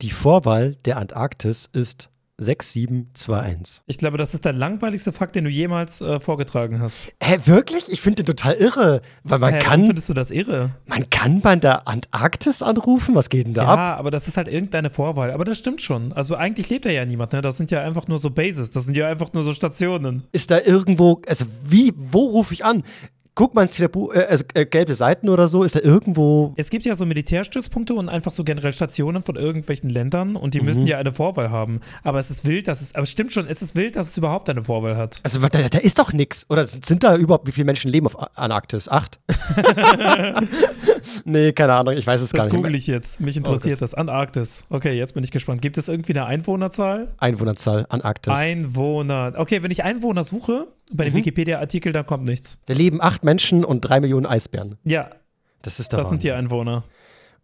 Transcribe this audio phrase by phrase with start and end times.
[0.00, 2.10] Die Vorwahl der Antarktis ist
[2.40, 3.82] 6721.
[3.86, 7.12] Ich glaube, das ist der langweiligste Fakt, den du jemals äh, vorgetragen hast.
[7.20, 7.90] Hä, wirklich?
[7.90, 9.02] Ich finde den total irre.
[9.24, 9.86] Weil man Hä, kann.
[9.86, 10.70] findest du das irre?
[10.86, 13.16] Man kann bei der Antarktis anrufen?
[13.16, 13.98] Was geht denn da Ja, ab?
[13.98, 15.32] aber das ist halt irgendeine Vorwahl.
[15.32, 16.12] Aber das stimmt schon.
[16.12, 17.42] Also eigentlich lebt da ja niemand, ne?
[17.42, 18.70] Das sind ja einfach nur so Bases.
[18.70, 20.22] Das sind ja einfach nur so Stationen.
[20.30, 22.84] Ist da irgendwo, also wie, wo rufe ich an?
[23.38, 26.54] Guck mal ins Telebu äh, also, äh, gelbe Seiten oder so, ist da irgendwo.
[26.56, 30.58] Es gibt ja so Militärstützpunkte und einfach so generell Stationen von irgendwelchen Ländern und Mhm.
[30.58, 31.78] die müssen ja eine Vorwahl haben.
[32.02, 34.16] Aber es ist wild, dass es, aber es stimmt schon, es ist wild, dass es
[34.18, 35.20] überhaupt eine Vorwahl hat.
[35.22, 36.46] Also da, da ist doch nix.
[36.50, 38.88] Oder sind da überhaupt, wie viele Menschen leben auf Antarktis?
[38.88, 39.20] Acht?
[41.24, 42.56] nee, keine Ahnung, ich weiß es gar Das nicht.
[42.56, 43.20] google ich jetzt.
[43.20, 43.82] Mich interessiert Gott.
[43.82, 43.94] das.
[43.94, 44.66] Antarktis.
[44.68, 45.62] Okay, jetzt bin ich gespannt.
[45.62, 47.14] Gibt es irgendwie eine Einwohnerzahl?
[47.18, 48.32] Einwohnerzahl, Antarktis.
[48.36, 49.34] Einwohner.
[49.36, 51.10] Okay, wenn ich Einwohner suche, bei Mhm.
[51.10, 52.58] dem Wikipedia-Artikel, dann kommt nichts.
[52.66, 54.76] da leben acht Menschen und drei Millionen Eisbären.
[54.84, 55.10] Ja,
[55.62, 56.44] Das ist der das sind die Wahnsinn.
[56.46, 56.84] Einwohner.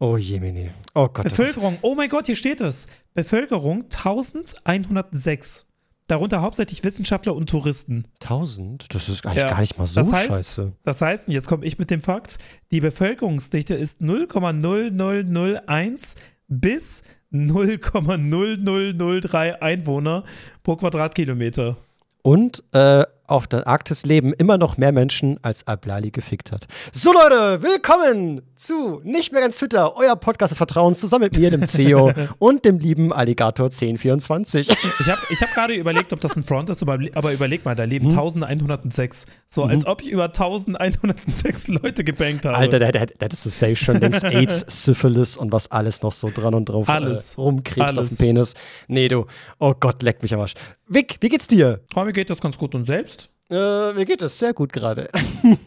[0.00, 0.70] Oh Jemini.
[0.94, 1.08] Oh Gott.
[1.08, 1.24] Oh Gott.
[1.24, 2.86] Bevölkerung, oh mein Gott, hier steht es.
[3.14, 5.66] Bevölkerung 1106.
[6.06, 8.04] Darunter hauptsächlich Wissenschaftler und Touristen.
[8.22, 8.92] 1000?
[8.94, 10.72] Das ist eigentlich Ja, gar nicht mal so das heißt, scheiße.
[10.82, 12.38] Das heißt, und jetzt komme ich mit dem Fakt,
[12.72, 16.16] die Bevölkerungsdichte ist 0,0001
[16.48, 20.24] bis 0,0003 Einwohner
[20.62, 21.76] pro Quadratkilometer.
[22.22, 26.66] Und äh, auf der Arktis leben immer noch mehr Menschen, als Ablali gefickt hat.
[26.92, 31.50] So Leute, willkommen zu Nicht mehr ganz Twitter, euer Podcast des Vertrauens, zusammen mit mir,
[31.50, 34.68] dem CEO und dem lieben Alligator 1024.
[34.68, 37.74] Ich habe ich hab gerade überlegt, ob das ein Front ist, aber, aber überleg mal,
[37.74, 38.10] da leben Mhm.
[38.18, 39.26] 1106.
[39.48, 42.56] So, als ob ich über 1106 Leute gebankt habe.
[42.56, 46.12] Alter, da, da, da hättest du safe schon längst AIDS, Syphilis und was alles noch
[46.12, 47.34] so dran und drauf Alles.
[47.38, 48.16] Äh, rumkrebst auf dem.
[48.18, 48.54] Penis.
[48.88, 49.24] Nee, du.
[49.58, 50.54] Oh Gott, leck mich am Arsch.
[50.86, 51.80] Vic, wie geht's dir?
[51.96, 53.13] Oh, mir geht das ganz gut und selbst?
[53.50, 55.08] Äh, mir geht es sehr gut gerade.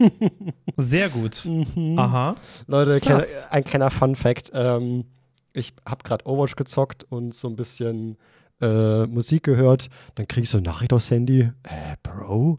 [0.76, 1.44] Sehr gut.
[1.44, 1.98] Mhm.
[1.98, 2.36] Aha.
[2.66, 4.50] Leute, kleiner, ein kleiner Fun Fact.
[4.52, 5.04] Ähm,
[5.52, 8.16] ich habe gerade Overwatch gezockt und so ein bisschen
[8.60, 9.88] äh, Musik gehört.
[10.16, 11.40] Dann krieg ich so eine Nachricht aufs Handy.
[11.62, 12.58] Äh, Bro,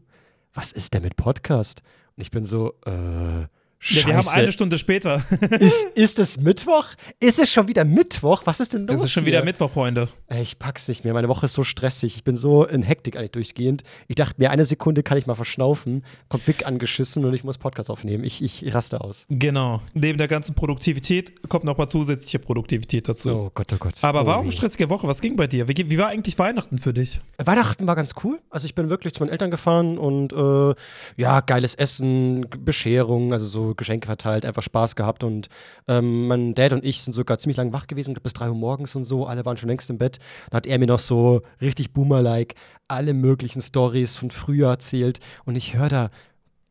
[0.53, 1.81] was ist denn mit Podcast?
[2.15, 3.47] Und ich bin so, äh,
[3.81, 4.39] Ja, wir haben Scheiße.
[4.39, 5.23] eine Stunde später.
[5.59, 6.85] ist, ist es Mittwoch?
[7.21, 8.41] Ist es schon wieder Mittwoch?
[8.43, 8.97] Was ist denn los?
[8.97, 9.33] Es ist schon hier?
[9.33, 10.09] wieder Mittwoch, Freunde.
[10.41, 11.13] Ich pack's nicht mehr.
[11.13, 12.17] Meine Woche ist so stressig.
[12.17, 13.83] Ich bin so in Hektik eigentlich durchgehend.
[14.09, 16.03] Ich dachte mir, eine Sekunde kann ich mal verschnaufen.
[16.27, 18.25] Kommt Vic angeschissen und ich muss Podcast aufnehmen.
[18.25, 19.25] Ich, ich raste aus.
[19.29, 19.81] Genau.
[19.93, 23.29] Neben der ganzen Produktivität kommt noch mal zusätzliche Produktivität dazu.
[23.29, 23.93] Oh Gott, oh Gott.
[24.01, 24.51] Aber oh warum weh.
[24.51, 25.07] stressige Woche?
[25.07, 25.69] Was ging bei dir?
[25.69, 27.21] Wie, wie war eigentlich Weihnachten für dich?
[27.37, 28.39] Weihnachten war ganz cool.
[28.49, 30.75] Also ich bin wirklich zu meinen Eltern gefahren und äh,
[31.15, 35.23] ja, geiles Essen, Bescherung, also so Geschenke verteilt, einfach Spaß gehabt.
[35.23, 35.47] Und
[35.87, 38.95] ähm, mein Dad und ich sind sogar ziemlich lang wach gewesen, bis drei Uhr morgens
[38.95, 39.25] und so.
[39.25, 40.17] Alle waren schon längst im Bett.
[40.49, 42.55] Dann hat er mir noch so richtig Boomer-like
[42.87, 45.19] alle möglichen Stories von früher erzählt.
[45.45, 46.09] Und ich höre da,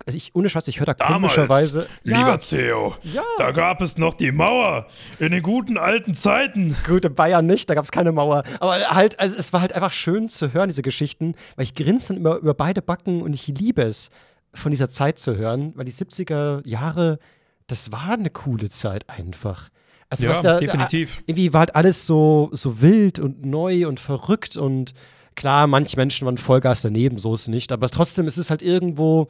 [0.07, 1.87] also ich, ohne Scheiß, ich höre da komischerweise.
[2.03, 3.23] lieber Theo, Ja.
[3.37, 4.87] da gab es noch die Mauer
[5.19, 6.75] in den guten alten Zeiten.
[6.87, 8.43] Gut, in Bayern nicht, da gab es keine Mauer.
[8.61, 12.09] Aber halt, also es war halt einfach schön zu hören, diese Geschichten, weil ich grinse
[12.09, 14.09] dann immer über beide Backen und ich liebe es,
[14.55, 17.19] von dieser Zeit zu hören, weil die 70er Jahre,
[17.67, 19.69] das war eine coole Zeit einfach.
[20.11, 21.23] Also Ja, was da, definitiv.
[21.27, 24.95] Irgendwie war halt alles so, so wild und neu und verrückt und
[25.35, 28.51] klar, manche Menschen waren Vollgas daneben, so ist es nicht, aber es, trotzdem ist es
[28.51, 29.29] halt irgendwo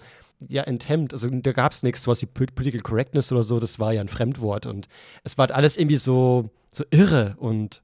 [0.48, 1.12] ja enthemmt.
[1.12, 4.00] Also da gab es nichts, sowas wie Pol- Political Correctness oder so, das war ja
[4.00, 4.86] ein Fremdwort und
[5.24, 7.82] es war halt alles irgendwie so, so irre und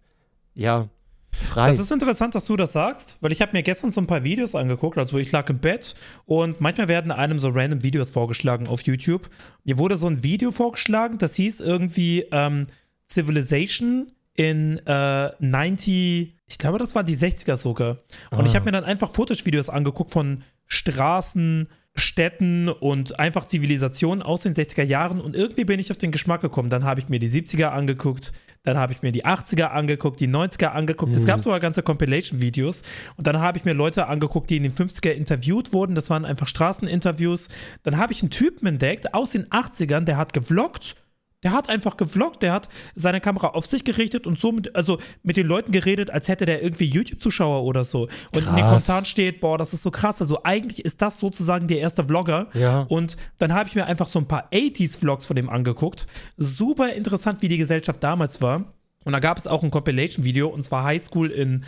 [0.55, 0.89] ja,
[1.35, 1.69] frei.
[1.69, 4.25] Das ist interessant, dass du das sagst, weil ich habe mir gestern so ein paar
[4.25, 5.95] Videos angeguckt, also ich lag im Bett
[6.27, 9.29] und manchmal werden einem so random Videos vorgeschlagen auf YouTube.
[9.65, 12.67] Mir wurde so ein Video vorgeschlagen, das hieß irgendwie ähm,
[13.09, 17.99] Civilization in äh, 90, ich glaube, das waren die 60er sogar.
[18.31, 24.43] Und ich habe mir dann einfach Footage-Videos angeguckt von Straßen, Städten und einfach Zivilisationen aus
[24.43, 26.69] den 60er Jahren und irgendwie bin ich auf den Geschmack gekommen.
[26.69, 28.33] Dann habe ich mir die 70er angeguckt,
[28.65, 31.15] dann habe ich mir die 80er angeguckt, die 90er angeguckt.
[31.15, 32.83] Es gab sogar ganze Compilation-Videos
[33.17, 35.95] und dann habe ich mir Leute angeguckt, die in den 50er interviewt wurden.
[35.95, 37.51] Das waren einfach Straßeninterviews.
[37.83, 40.97] Dann habe ich einen Typen entdeckt aus den 80ern, der hat gevloggt.
[41.45, 44.99] Der hat einfach gevloggt, der hat seine Kamera auf sich gerichtet und so mit, also
[45.23, 48.03] mit den Leuten geredet, als hätte der irgendwie YouTube-Zuschauer oder so.
[48.03, 48.87] Und in den Krass.
[48.87, 50.23] Kommentaren steht, boah, das ist so krass.
[50.23, 52.49] Also eigentlich ist das sozusagen der erste Vlogger.
[52.55, 52.87] Ja.
[52.89, 56.07] Und dann habe ich mir einfach so ein paar 80s-Vlogs von dem angeguckt.
[56.39, 58.73] Super interessant, wie die Gesellschaft damals war.
[59.05, 61.65] Und da gab es auch ein Compilation-Video, und zwar Highschool in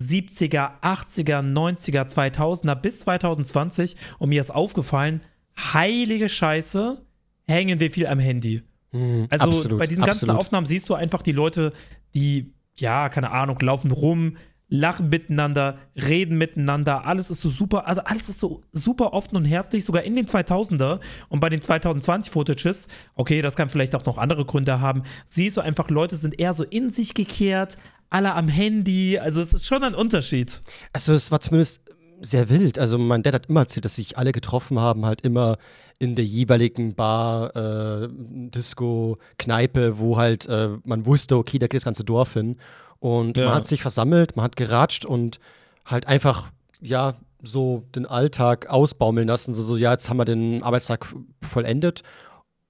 [0.00, 3.96] 70er, 80er, 90er, 2000er bis 2020.
[4.18, 5.22] Und mir ist aufgefallen,
[5.58, 7.04] heilige Scheiße,
[7.48, 8.62] hängen wir viel am Handy.
[8.92, 10.40] Also absolut, bei diesen ganzen absolut.
[10.40, 11.72] Aufnahmen siehst du einfach die Leute,
[12.14, 14.36] die, ja, keine Ahnung, laufen rum,
[14.68, 19.44] lachen miteinander, reden miteinander, alles ist so super, also alles ist so super offen und
[19.44, 24.04] herzlich, sogar in den 2000er und bei den 2020 Footages, okay, das kann vielleicht auch
[24.04, 27.78] noch andere Gründe haben, siehst du einfach, Leute sind eher so in sich gekehrt,
[28.10, 30.62] alle am Handy, also es ist schon ein Unterschied.
[30.92, 31.80] Also es war zumindest
[32.20, 32.78] sehr wild.
[32.78, 35.58] Also mein Dad hat immer erzählt, dass sich alle getroffen haben, halt immer
[35.98, 41.78] in der jeweiligen Bar, äh, Disco, Kneipe, wo halt äh, man wusste, okay, da geht
[41.78, 42.56] das ganze Dorf hin.
[42.98, 43.46] Und ja.
[43.46, 45.38] man hat sich versammelt, man hat geratscht und
[45.84, 49.54] halt einfach, ja, so den Alltag ausbaumeln lassen.
[49.54, 51.06] So, so ja, jetzt haben wir den Arbeitstag
[51.42, 52.02] vollendet.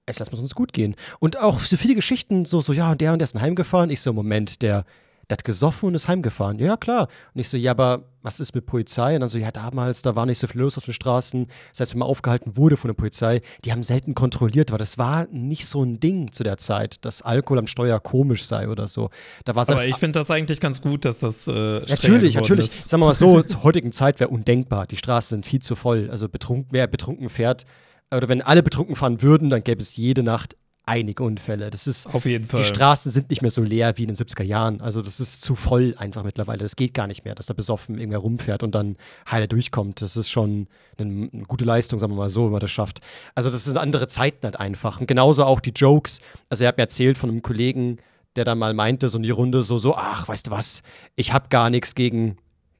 [0.07, 0.95] Jetzt lassen wir es uns gut gehen.
[1.19, 3.89] Und auch so viele Geschichten, so, so, ja, und der und der ist heimgefahren.
[3.89, 4.85] Ich so, Moment, der,
[5.29, 6.57] der hat gesoffen und ist heimgefahren.
[6.59, 7.07] Ja, klar.
[7.33, 9.15] Und ich so, ja, aber was ist mit Polizei?
[9.15, 11.47] Und dann so, ja, damals, da war nicht so viel los auf den Straßen.
[11.71, 14.97] Das heißt, wenn man aufgehalten wurde von der Polizei, die haben selten kontrolliert, weil das
[14.97, 18.87] war nicht so ein Ding zu der Zeit, dass Alkohol am Steuer komisch sei oder
[18.87, 19.09] so.
[19.43, 21.51] Da war Aber ich finde das eigentlich ganz gut, dass das äh,
[21.87, 22.67] Natürlich, natürlich.
[22.67, 22.89] Ist.
[22.89, 24.87] Sagen wir mal so, zur heutigen Zeit wäre undenkbar.
[24.87, 26.09] Die Straßen sind viel zu voll.
[26.09, 27.65] Also betrunken, wer betrunken fährt,
[28.13, 30.55] oder wenn alle betrunken fahren würden, dann gäbe es jede Nacht
[30.87, 31.69] einige Unfälle.
[31.69, 32.61] Das ist auf jeden Fall.
[32.61, 34.81] Die Straßen sind nicht mehr so leer wie in den 70er Jahren.
[34.81, 36.59] Also das ist zu voll einfach mittlerweile.
[36.59, 38.95] Das geht gar nicht mehr, dass da besoffen irgendwer rumfährt und dann
[39.29, 40.01] heile durchkommt.
[40.01, 40.67] Das ist schon
[40.97, 43.01] eine, eine, gute Leistung, sagen wir mal so, wenn man das schafft.
[43.35, 44.99] Also das sind andere Zeiten halt einfach.
[44.99, 46.19] Und genauso auch die Jokes.
[46.49, 47.97] Also er hat mir erzählt von einem Kollegen,
[48.37, 50.83] der dann mal meinte, so in die Runde so, so, ach, weißt du was,
[51.15, 52.37] ich habe gar nichts gegen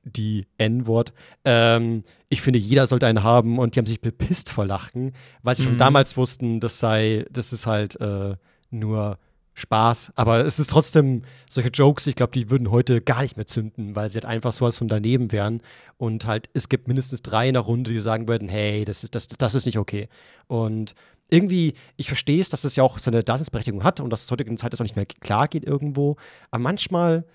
[0.08, 1.14] die N-Wort.
[1.46, 5.12] Ähm, ich finde, jeder sollte einen haben und die haben sich bepisst vor Lachen,
[5.44, 5.68] weil sie mhm.
[5.68, 8.36] schon damals wussten, das sei, das ist halt äh,
[8.70, 9.18] nur
[9.58, 10.14] Spaß.
[10.16, 13.96] Aber es ist trotzdem solche Jokes, ich glaube, die würden heute gar nicht mehr zünden,
[13.96, 15.62] weil sie halt einfach sowas von daneben wären.
[15.98, 19.16] Und halt, es gibt mindestens drei in der Runde, die sagen würden, hey, das ist,
[19.16, 20.10] das, das ist nicht okay.
[20.46, 20.94] Und
[21.30, 24.58] irgendwie, ich verstehe es, dass es ja auch seine Daseinsberechtigung hat und dass es heutigen
[24.58, 26.18] Zeit das auch nicht mehr klar geht irgendwo.
[26.52, 27.26] Aber manchmal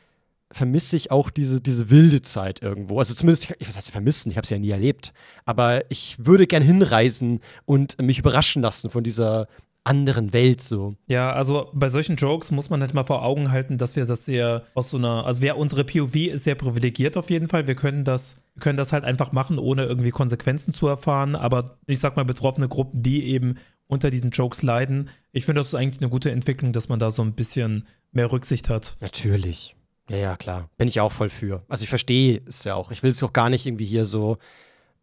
[0.53, 2.99] vermisse ich auch diese, diese wilde Zeit irgendwo.
[2.99, 5.13] Also zumindest, ich, was heißt vermissen, ich habe es ja nie erlebt.
[5.45, 9.49] Aber ich würde gern hinreisen und mich überraschen lassen von dieser
[9.85, 10.95] anderen Welt so.
[11.09, 14.25] Ja, also bei solchen Jokes muss man halt mal vor Augen halten, dass wir das
[14.25, 17.67] sehr aus so einer, also wer unsere POV ist sehr privilegiert auf jeden Fall.
[17.67, 21.35] Wir können das, wir können das halt einfach machen, ohne irgendwie Konsequenzen zu erfahren.
[21.35, 23.57] Aber ich sag mal, betroffene Gruppen, die eben
[23.89, 27.11] unter diesen Jokes leiden, ich finde, das ist eigentlich eine gute Entwicklung, dass man da
[27.11, 28.97] so ein bisschen mehr Rücksicht hat.
[29.01, 29.75] Natürlich.
[30.12, 30.69] Ja, ja, klar.
[30.76, 31.62] Bin ich auch voll für.
[31.69, 32.91] Also ich verstehe es ja auch.
[32.91, 34.37] Ich will es auch gar nicht irgendwie hier so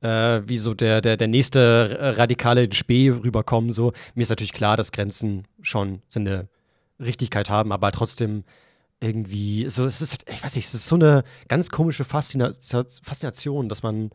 [0.01, 3.71] äh, wie so der, der, der nächste radikale Spee rüberkommen.
[3.71, 3.91] So.
[4.13, 6.47] Mir ist natürlich klar, dass Grenzen schon seine
[7.00, 8.44] Richtigkeit haben, aber trotzdem
[9.01, 13.81] irgendwie, so, es ist, ich weiß nicht, es ist so eine ganz komische Faszination, dass
[13.81, 14.12] man,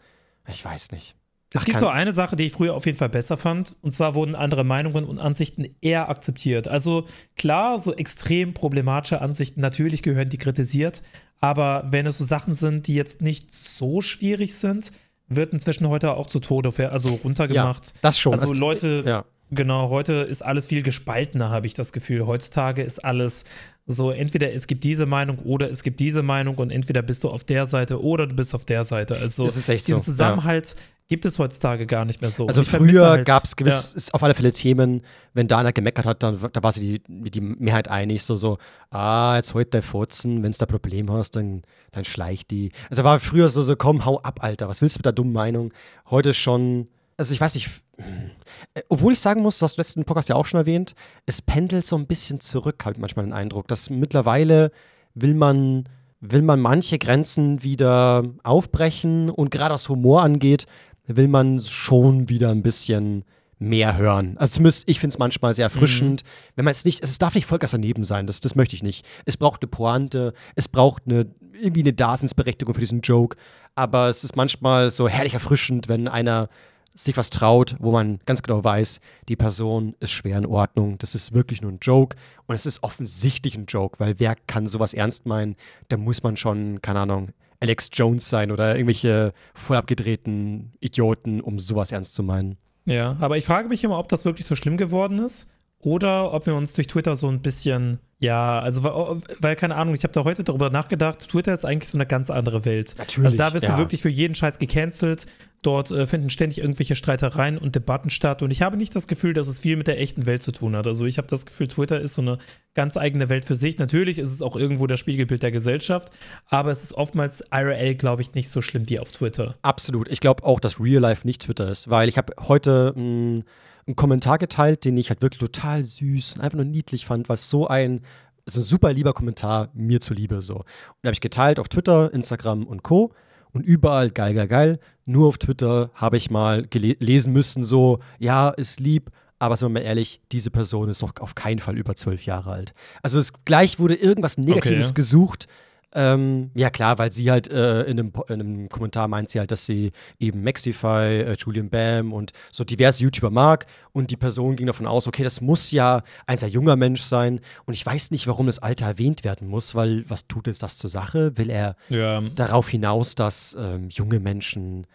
[0.46, 1.16] ich weiß nicht.
[1.54, 3.76] Es Ach, gibt so eine Sache, die ich früher auf jeden Fall besser fand.
[3.80, 6.66] Und zwar wurden andere Meinungen und Ansichten eher akzeptiert.
[6.66, 7.06] Also
[7.36, 11.02] klar, so extrem problematische Ansichten, natürlich gehören die kritisiert.
[11.40, 14.90] Aber wenn es so Sachen sind, die jetzt nicht so schwierig sind,
[15.28, 17.86] wird inzwischen heute auch zu Tode also runtergemacht.
[17.86, 18.32] Ja, das schon.
[18.32, 19.24] Also Leute, ja.
[19.50, 22.26] genau, heute ist alles viel gespaltener, habe ich das Gefühl.
[22.26, 23.44] Heutzutage ist alles
[23.86, 27.30] so, entweder es gibt diese Meinung oder es gibt diese Meinung und entweder bist du
[27.30, 29.16] auf der Seite oder du bist auf der Seite.
[29.16, 30.10] Also das ist echt diesen so.
[30.10, 32.46] Zusammenhalt ja gibt es heutzutage gar nicht mehr so.
[32.46, 34.14] Also früher halt, gab es gewiss ja.
[34.14, 35.02] auf alle Fälle Themen,
[35.34, 38.58] wenn da einer gemeckert hat, dann da war sich die, die Mehrheit einig, so so,
[38.90, 41.62] ah, jetzt heute der Furzen, wenn du da Problem hast, dann,
[41.92, 42.72] dann schleicht die.
[42.90, 45.32] Also war früher so, so, komm, hau ab, Alter, was willst du mit der dummen
[45.32, 45.72] Meinung?
[46.08, 50.04] Heute schon, also ich weiß nicht, äh, obwohl ich sagen muss, das hast du letzten
[50.04, 50.94] Podcast ja auch schon erwähnt,
[51.26, 54.70] es pendelt so ein bisschen zurück, habe ich manchmal den Eindruck, dass mittlerweile
[55.14, 55.84] will man
[56.30, 60.64] will man manche Grenzen wieder aufbrechen und gerade was Humor angeht,
[61.06, 63.24] will man schon wieder ein bisschen
[63.58, 64.36] mehr hören.
[64.38, 66.22] Also zumindest, ich finde es manchmal sehr erfrischend.
[66.22, 66.28] Mhm.
[66.56, 69.06] Wenn man es nicht, es darf nicht Vollgas daneben sein, das, das möchte ich nicht.
[69.24, 71.26] Es braucht eine Pointe, es braucht eine,
[71.60, 73.36] irgendwie eine Daseinsberechtigung für diesen Joke,
[73.74, 76.48] aber es ist manchmal so herrlich erfrischend, wenn einer
[76.96, 81.16] sich was traut, wo man ganz genau weiß, die Person ist schwer in Ordnung, das
[81.16, 84.94] ist wirklich nur ein Joke und es ist offensichtlich ein Joke, weil wer kann sowas
[84.94, 85.56] ernst meinen?
[85.88, 87.30] Da muss man schon, keine Ahnung,
[87.60, 92.56] Alex Jones sein oder irgendwelche voll abgedrehten Idioten, um sowas ernst zu meinen.
[92.84, 95.53] Ja, aber ich frage mich immer, ob das wirklich so schlimm geworden ist
[95.84, 99.94] oder ob wir uns durch Twitter so ein bisschen ja, also weil, weil, keine Ahnung,
[99.94, 102.94] ich habe da heute darüber nachgedacht, Twitter ist eigentlich so eine ganz andere Welt.
[102.96, 103.26] Natürlich.
[103.26, 103.72] Also da wirst ja.
[103.72, 105.26] du wirklich für jeden Scheiß gecancelt.
[105.62, 108.40] Dort äh, finden ständig irgendwelche Streitereien und Debatten statt.
[108.40, 110.74] Und ich habe nicht das Gefühl, dass es viel mit der echten Welt zu tun
[110.74, 110.86] hat.
[110.86, 112.38] Also ich habe das Gefühl, Twitter ist so eine
[112.72, 113.76] ganz eigene Welt für sich.
[113.78, 116.10] Natürlich ist es auch irgendwo das Spiegelbild der Gesellschaft,
[116.46, 119.56] aber es ist oftmals IRL, glaube ich, nicht so schlimm wie auf Twitter.
[119.60, 120.10] Absolut.
[120.10, 123.42] Ich glaube auch, dass Real Life nicht Twitter ist, weil ich habe heute mh,
[123.86, 127.50] einen Kommentar geteilt, den ich halt wirklich total süß und einfach nur niedlich fand, was
[127.50, 128.00] so ein
[128.46, 130.56] ist ein super lieber Kommentar, mir zuliebe so.
[130.56, 133.12] Und habe ich geteilt auf Twitter, Instagram und Co.
[133.52, 134.80] Und überall geil, geil, geil.
[135.06, 139.80] Nur auf Twitter habe ich mal lesen müssen, so, ja, ist lieb, aber sind wir
[139.80, 142.74] mal ehrlich, diese Person ist doch auf keinen Fall über zwölf Jahre alt.
[143.02, 144.94] Also es, gleich wurde irgendwas Negatives okay.
[144.94, 145.46] gesucht,
[145.94, 149.52] ähm, ja, klar, weil sie halt äh, in, einem, in, einem, Kommentar meint sie halt,
[149.52, 153.66] dass sie eben Maxify, äh, Julian Bam und so diverse YouTuber mag.
[153.92, 157.40] Und die Person ging davon aus, okay, das muss ja ein sehr junger Mensch sein.
[157.64, 160.78] Und ich weiß nicht, warum das Alter erwähnt werden muss, weil was tut jetzt das
[160.78, 161.36] zur Sache?
[161.36, 162.20] Will er ja.
[162.20, 164.86] darauf hinaus, dass ähm, junge Menschen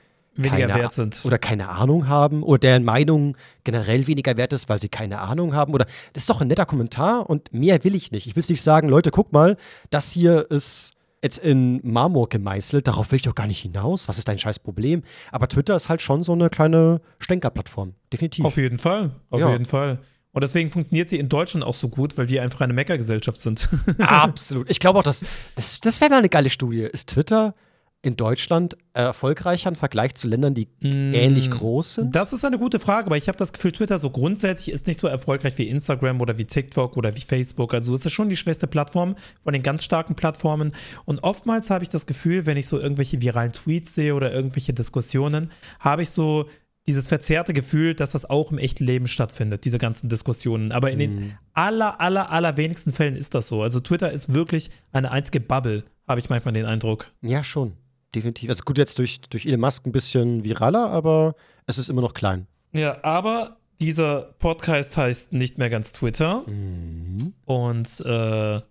[0.44, 1.22] weniger keine, wert sind.
[1.26, 5.54] Oder keine Ahnung haben oder deren Meinung generell weniger wert ist, weil sie keine Ahnung
[5.54, 5.74] haben.
[5.74, 8.28] Oder das ist doch ein netter Kommentar und mehr will ich nicht.
[8.28, 9.58] Ich will nicht sagen, Leute, guck mal,
[9.90, 14.08] das hier ist jetzt in Marmor gemeißelt, darauf will ich doch gar nicht hinaus.
[14.08, 15.04] Was ist dein scheiß Problem?
[15.32, 17.94] Aber Twitter ist halt schon so eine kleine Stänkerplattform.
[18.12, 18.46] Definitiv.
[18.46, 19.12] Auf jeden Fall.
[19.30, 19.52] Auf ja.
[19.52, 20.00] jeden Fall.
[20.32, 23.68] Und deswegen funktioniert sie in Deutschland auch so gut, weil wir einfach eine Meckergesellschaft sind.
[23.98, 24.70] Absolut.
[24.70, 26.82] Ich glaube auch, dass, das, das wäre mal eine geile Studie.
[26.82, 27.56] Ist Twitter
[28.02, 32.16] in Deutschland erfolgreicher im Vergleich zu Ländern, die mm, ähnlich groß sind?
[32.16, 35.00] Das ist eine gute Frage, aber ich habe das Gefühl, Twitter so grundsätzlich ist nicht
[35.00, 37.74] so erfolgreich wie Instagram oder wie TikTok oder wie Facebook.
[37.74, 40.74] Also es ist schon die schwächste Plattform von den ganz starken Plattformen.
[41.06, 44.74] Und oftmals habe ich das Gefühl, wenn ich so irgendwelche viralen Tweets sehe oder irgendwelche
[44.74, 46.48] Diskussionen, habe ich so
[46.88, 50.72] dieses verzerrte Gefühl, dass das auch im echten Leben stattfindet, diese ganzen Diskussionen.
[50.72, 51.00] Aber in mm.
[51.00, 53.62] den aller, aller, aller wenigsten Fällen ist das so.
[53.62, 57.12] Also Twitter ist wirklich eine einzige Bubble, habe ich manchmal den Eindruck.
[57.22, 57.74] Ja, schon
[58.16, 58.50] definitiv.
[58.50, 61.36] Also gut, jetzt durch, durch Elon Musk ein bisschen viraler, aber
[61.66, 62.48] es ist immer noch klein.
[62.72, 66.44] Ja, aber dieser Podcast heißt nicht mehr ganz Twitter.
[66.48, 67.34] Mhm.
[67.46, 68.62] Und äh,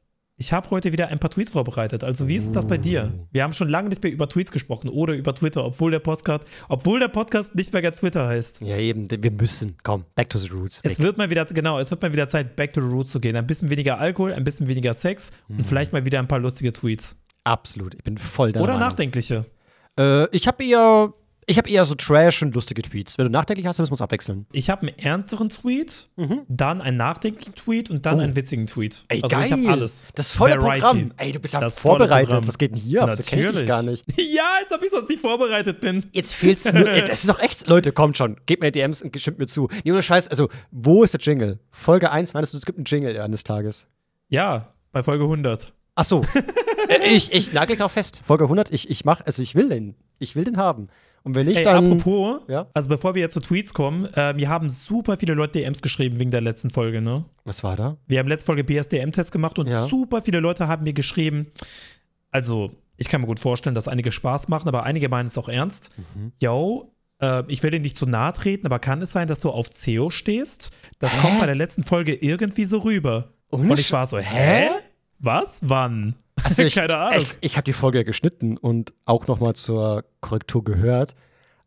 [0.40, 2.04] ich habe heute wieder ein paar Tweets vorbereitet.
[2.04, 3.12] Also, wie ist das bei dir?
[3.12, 3.26] Oh.
[3.33, 6.45] Wir haben schon lange nicht mehr über Tweets gesprochen oder über Twitter, obwohl der Podcast,
[6.68, 8.61] obwohl der Podcast nicht mehr ganz Twitter heißt.
[8.61, 9.76] Ja, eben, wir müssen.
[9.83, 10.78] Komm, back to the roots.
[10.85, 13.18] Es wird mal wieder, genau, es wird mal wieder Zeit, back to the roots zu
[13.18, 13.35] gehen.
[13.35, 15.59] Ein bisschen weniger Alkohol, ein bisschen weniger Sex mhm.
[15.59, 17.16] und vielleicht mal wieder ein paar lustige Tweets.
[17.49, 18.61] Absolut, ich bin voll da.
[18.61, 18.88] Oder Meinung.
[18.88, 19.47] nachdenkliche.
[19.99, 21.14] Äh, ich habe eher,
[21.47, 23.17] ich habe eher so Trash und lustige Tweets.
[23.17, 24.45] Wenn du nachdenklich hast, dann müssen wir es abwechseln.
[24.52, 26.43] Ich habe einen ernsteren Tweet, mhm.
[26.49, 28.23] dann einen nachdenklichen Tweet und dann oh.
[28.23, 29.07] einen witzigen Tweet.
[29.09, 29.47] Ey, also geil.
[29.47, 30.07] ich habe alles.
[30.14, 30.81] Das volle Variety.
[30.81, 31.12] Programm.
[31.17, 32.47] Ey, du bist ja das vorbereitet.
[32.47, 33.14] Was geht denn hier ab?
[33.14, 34.05] So kenn ich dich gar nicht.
[34.19, 36.05] ja, als ob ich sonst nicht vorbereitet bin.
[36.12, 36.87] Jetzt fehlt's nur.
[36.93, 37.67] ey, das ist doch echt.
[37.67, 38.37] Leute, kommt schon.
[38.45, 39.71] Gebt mir DMs und stimmt mir zu.
[39.85, 40.28] Nee, ohne Scheiß.
[40.28, 41.61] Also, wo ist der Jingle?
[41.71, 43.87] Folge 1, meinst du, es gibt einen Jingle eines Tages?
[44.28, 45.73] Ja, bei Folge 100.
[45.99, 46.23] Ach so.
[46.88, 48.23] Äh, ich, ich nagel drauf fest.
[48.25, 49.95] Folge 100, ich, ich mach, also ich will den.
[50.21, 50.88] Ich will den haben.
[51.23, 51.85] Und wenn nicht, Ey, dann.
[51.85, 52.67] Apropos, ja?
[52.73, 56.19] also bevor wir jetzt zu Tweets kommen, äh, wir haben super viele Leute DMs geschrieben
[56.19, 57.26] wegen der letzten Folge, ne?
[57.45, 57.99] Was war da?
[58.07, 59.87] Wir haben letzte Folge BSDM-Test gemacht und ja.
[59.87, 61.49] super viele Leute haben mir geschrieben,
[62.31, 65.50] also ich kann mir gut vorstellen, dass einige Spaß machen, aber einige meinen es auch
[65.50, 65.90] ernst.
[66.14, 66.33] Mhm.
[66.40, 69.50] Yo, äh, ich will dir nicht zu nahe treten, aber kann es sein, dass du
[69.50, 70.71] auf CEO stehst?
[71.00, 71.21] Das hä?
[71.21, 73.35] kommt bei der letzten Folge irgendwie so rüber.
[73.50, 74.71] Ohne und ich war so, hä?
[75.19, 75.61] Was?
[75.69, 76.17] Wann?
[76.45, 77.21] Also ich, Keine Ahnung.
[77.21, 81.17] Ich, ich habe die Folge geschnitten und auch nochmal zur Korrektur gehört,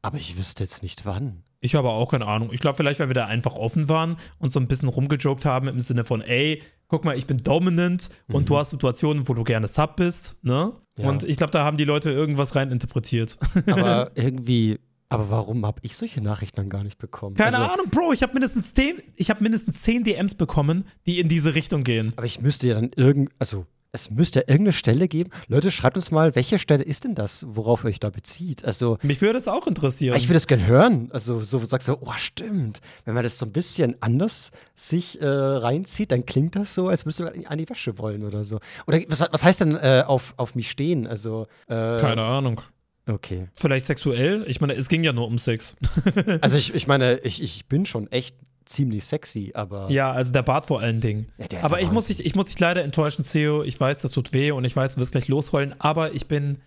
[0.01, 1.43] aber ich wüsste jetzt nicht wann.
[1.59, 2.51] Ich habe auch keine Ahnung.
[2.53, 5.67] Ich glaube, vielleicht, weil wir da einfach offen waren und so ein bisschen rumgejoked haben
[5.67, 8.35] im Sinne von, ey, guck mal, ich bin dominant mhm.
[8.35, 10.73] und du hast Situationen, wo du gerne Sub bist, ne?
[10.97, 11.07] Ja.
[11.07, 13.37] Und ich glaube, da haben die Leute irgendwas rein interpretiert.
[13.67, 14.79] Aber irgendwie,
[15.11, 17.35] aber warum habe ich solche Nachrichten dann gar nicht bekommen?
[17.35, 21.19] Keine also, Ahnung, Bro, ich habe mindestens zehn, ich habe mindestens zehn DMs bekommen, die
[21.19, 22.13] in diese Richtung gehen.
[22.15, 25.31] Aber ich müsste ja dann irgend, also es müsste irgendeine Stelle geben.
[25.49, 28.63] Leute, schreibt uns mal, welche Stelle ist denn das, worauf ihr euch da bezieht?
[28.63, 30.15] Also mich würde es auch interessieren.
[30.15, 31.09] Ich würde es gerne hören.
[31.11, 32.79] Also so sagst du, oh stimmt.
[33.03, 37.03] Wenn man das so ein bisschen anders sich äh, reinzieht, dann klingt das so, als
[37.03, 38.59] müsste man an die Wäsche wollen oder so.
[38.87, 41.05] Oder was, was heißt denn äh, auf, auf mich stehen?
[41.05, 42.61] Also äh, keine Ahnung.
[43.07, 43.47] Okay.
[43.55, 44.45] Vielleicht sexuell?
[44.47, 45.75] Ich meine, es ging ja nur um Sex.
[46.41, 49.89] also ich, ich meine, ich, ich bin schon echt ziemlich sexy, aber.
[49.89, 51.31] Ja, also der Bart vor allen Dingen.
[51.37, 53.63] Ja, aber ich muss, dich, ich muss dich leider enttäuschen, Theo.
[53.63, 56.59] Ich weiß, das tut weh und ich weiß, du wirst gleich losrollen, aber ich bin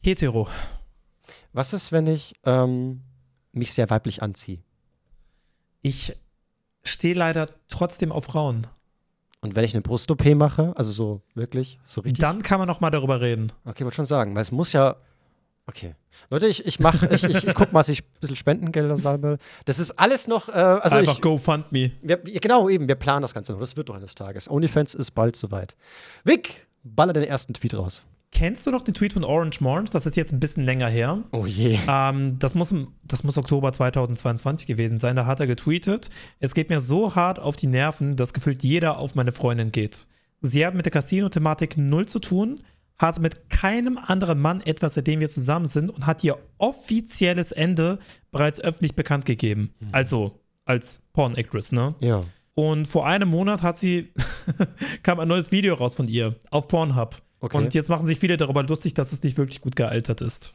[0.00, 0.48] hetero.
[1.52, 3.02] Was ist, wenn ich ähm,
[3.52, 4.62] mich sehr weiblich anziehe?
[5.82, 6.14] Ich
[6.82, 8.66] stehe leider trotzdem auf Frauen.
[9.42, 12.20] Und wenn ich eine Brust-OP mache, also so wirklich, so richtig.
[12.20, 13.52] Dann kann man noch mal darüber reden.
[13.64, 14.96] Okay, wollte schon sagen, weil es muss ja
[15.66, 15.94] Okay.
[16.30, 19.38] Leute, ich, ich mach, ich, ich, ich guck mal, dass ich ein bisschen Spendengelder sammle.
[19.66, 21.92] Das ist alles noch, äh, also Einfach ich, GoFundMe.
[22.02, 23.60] Wir, genau, eben, wir planen das Ganze noch.
[23.60, 24.50] Das wird doch eines Tages.
[24.50, 25.76] OnlyFans ist bald soweit.
[26.24, 28.02] Vic, baller den ersten Tweet raus.
[28.32, 29.90] Kennst du noch den Tweet von Orange Morns?
[29.90, 31.18] Das ist jetzt ein bisschen länger her.
[31.32, 31.78] Oh je.
[31.88, 35.16] Ähm, das, muss, das muss Oktober 2022 gewesen sein.
[35.16, 38.98] Da hat er getweetet: Es geht mir so hart auf die Nerven, dass gefühlt jeder
[38.98, 40.06] auf meine Freundin geht.
[40.42, 42.62] Sie haben mit der Casino-Thematik null zu tun
[43.00, 47.98] hat mit keinem anderen Mann etwas, seitdem wir zusammen sind und hat ihr offizielles Ende
[48.30, 49.74] bereits öffentlich bekannt gegeben.
[49.80, 49.88] Mhm.
[49.92, 51.94] Also als Porn-Actress, ne?
[52.00, 52.20] Ja.
[52.54, 54.12] Und vor einem Monat hat sie,
[55.02, 57.22] kam ein neues Video raus von ihr auf Pornhub.
[57.40, 57.56] Okay.
[57.56, 60.52] Und jetzt machen sich viele darüber lustig, dass es nicht wirklich gut gealtert ist.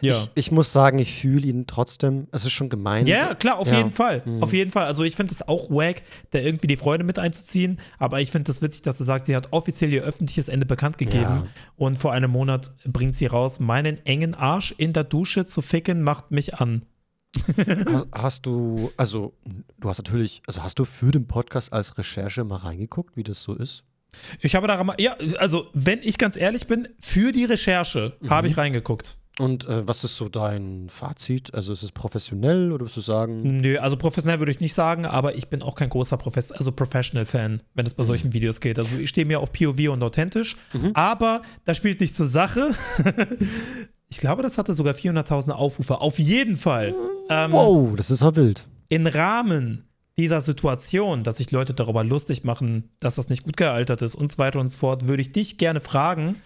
[0.00, 0.22] Ja.
[0.22, 2.28] Ich, ich muss sagen, ich fühle ihn trotzdem.
[2.32, 3.06] Es ist schon gemein.
[3.06, 3.78] Ja, klar, auf Ja.
[3.78, 4.22] jeden Fall.
[4.40, 4.84] Auf jeden Fall.
[4.86, 7.80] Also ich finde es auch wack, da irgendwie die Freude mit einzuziehen.
[7.98, 10.98] Aber ich finde das witzig, dass sie sagt, sie hat offiziell ihr öffentliches Ende bekannt
[10.98, 11.22] gegeben.
[11.22, 11.46] Ja.
[11.76, 16.02] Und vor einem Monat bringt sie raus, meinen engen Arsch in der Dusche zu ficken,
[16.02, 16.84] macht mich an.
[17.56, 19.34] Hast, hast du, also,
[19.78, 23.42] du hast natürlich, also hast du für den Podcast als Recherche mal reingeguckt, wie das
[23.42, 23.84] so ist?
[24.40, 28.48] Ich habe da mal, ja, also wenn ich ganz ehrlich bin, für die Recherche habe
[28.48, 29.16] ich reingeguckt.
[29.40, 31.54] Und äh, was ist so dein Fazit?
[31.54, 33.60] Also ist es professionell oder würdest du sagen?
[33.62, 36.72] Nö, also professionell würde ich nicht sagen, aber ich bin auch kein großer Profes also
[36.72, 38.78] Professional-Fan, wenn es bei solchen Videos geht.
[38.78, 40.58] Also ich stehe mir auf POV und authentisch,
[40.92, 42.72] aber das spielt nicht zur Sache.
[44.10, 46.02] ich glaube, das hatte sogar 400.000 Aufrufe.
[46.02, 46.94] Auf jeden Fall.
[47.30, 48.66] Ähm, Wow, das ist ja wild.
[48.88, 49.84] Im Rahmen
[50.18, 54.30] dieser Situation, dass sich Leute darüber lustig machen, dass das nicht gut gealtert ist und
[54.30, 56.36] so weiter und so fort, würde ich dich gerne fragen,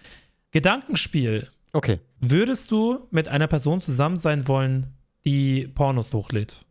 [0.51, 1.99] Gedankenspiel, Okay.
[2.31, 4.93] Würdest du mit einer Person zusammen sein wollen,
[5.25, 6.65] die Pornos hochlädt?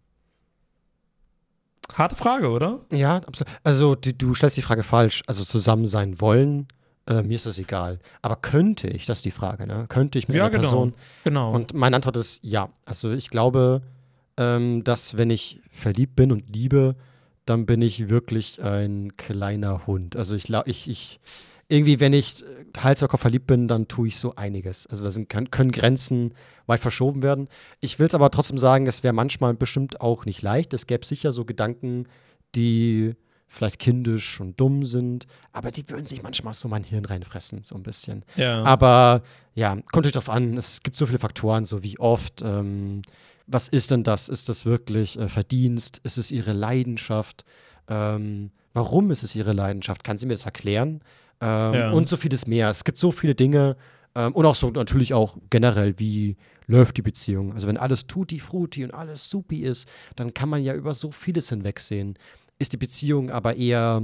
[1.92, 2.80] Harte Frage, oder?
[2.92, 3.52] Ja, absolut.
[3.62, 5.22] Also du, du stellst die Frage falsch.
[5.26, 6.66] Also zusammen sein wollen,
[7.06, 7.98] äh, mir ist das egal.
[8.22, 9.86] Aber könnte ich, das ist die Frage, ne?
[9.88, 10.62] Könnte ich mit Ja, einer genau.
[10.62, 10.94] Person
[11.24, 11.52] Genau.
[11.52, 12.70] Und meine Antwort ist ja.
[12.86, 13.82] Also ich glaube,
[14.38, 16.96] ähm, dass wenn ich verliebt bin und liebe,
[17.44, 20.16] dann bin ich wirklich ein kleiner Hund.
[20.16, 21.20] Also ich ich, ich,
[21.68, 24.86] irgendwie, wenn ich äh, Hals über Kopf verliebt bin, dann tue ich so einiges.
[24.86, 26.34] Also da sind, können, können Grenzen
[26.66, 27.48] weit verschoben werden.
[27.80, 30.74] Ich will es aber trotzdem sagen, es wäre manchmal bestimmt auch nicht leicht.
[30.74, 32.06] Es gäbe sicher so Gedanken,
[32.54, 33.14] die
[33.46, 37.76] vielleicht kindisch und dumm sind, aber die würden sich manchmal so mein Hirn reinfressen, so
[37.76, 38.24] ein bisschen.
[38.36, 38.64] ja.
[38.64, 39.22] Aber
[39.54, 40.56] ja, kommt natürlich drauf an.
[40.56, 42.42] Es gibt so viele Faktoren, so wie oft.
[42.42, 43.02] Ähm,
[43.46, 44.28] was ist denn das?
[44.28, 45.98] Ist das wirklich äh, Verdienst?
[45.98, 47.44] Ist es ihre Leidenschaft?
[47.88, 50.02] Ähm, warum ist es ihre Leidenschaft?
[50.02, 51.00] Kann sie mir das erklären?
[51.44, 51.90] Ähm, Ja.
[51.92, 52.70] Und so vieles mehr.
[52.70, 53.76] Es gibt so viele Dinge.
[54.14, 56.36] Ähm, und auch so natürlich auch generell, wie
[56.66, 57.52] läuft die Beziehung.
[57.52, 59.86] Also wenn alles tutti frutti und alles supi ist,
[60.16, 62.14] dann kann man ja über so vieles hinwegsehen.
[62.58, 64.02] Ist die Beziehung aber eher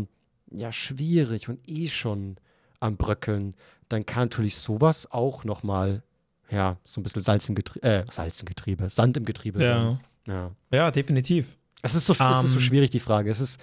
[0.53, 2.37] ja, schwierig und eh schon
[2.81, 3.55] am Bröckeln,
[3.89, 6.03] dann kann natürlich sowas auch nochmal,
[6.51, 9.99] ja, so ein bisschen Salz im Getriebe, äh, Salz im Getriebe, Sand im Getriebe sein.
[10.27, 10.33] ja.
[10.35, 10.51] Ja.
[10.73, 11.57] ja, definitiv.
[11.83, 13.31] Es ist so, es ist so Ähm, schwierig, die Frage.
[13.31, 13.59] Es ist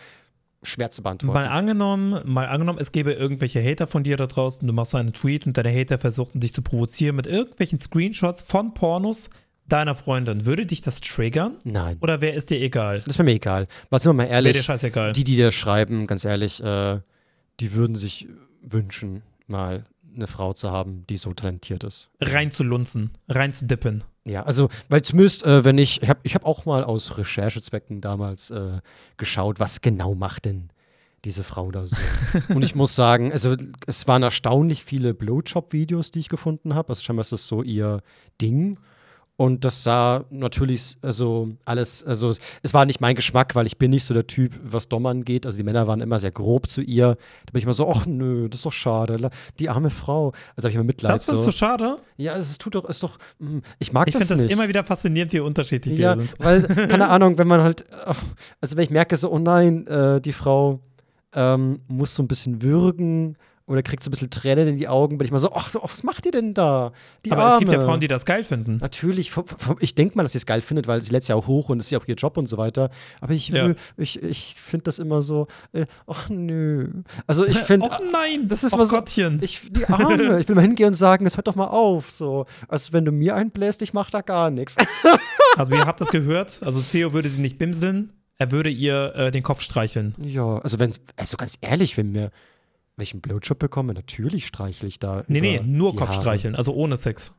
[0.63, 1.33] schwer zu beantworten.
[1.39, 5.13] Mal angenommen, mal angenommen, es gäbe irgendwelche Hater von dir da draußen, du machst einen
[5.13, 9.29] Tweet und deine Hater versuchen dich zu provozieren mit irgendwelchen Screenshots von Pornos
[9.67, 10.45] deiner Freundin.
[10.45, 11.55] Würde dich das triggern?
[11.63, 11.97] Nein.
[12.01, 13.03] Oder wäre es dir egal?
[13.05, 13.67] Das wäre mir egal.
[13.89, 15.11] Was sind wir mal Wäre ehrlich, dir scheißegal.
[15.11, 16.99] die, die dir schreiben, ganz ehrlich, äh,
[17.59, 18.27] die würden sich
[18.61, 19.83] wünschen, mal
[20.17, 22.09] eine Frau zu haben, die so talentiert ist.
[22.19, 24.03] rein zu lunzen, rein zu dippen.
[24.25, 28.01] Ja, also, weil zumindest, äh, wenn ich, ich habe ich hab auch mal aus Recherchezwecken
[28.01, 28.81] damals äh,
[29.15, 30.69] geschaut, was genau macht denn
[31.23, 31.95] diese Frau da so.
[32.49, 36.89] Und ich muss sagen, also es waren erstaunlich viele Blowjob-Videos, die ich gefunden habe.
[36.89, 38.01] Also scheinbar ist das so ihr
[38.41, 38.77] Ding.
[39.39, 43.91] Und das sah natürlich, also alles, also es- war nicht mein Geschmack, weil ich bin
[43.91, 45.45] nicht so der Typ, was Dom angeht.
[45.45, 47.15] Also die Männer waren immer sehr grob zu ihr.
[47.45, 49.29] Da bin ich immer so, ach nö, das ist doch schade.
[49.59, 50.31] Die arme Frau.
[50.55, 51.13] Also habe ich immer Mitleid.
[51.13, 51.41] Das ist so.
[51.43, 51.97] so schade.
[52.17, 54.51] Ja, es tut doch, ist doch, mm, ich mag Ich das finde das nicht.
[54.51, 56.35] immer wieder faszinierend, wie unterschiedlich ja, wir sind.
[56.39, 57.85] weil, keine Ahnung, wenn man halt,
[58.59, 60.79] also wenn ich merke so, oh nein, äh, die Frau
[61.35, 63.37] ähm, muss so ein bisschen würgen
[63.67, 65.81] oder kriegt so ein bisschen Tränen in die Augen, bin ich mal so, ach, so,
[65.83, 66.93] was macht ihr denn da?
[67.25, 67.53] Die Aber Arme.
[67.53, 68.77] es gibt ja Frauen, die das geil finden.
[68.77, 69.31] Natürlich,
[69.81, 71.79] ich denke mal, dass sie es geil findet, weil sie lädt ja auch hoch und
[71.81, 72.89] es ist ja auch ihr Job und so weiter.
[73.19, 73.65] Aber ich Ja.
[73.65, 76.89] will, ich, ich finde das immer so, äh, ach nö.
[77.27, 79.39] Also ich finde, oh nein, das ist oh mal so- Gottchen.
[79.41, 82.09] ich, die Arme, ich will mal hingehen und sagen, es hört doch mal auf.
[82.09, 84.77] So, also wenn du mir einbläst, ich mach da gar nichts.
[85.57, 89.31] Also ihr habt das gehört, also Theo würde sie nicht bimseln, er würde ihr äh,
[89.31, 90.13] den Kopf streicheln.
[90.23, 92.29] Ja, also wenn, also ganz ehrlich, wenn mir
[92.97, 95.23] welchen Blowjob bekomme, natürlich streichle ich da.
[95.27, 96.21] Nee, nee, nur Kopf Haare.
[96.21, 97.33] streicheln, also ohne Sex.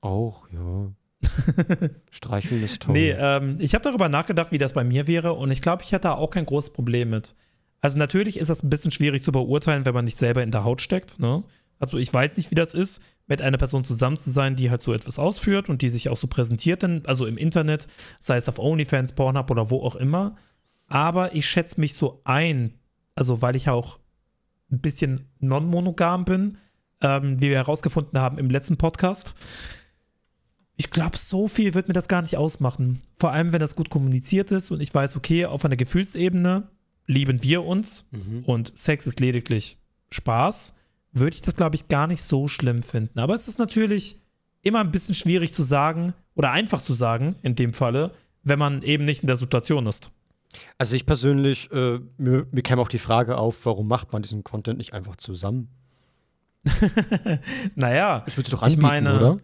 [0.00, 0.92] Auch, ja.
[2.10, 2.92] Streicheln ist toll.
[2.92, 5.92] Nee, ähm, ich habe darüber nachgedacht, wie das bei mir wäre und ich glaube, ich
[5.92, 7.34] hätte da auch kein großes Problem mit.
[7.80, 10.64] Also natürlich ist das ein bisschen schwierig zu beurteilen, wenn man nicht selber in der
[10.64, 11.18] Haut steckt.
[11.18, 11.42] Ne?
[11.78, 14.82] Also ich weiß nicht, wie das ist, mit einer Person zusammen zu sein, die halt
[14.82, 17.88] so etwas ausführt und die sich auch so präsentiert, denn, also im Internet,
[18.20, 20.36] sei es auf OnlyFans, Pornhub oder wo auch immer.
[20.88, 22.74] Aber ich schätze mich so ein,
[23.14, 23.98] also weil ich auch
[24.72, 26.58] ein bisschen non-monogam bin,
[27.00, 29.34] ähm, wie wir herausgefunden haben im letzten Podcast.
[30.76, 33.00] Ich glaube, so viel wird mir das gar nicht ausmachen.
[33.18, 36.68] Vor allem, wenn das gut kommuniziert ist und ich weiß, okay, auf einer Gefühlsebene
[37.06, 38.44] lieben wir uns Mhm.
[38.46, 39.78] und Sex ist lediglich
[40.10, 40.74] Spaß,
[41.12, 43.18] würde ich das, glaube ich, gar nicht so schlimm finden.
[43.18, 44.20] Aber es ist natürlich
[44.62, 48.82] immer ein bisschen schwierig zu sagen oder einfach zu sagen, in dem Falle, wenn man
[48.82, 50.10] eben nicht in der Situation ist.
[50.78, 54.44] Also ich persönlich, äh, mir, mir kam auch die Frage auf, warum macht man diesen
[54.44, 55.68] Content nicht einfach zusammen?
[57.74, 59.36] naja, Das würdest du doch ich anbieten, meine- oder?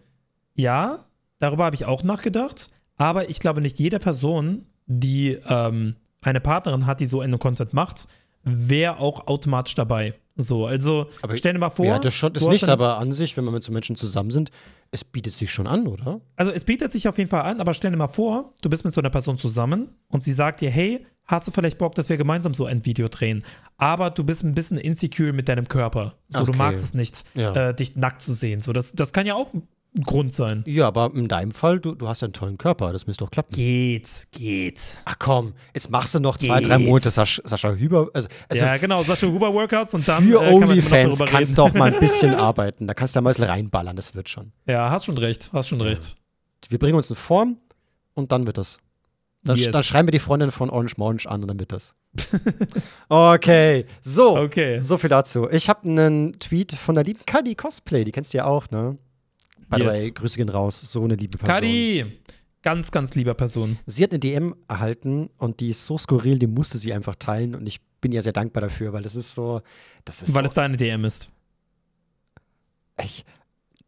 [0.55, 0.99] ja,
[1.39, 2.67] darüber habe ich auch nachgedacht.
[2.97, 7.73] Aber ich glaube, nicht jede Person, die ähm, eine Partnerin hat, die so einen Content
[7.73, 8.07] macht,
[8.43, 10.13] wäre auch automatisch dabei.
[10.41, 11.85] So, also Aber stell dir mal vor.
[11.85, 14.31] ja, das schon, du ist nicht, aber an sich, wenn wir mit so Menschen zusammen
[14.31, 14.51] sind,
[14.91, 16.21] es bietet sich schon an, oder?
[16.35, 18.85] Also es bietet sich auf jeden Fall an, aber stell dir mal vor, du bist
[18.85, 22.09] mit so einer Person zusammen und sie sagt dir, hey, hast du vielleicht Bock, dass
[22.09, 23.43] wir gemeinsam so ein Video drehen?
[23.77, 26.15] Aber du bist ein bisschen insecure mit deinem Körper.
[26.27, 26.57] So, du Okay.
[26.57, 27.69] magst es nicht, Ja.
[27.69, 28.61] äh, dich nackt zu sehen.
[28.61, 29.51] So, das, das kann ja auch
[30.05, 30.63] Grund sein.
[30.67, 33.31] Ja, aber in deinem Fall, du, du hast ja einen tollen Körper, das müsste doch
[33.31, 33.53] klappen.
[33.53, 34.99] Geht, geht.
[35.05, 36.87] Ach komm, jetzt machst du noch zwei, drei Geht.
[36.87, 38.09] Monate Sascha, Sascha Hüber.
[38.13, 41.57] Also, also ja, genau, Sascha Huber Workouts und dann für äh, kann OnlyFans darüber kannst
[41.57, 42.85] du auch mal ein bisschen arbeiten.
[42.85, 44.51] Da kannst du ja mal ein bisschen reinballern, das wird schon.
[44.67, 46.15] Ja, hast schon recht, hast schon recht.
[46.69, 47.57] Wir bringen uns in Form
[48.13, 48.77] und dann wird das.
[49.43, 49.71] Dann, Yes.
[49.71, 51.95] dann schreiben wir die Freundin von Orange Morange an und dann wird das.
[53.09, 54.37] okay, so.
[54.37, 54.79] Okay.
[54.79, 55.49] So viel dazu.
[55.49, 58.97] Ich habe einen Tweet von der lieben Kadi Cosplay, die kennst du ja auch, ne?
[59.69, 60.03] By the Yes.
[60.03, 61.55] way, Grüße gehen raus, so eine liebe Person.
[61.55, 62.19] Kadi,
[62.61, 63.77] ganz, ganz lieber Person.
[63.85, 67.55] Sie hat eine DM erhalten und die ist so skurril, die musste sie einfach teilen
[67.55, 69.61] und ich bin ihr sehr dankbar dafür, weil das ist so,
[70.05, 71.29] das ist Weil so, es deine DM ist.
[72.97, 73.25] echt,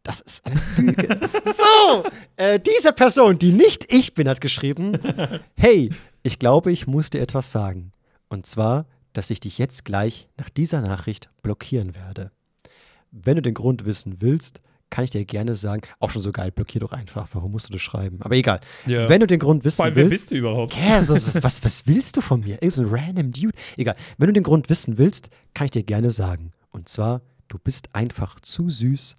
[0.02, 1.20] das ist eine Lüge.
[1.44, 2.04] so,
[2.36, 4.98] äh, diese Person, die nicht ich bin, hat geschrieben,
[5.56, 5.90] hey,
[6.22, 7.92] ich glaube, ich muss dir etwas sagen.
[8.28, 12.30] Und zwar, dass ich dich jetzt gleich nach dieser Nachricht blockieren werde.
[13.10, 14.60] Wenn du den Grund wissen willst,
[14.92, 17.72] kann ich dir gerne sagen, auch schon so geil, blockier doch einfach, warum musst du
[17.72, 18.20] das schreiben?
[18.20, 18.60] Aber egal.
[18.86, 19.08] Ja.
[19.08, 20.76] Wenn du den Grund wissen Vor allem, wer willst, bist du überhaupt?
[20.76, 22.62] ja, so, so, was, was willst du von mir?
[22.62, 23.54] Irgend so ein random Dude.
[23.76, 23.96] Egal.
[24.18, 26.52] Wenn du den Grund wissen willst, kann ich dir gerne sagen.
[26.70, 29.16] Und zwar, du bist einfach zu süß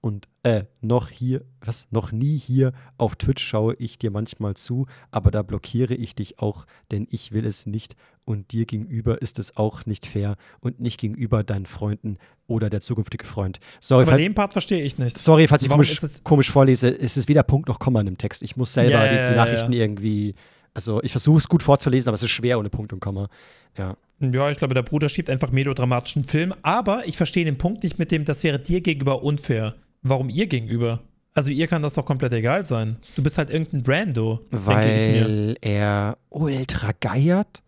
[0.00, 4.86] und äh, noch hier, was, noch nie hier auf Twitch schaue ich dir manchmal zu,
[5.12, 7.94] aber da blockiere ich dich auch, denn ich will es nicht
[8.24, 12.18] und dir gegenüber ist es auch nicht fair und nicht gegenüber deinen Freunden
[12.52, 13.58] oder der zukünftige Freund.
[13.80, 15.18] Sorry, Aber falls, den Part verstehe ich nicht.
[15.18, 18.06] sorry, falls ich Warum komisch, es- komisch vorlese, es ist weder Punkt noch Komma in
[18.06, 18.42] dem Text.
[18.42, 20.34] Ich muss selber Ja, die, die Nachrichten irgendwie,
[20.74, 23.28] also ich versuche es gut vorzulesen, aber es ist schwer ohne Punkt und Komma.
[23.76, 23.96] Ja.
[24.20, 27.98] Ja, ich glaube, der Bruder schiebt einfach melodramatischen Film, aber ich verstehe den Punkt nicht
[27.98, 29.74] mit dem, das wäre dir gegenüber unfair.
[30.02, 31.00] Warum ihr gegenüber?
[31.34, 32.96] Also ihr kann das doch komplett egal sein.
[33.16, 35.24] Du bist halt irgendein Brando, denke ich mir.
[35.24, 37.62] Weil er ultra geiert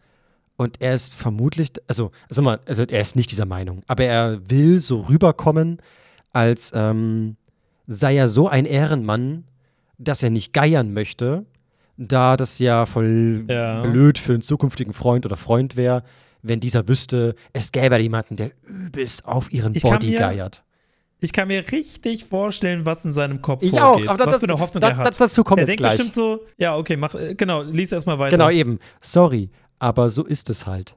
[0.57, 4.41] und er ist vermutlich, also, also mal, also er ist nicht dieser Meinung, aber er
[4.51, 5.79] will so rüberkommen,
[6.33, 7.37] als ähm,
[7.87, 9.45] sei er so ein Ehrenmann,
[9.99, 11.45] dass er nicht geiern möchte,
[11.97, 13.83] da das ja voll Ja.
[13.83, 16.03] blöd für einen zukünftigen Freund oder Freund wäre,
[16.43, 20.63] wenn dieser wüsste, es gäbe jemanden, der übelst auf ihren Ich Body mir- geiert.
[21.21, 24.09] Ich kann mir richtig vorstellen, was in seinem Kopf Ich vorgeht.
[24.09, 25.07] auch, aber was das- für eine Hoffnung da- er hat.
[25.09, 26.09] das- dazu kommen er wir denkt jetzt gleich.
[26.09, 28.37] bestimmt so, ja, okay, mach, äh, genau, lies erstmal weiter.
[28.37, 28.79] Genau, eben.
[29.01, 30.97] Sorry, aber so ist es halt.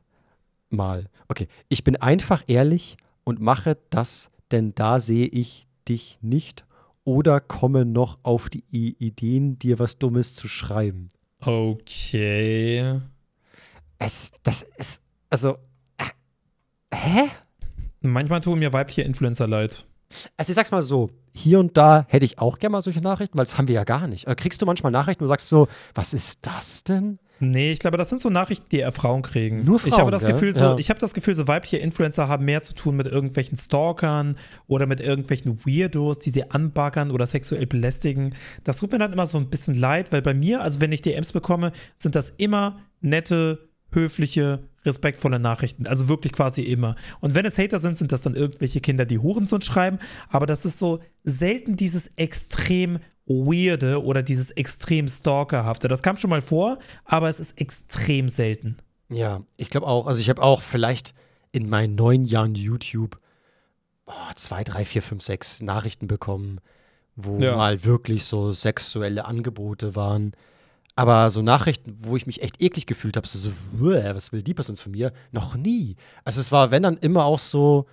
[0.70, 1.06] Mal.
[1.28, 6.66] Okay, ich bin einfach ehrlich und mache das, denn da sehe ich dich nicht
[7.04, 11.08] oder komme noch auf die Ideen, dir was Dummes zu schreiben.
[11.40, 13.00] Okay.
[13.98, 15.58] Es, das ist, also,
[15.98, 16.06] äh,
[16.94, 17.30] hä?
[18.02, 19.86] Manchmal tun mir weibliche Influencer leid.
[20.36, 23.38] Also ich sag's mal so, hier und da hätte ich auch gerne mal solche Nachrichten,
[23.38, 24.28] weil das haben wir ja gar nicht.
[24.28, 27.20] Äh, Kriegst du manchmal Nachrichten, wo du sagst so, was ist das denn?
[27.40, 29.64] Nee, ich glaube, das sind so Nachrichten, die eher Frauen kriegen.
[29.64, 30.34] Nur ich Frauen, habe das gell?
[30.34, 30.78] Gefühl, so, Ja.
[30.78, 34.86] ich habe das Gefühl, so weibliche Influencer haben mehr zu tun mit irgendwelchen Stalkern oder
[34.86, 38.36] mit irgendwelchen Weirdos, die sie anbaggern oder sexuell belästigen.
[38.64, 41.02] Das tut mir dann immer so ein bisschen leid, weil bei mir, also wenn ich
[41.02, 45.86] DMs bekomme, sind das immer nette, höfliche, respektvolle Nachrichten.
[45.88, 46.96] Also wirklich quasi immer.
[47.20, 50.00] Und wenn es Hater sind, sind das dann irgendwelche Kinder, die Hurensohn schreiben.
[50.30, 55.88] Aber das ist so selten dieses extrem weirde oder dieses extrem stalkerhafte.
[55.88, 58.78] Das kam schon mal vor, aber es ist extrem selten.
[59.10, 60.08] Ja, ich glaube auch.
[60.08, 61.14] Also ich habe auch vielleicht
[61.52, 63.18] in meinen neun Jahren YouTube
[64.06, 66.60] oh, zwei, drei, vier, fünf, sechs Nachrichten bekommen,
[67.18, 67.56] wo Ja.
[67.58, 70.32] mal wirklich so sexuelle Angebote waren.
[70.96, 74.42] Aber so Nachrichten, wo ich mich echt eklig gefühlt habe, so, so "Uäh, was will
[74.42, 75.12] die Person von mir?
[75.32, 75.96] Noch nie.
[76.24, 77.86] Also es war, wenn dann immer auch so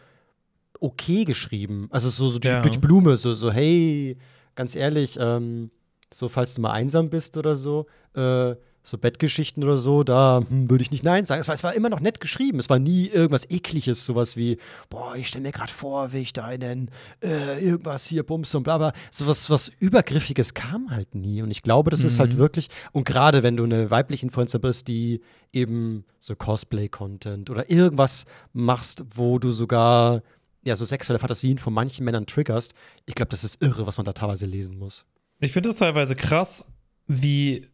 [0.80, 1.88] okay geschrieben.
[1.90, 2.62] Also so, so durch, Ja.
[2.62, 4.16] durch Blume, so, so, hey,
[4.54, 5.70] ganz ehrlich, ähm,
[6.12, 8.54] so falls du mal einsam bist oder so, äh,
[8.86, 11.40] so Bettgeschichten oder so, da hm, würde ich nicht Nein sagen.
[11.40, 12.58] Es war, es war immer noch nett geschrieben.
[12.58, 14.58] Es war nie irgendwas Ekliges, sowas wie,
[14.90, 16.90] boah, ich stelle mir gerade vor, wie ich da einen,
[17.22, 18.92] äh, irgendwas hier, Bums und bla bla.
[19.10, 21.40] Sowas was Übergriffiges kam halt nie.
[21.40, 24.86] Und ich glaube, das ist halt wirklich, und gerade wenn du eine weibliche Influencer bist,
[24.88, 30.22] die eben so Cosplay-Content oder irgendwas machst, wo du sogar
[30.64, 32.74] ja, so sexuelle Fantasien von manchen Männern triggerst,
[33.06, 35.06] ich glaube, das ist irre, was man da teilweise lesen muss.
[35.40, 36.72] Ich finde das teilweise krass,
[37.06, 37.66] wie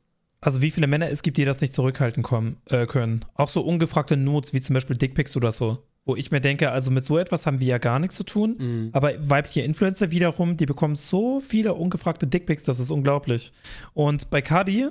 [0.42, 3.24] Also wie viele Männer es gibt, die das nicht zurückhalten kommen, äh, können.
[3.34, 5.84] Auch so ungefragte Notes, wie zum Beispiel Dickpics oder so.
[6.06, 8.56] Wo ich mir denke, also mit so etwas haben wir ja gar nichts zu tun.
[8.58, 8.90] Mhm.
[8.92, 13.52] Aber weibliche Influencer wiederum, die bekommen so viele ungefragte Dickpics, das ist unglaublich.
[13.92, 14.88] Und bei Cardi,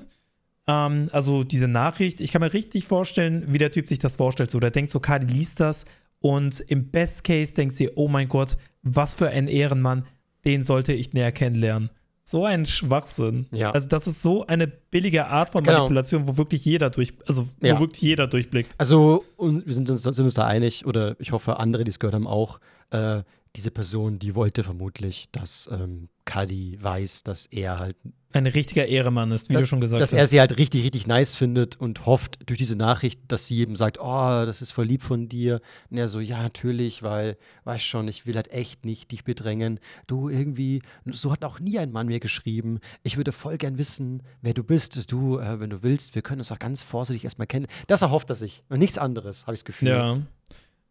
[0.68, 4.52] ähm, also diese Nachricht, ich kann mir richtig vorstellen, wie der Typ sich das vorstellt.
[4.52, 5.86] So, der denkt so, Cardi liest das
[6.20, 10.06] und im Best Case denkt sie, oh mein Gott, was für ein Ehrenmann,
[10.46, 11.90] den sollte ich näher kennenlernen.
[12.24, 13.48] So ein Schwachsinn.
[13.52, 13.72] Ja.
[13.72, 15.78] Also das ist so eine billige Art von Genau.
[15.80, 17.80] Manipulation, wo wirklich jeder durch, also wo Ja.
[17.80, 18.76] wirklich jeder durchblickt.
[18.78, 22.14] Also, wir sind uns, sind uns da einig, oder ich hoffe, andere, die es gehört
[22.16, 22.60] haben, auch.
[22.92, 23.24] Äh,
[23.56, 27.96] diese Person, die wollte vermutlich, dass ähm, Kadi weiß, dass er halt
[28.32, 30.20] Ein richtiger Ehremann ist, wie dass, du schon gesagt dass hast.
[30.20, 33.76] er sie halt richtig, richtig nice findet und hofft durch diese Nachricht, dass sie eben
[33.76, 35.62] sagt, oh, das ist voll lieb von dir.
[35.90, 39.80] Und er so, ja, natürlich, weil, weißt schon, ich will halt echt nicht dich bedrängen.
[40.06, 42.80] Du irgendwie, so hat auch nie ein Mann mir geschrieben.
[43.02, 45.12] Ich würde voll gern wissen, wer du bist.
[45.12, 47.66] Du, äh, wenn du willst, wir können uns auch ganz vorsichtig erstmal kennen.
[47.88, 48.62] Das erhofft er sich.
[48.70, 49.88] Und nichts anderes, habe ich das Gefühl.
[49.88, 50.18] Ja.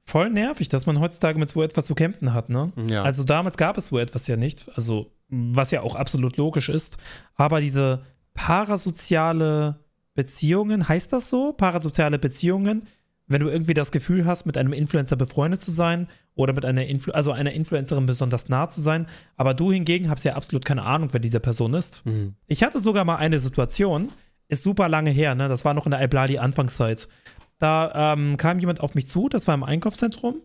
[0.09, 2.73] Voll nervig, dass man heutzutage mit so etwas zu kämpfen hat, ne?
[2.89, 3.03] Ja.
[3.03, 6.97] Also damals gab es so etwas ja nicht, also was ja auch absolut logisch ist,
[7.35, 8.01] aber diese
[8.33, 9.81] parasoziale
[10.15, 11.53] Beziehungen, heißt das so?
[11.53, 12.87] Parasoziale Beziehungen,
[13.27, 16.87] wenn du irgendwie das Gefühl hast, mit einem Influencer befreundet zu sein oder mit einer
[16.87, 20.85] Influ also einer Influencerin besonders nah zu sein, aber du hingegen hast ja absolut keine
[20.85, 22.07] Ahnung, wer diese Person ist.
[22.07, 22.35] Mhm.
[22.47, 24.09] Ich hatte sogar mal eine Situation,
[24.49, 25.51] ist super lange her, ne?
[25.51, 27.11] Das war noch in der Alblali-Anfangszeit.
[27.59, 30.37] Da ähm, kam jemand auf mich zu, das war im Einkaufszentrum,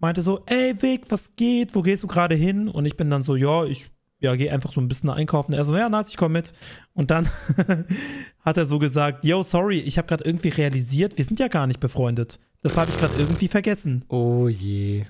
[0.00, 1.74] meinte so, ey Vic, was geht?
[1.76, 2.68] Wo gehst du gerade hin?
[2.68, 5.52] Und ich bin dann so, ja, ich ja, gehe einfach so ein bisschen einkaufen.
[5.52, 6.52] Er so, ja, nice, ich komme mit.
[6.94, 7.28] Und dann
[8.40, 11.66] hat er so gesagt, yo, sorry, ich habe gerade irgendwie realisiert, wir sind ja gar
[11.66, 12.38] nicht befreundet.
[12.62, 14.04] Das habe ich gerade irgendwie vergessen.
[14.08, 15.04] Oh je.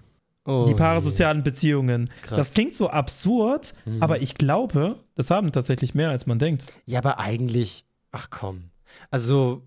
[0.45, 2.11] Oh Die parasozialen Beziehungen.
[2.23, 2.37] Krass.
[2.37, 6.65] Das klingt so absurd, aber ich glaube, das haben tatsächlich mehr, als man denkt.
[6.85, 6.95] je.
[6.95, 8.71] Ja, aber eigentlich, ach komm.
[9.11, 9.63] Also,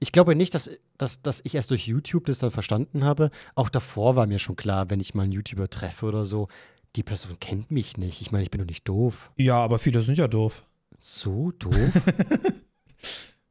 [0.00, 3.30] ich glaube nicht, dass, dass, dass ich erst durch YouTube das dann verstanden habe.
[3.54, 6.48] Auch davor war mir schon klar, wenn ich mal einen YouTuber treffe oder so,
[6.96, 8.20] die Person kennt mich nicht.
[8.22, 9.30] Ich meine, ich bin doch nicht doof.
[9.36, 10.64] Ja, aber viele sind ja doof.
[10.98, 11.72] So doof?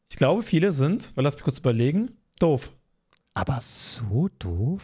[0.08, 2.10] Ich glaube, viele sind, weil lass mich kurz überlegen,
[2.40, 2.72] doof.
[3.34, 4.82] aber so doof?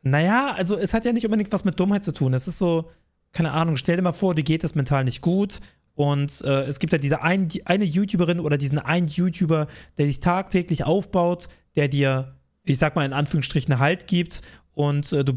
[0.00, 2.32] Naja, also es hat ja nicht unbedingt was mit Dummheit zu tun.
[2.32, 2.90] Es ist so,
[3.32, 5.60] keine Ahnung, stell dir mal vor, dir geht das mental nicht gut
[6.00, 9.66] und äh, es gibt ja diese ein, die eine YouTuberin oder diesen einen YouTuber,
[9.98, 14.40] der dich tagtäglich aufbaut, der dir, ich sag mal in Anführungsstrichen, Halt gibt
[14.72, 15.34] und äh, du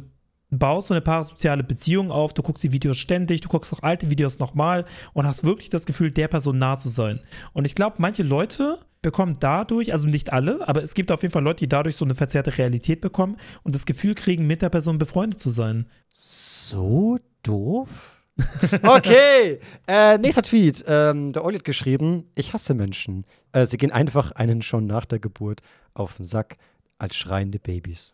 [0.52, 4.10] baust so eine parasoziale Beziehung auf, du guckst die Videos ständig, du guckst auch alte
[4.10, 7.19] Videos nochmal und hast wirklich das Gefühl, der Person nah zu sein.
[7.52, 11.34] Und ich glaube, manche Leute bekommen dadurch, also nicht alle, aber es gibt auf jeden
[11.34, 14.69] Fall Leute, die dadurch so eine verzerrte Realität bekommen und das Gefühl kriegen, mit der
[14.69, 15.88] Person befreundet zu sein.
[16.10, 17.89] So doof?
[18.84, 20.84] Okay, äh, nächster Tweet.
[20.88, 23.26] Ähm, der Olli hat geschrieben, ich hasse Menschen.
[23.52, 25.62] Äh, sie gehen einfach einen schon nach der Geburt
[25.93, 26.58] auf den Sack
[26.98, 28.13] als schreiende Babys.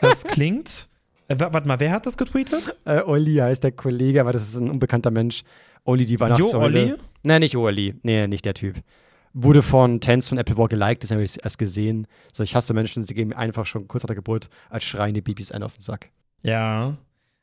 [0.00, 0.88] Das klingt.
[1.28, 2.78] Äh, wa- warte mal, wer hat das getweetet?
[2.84, 5.42] Äh, Olli heißt der Kollege, aber das ist ein unbekannter Mensch.
[5.84, 6.64] Olli, die Jo, Weihnachtssäule.
[6.64, 6.94] Olli?
[7.24, 7.94] Nee, nicht Olli.
[8.02, 8.76] Nee, nicht der Typ.
[9.32, 12.06] Wurde von Tens von Apple War geliked, das habe ich erst gesehen.
[12.32, 15.22] So, ich hasse Menschen, sie gehen mir einfach schon kurz nach der Geburt als schreiende
[15.22, 16.10] Babys einen auf den Sack.
[16.42, 16.96] Ja.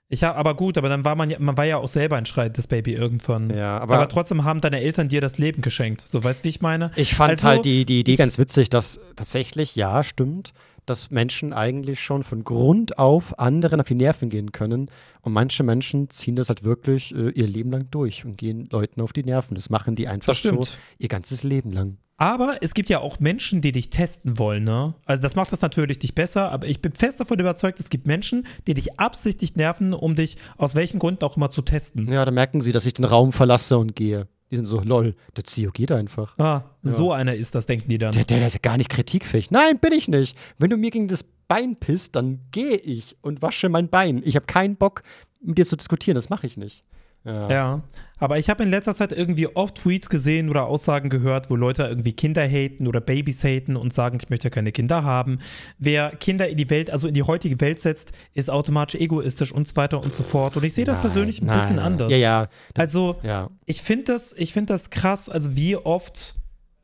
[0.08, 2.28] Ich hab, aber gut, aber dann war man ja, man war ja auch selber ein
[2.28, 3.50] schreiendes Baby irgendwann.
[3.50, 6.02] Ja, aber, aber, trotzdem haben deine Eltern dir das Leben geschenkt.
[6.02, 6.92] So, weißt du, wie ich meine?
[6.96, 10.54] ich fand Also, halt die, die Idee ganz witzig, dass tatsächlich, ja, stimmt,
[10.86, 14.92] dass Menschen eigentlich schon von Grund auf anderen auf die Nerven gehen können.
[15.22, 19.02] Und manche Menschen ziehen das halt wirklich äh, ihr Leben lang durch und gehen Leuten
[19.02, 19.56] auf die Nerven.
[19.56, 20.64] Das machen die einfach so
[21.00, 21.98] ihr ganzes Leben lang.
[22.18, 24.94] Aber es gibt ja auch Menschen, die dich testen wollen, ne?
[25.06, 28.08] Also das macht das natürlich nicht besser, aber ich bin fest davon überzeugt, es gibt
[28.08, 32.08] Menschen, die dich absichtlich nerven, um dich aus welchen Gründen auch immer zu testen.
[32.12, 34.28] Ja, da merken sie, dass ich den Raum verlasse und gehe.
[34.52, 36.38] Die sind so, lol, der Zio geht einfach.
[36.38, 38.12] Ah, so einer ist das, denken die dann.
[38.12, 39.52] Der, der ist ja gar nicht kritikfähig.
[39.52, 40.38] Nein, bin ich nicht.
[40.58, 44.22] Wenn du mir gegen das Bein pisst, dann gehe ich und wasche mein Bein.
[44.24, 45.02] Ich habe keinen Bock,
[45.42, 46.16] mit dir zu diskutieren.
[46.16, 46.84] Das mache ich nicht.
[47.26, 47.50] Ja.
[47.50, 47.82] Ja,
[48.18, 51.84] aber ich habe in letzter Zeit irgendwie oft Tweets gesehen oder Aussagen gehört, wo Leute
[51.84, 55.40] irgendwie Kinder haten oder Babys haten und sagen, ich möchte keine Kinder haben.
[55.78, 59.68] Wer Kinder in die Welt, also in die heutige Welt setzt, ist automatisch egoistisch und
[59.68, 60.56] so weiter und so fort.
[60.56, 61.86] Und ich sehe das Nein, persönlich ein nein, bisschen nein.
[61.86, 62.12] anders.
[62.12, 62.48] Ja, ja.
[62.74, 63.50] Das, Also, ja.
[63.66, 66.36] ich finde das, ich find das krass, also wie oft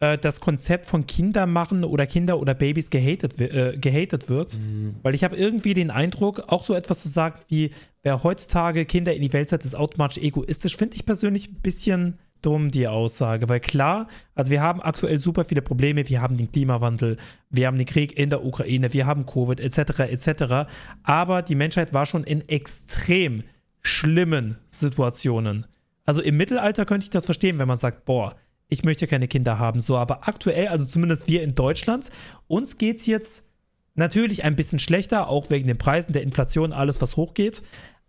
[0.01, 4.59] äh, das Konzept von Kinder machen oder Kinder oder Babys gehatet, äh, gehatet wird.
[4.59, 4.95] Mhm.
[5.03, 7.71] Weil ich habe irgendwie den Eindruck, auch so etwas zu sagen wie,
[8.03, 12.17] wer heutzutage Kinder in die Welt setzt, ist automatisch egoistisch, finde ich persönlich ein bisschen
[12.41, 13.47] dumm, die Aussage.
[13.47, 16.09] Weil klar, also wir haben aktuell super viele Probleme.
[16.09, 17.17] Wir haben den Klimawandel,
[17.51, 20.67] wir haben den Krieg in der Ukraine, wir haben Covid, etc., etc.
[21.03, 23.43] Aber die Menschheit war schon in extrem
[23.83, 25.67] schlimmen Situationen.
[26.05, 28.35] Also im Mittelalter könnte ich das verstehen, wenn man sagt, boah,
[28.71, 29.81] ich möchte keine Kinder haben.
[29.81, 32.09] So, aber aktuell, also zumindest wir in Deutschland,
[32.47, 33.49] uns geht es jetzt
[33.95, 37.63] natürlich ein bisschen schlechter, auch wegen den Preisen, der Inflation, alles, was hochgeht.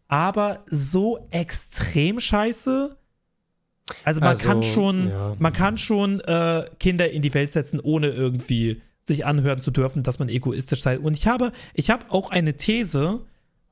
[0.06, 2.96] Aber so extrem scheiße.
[4.04, 5.36] Also man Also, kann schon, ja.
[5.40, 10.04] man kann schon äh, Kinder in die Welt setzen, ohne irgendwie sich anhören zu dürfen,
[10.04, 10.96] dass man egoistisch sei.
[10.96, 13.18] Und ich habe, ich habe auch eine These,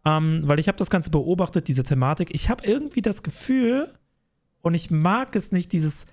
[0.05, 2.31] ähm, weil ich habe das Ganze beobachtet, diese Thematik.
[2.33, 3.95] Ich habe irgendwie das Gefühl,
[4.61, 6.09] und ich mag es nicht, dieses,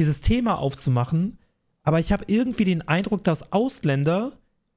[0.00, 1.38] dieses Thema aufzumachen,
[1.82, 4.32] aber ich habe irgendwie den Eindruck, dass Ausländer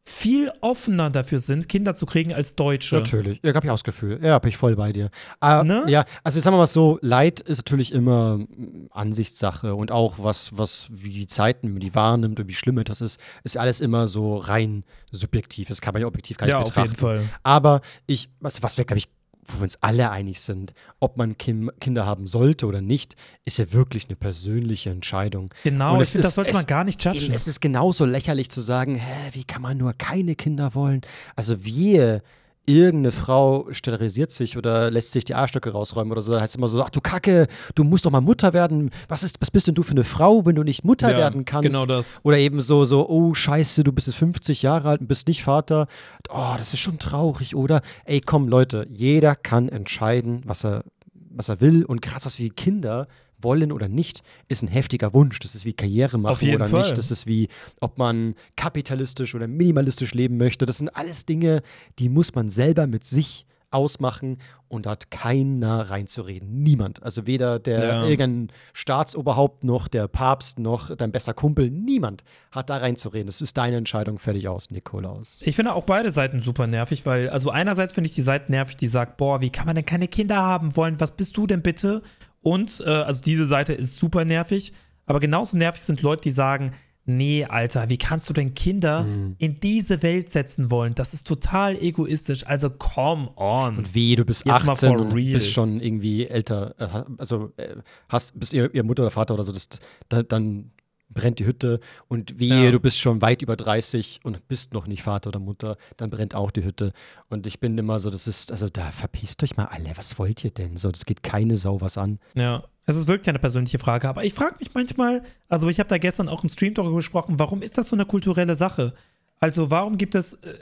[0.05, 2.95] viel offener dafür sind, Kinder zu kriegen als Deutsche.
[2.95, 3.39] Natürlich.
[3.41, 4.19] Ja, hab ich auch das Gefühl.
[4.21, 5.09] Ja, bin ich voll bei dir.
[5.39, 5.85] Ah, Ne?
[5.87, 10.49] Ja, also sagen wir mal so, Leid ist natürlich immer mm, Ansichtssache und auch was,
[10.57, 13.79] was, wie die Zeiten, wie man die wahrnimmt und wie schlimm das ist, ist alles
[13.79, 15.69] immer so rein subjektiv.
[15.69, 16.89] Das kann man ja objektiv gar nicht Ja, auf betrachten.
[16.89, 17.21] jeden Fall.
[17.43, 19.07] Aber ich, was, was wir, glaube ich,
[19.45, 23.57] wo wir uns alle einig sind, ob man Kim, Kinder haben sollte oder nicht, ist
[23.57, 25.53] ja wirklich eine persönliche Entscheidung.
[25.63, 27.31] Genau, es finde, das ist- sollte es- man gar nicht judgen.
[27.33, 31.01] Es ist genauso lächerlich zu sagen, hä, wie kann man nur keine Kinder wollen?
[31.35, 32.21] Also wir,
[32.65, 36.57] irgendeine Frau sterilisiert sich oder lässt sich die Arschstöcke rausräumen oder so, da heißt es
[36.57, 38.89] immer so, ach du Kacke, du musst doch mal Mutter werden.
[39.09, 41.45] Was ist, was bist denn du für eine Frau, wenn du nicht Mutter Ja, werden
[41.45, 41.69] kannst?
[41.69, 42.19] genau das.
[42.23, 45.43] Oder eben so, so, oh scheiße, du bist jetzt 50 Jahre alt und bist nicht
[45.43, 45.87] Vater.
[46.29, 47.81] Oh, das ist schon traurig, oder?
[48.05, 50.83] Ey, komm, Leute, jeder kann entscheiden, was er,
[51.31, 51.83] was er will.
[51.83, 53.07] Und gerade was wie Kinder
[53.43, 55.39] wollen oder nicht, ist ein heftiger Wunsch.
[55.39, 56.81] Das ist wie Karriere machen oder Fall.
[56.81, 56.97] nicht.
[56.97, 57.49] Das ist wie,
[57.81, 60.65] ob man kapitalistisch oder minimalistisch leben möchte.
[60.65, 61.61] Das sind alles Dinge,
[61.99, 66.61] die muss man selber mit sich ausmachen und da hat keiner reinzureden.
[66.61, 67.01] Niemand.
[67.01, 68.05] Also weder der Ja.
[68.05, 71.71] irgendein Staatsoberhaupt noch der Papst noch dein bester Kumpel.
[71.71, 73.25] Niemand hat da reinzureden.
[73.25, 75.41] Das ist deine Entscheidung fertig aus, Nikolaus.
[75.43, 78.77] Ich finde auch beide Seiten super nervig, weil, also einerseits finde ich die Seite nervig,
[78.77, 80.99] die sagt, boah, wie kann man denn keine Kinder haben wollen?
[80.99, 82.03] Was bist du denn bitte?
[82.43, 84.73] Und, äh, also diese Seite ist super nervig,
[85.05, 86.71] aber genauso nervig sind Leute, die sagen,
[87.05, 89.35] nee, Alter, wie kannst du denn Kinder Mhm.
[89.37, 90.95] in diese Welt setzen wollen?
[90.95, 93.77] Das ist total egoistisch, also come on.
[93.79, 97.51] Und wie, du bist Jetzt mal 18 for und bist schon irgendwie älter, äh, also
[97.57, 97.75] äh,
[98.07, 99.67] hast, bist ihr, ihr Mutter oder Vater oder so, das,
[100.07, 100.71] da, dann
[101.13, 102.71] brennt die Hütte und wie Ja.
[102.71, 106.35] du bist schon weit über 30 und bist noch nicht Vater oder Mutter, dann brennt
[106.35, 106.91] auch die Hütte.
[107.29, 110.43] Und ich bin immer so, das ist, also da verpisst euch mal alle, was wollt
[110.43, 110.77] ihr denn?
[110.77, 112.19] So, das geht keine Sau was an.
[112.35, 115.87] Ja, es ist wirklich eine persönliche Frage, aber ich frage mich manchmal, also ich habe
[115.89, 118.93] da gestern auch im Stream darüber gesprochen, warum ist das so eine kulturelle Sache?
[119.39, 120.53] Also warum gibt es, äh,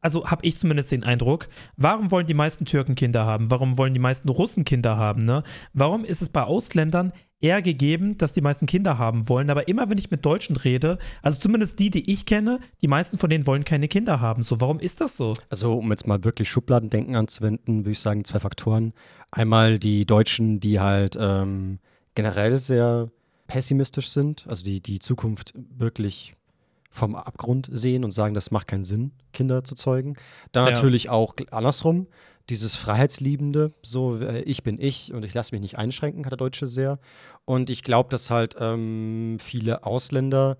[0.00, 3.50] also habe ich zumindest den Eindruck, warum wollen die meisten Türken Kinder haben?
[3.50, 5.24] Warum wollen die meisten Russen Kinder haben?
[5.24, 5.42] Ne?
[5.72, 9.50] Warum ist es bei Ausländern eher gegeben, dass die meisten Kinder haben wollen?
[9.50, 13.18] Aber immer wenn ich mit Deutschen rede, also zumindest die, die ich kenne, die meisten
[13.18, 14.42] von denen wollen keine Kinder haben.
[14.42, 15.34] So, warum ist das so?
[15.50, 18.92] Also, um jetzt mal wirklich Schubladendenken anzuwenden, würde ich sagen, zwei Faktoren.
[19.30, 21.80] Einmal die Deutschen, die halt ähm,
[22.14, 23.10] generell sehr
[23.48, 26.34] pessimistisch sind, also die die Zukunft wirklich
[26.90, 30.16] vom Abgrund sehen und sagen, das macht keinen Sinn, Kinder zu zeugen.
[30.52, 30.72] Dann Ja.
[30.72, 32.06] natürlich auch andersrum,
[32.48, 36.38] dieses Freiheitsliebende, so äh, ich bin ich und ich lasse mich nicht einschränken, hat der
[36.38, 36.98] Deutsche sehr.
[37.44, 40.56] Und ich glaube, dass halt ähm, viele Ausländer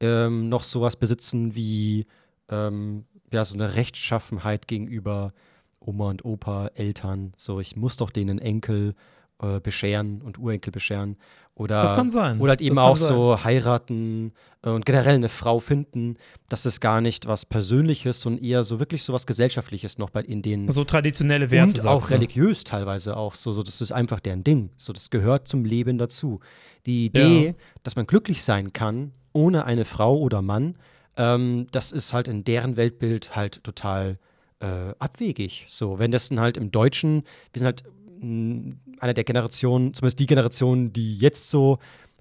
[0.00, 2.06] ähm, noch sowas besitzen wie
[2.48, 5.32] ähm, ja, so eine Rechtschaffenheit gegenüber
[5.80, 7.32] Oma und Opa, Eltern.
[7.36, 8.94] So, ich muss doch denen Enkel
[9.40, 11.16] äh, bescheren und Urenkel bescheren.
[11.54, 12.40] Oder, Das kann sein.
[12.40, 16.14] Oder halt eben auch so heiraten äh, und generell eine Frau finden.
[16.48, 20.22] Das ist gar nicht was Persönliches, sondern eher so wirklich so was Gesellschaftliches noch bei
[20.22, 20.70] in denen.
[20.70, 21.80] So traditionelle Werte.
[21.80, 23.62] und auch religiös teilweise auch so, so.
[23.62, 24.70] Das ist einfach deren Ding.
[24.76, 26.40] So, das gehört zum Leben dazu.
[26.86, 27.52] Die Idee, Ja.
[27.82, 30.76] dass man glücklich sein kann ohne eine Frau oder Mann,
[31.16, 34.18] ähm, das ist halt in deren Weltbild halt total
[34.60, 35.66] äh, abwegig.
[35.68, 37.84] So, wenn das dann halt im Deutschen, wir sind halt
[38.22, 41.78] einer der Generationen, zumindest die Generation, die jetzt so,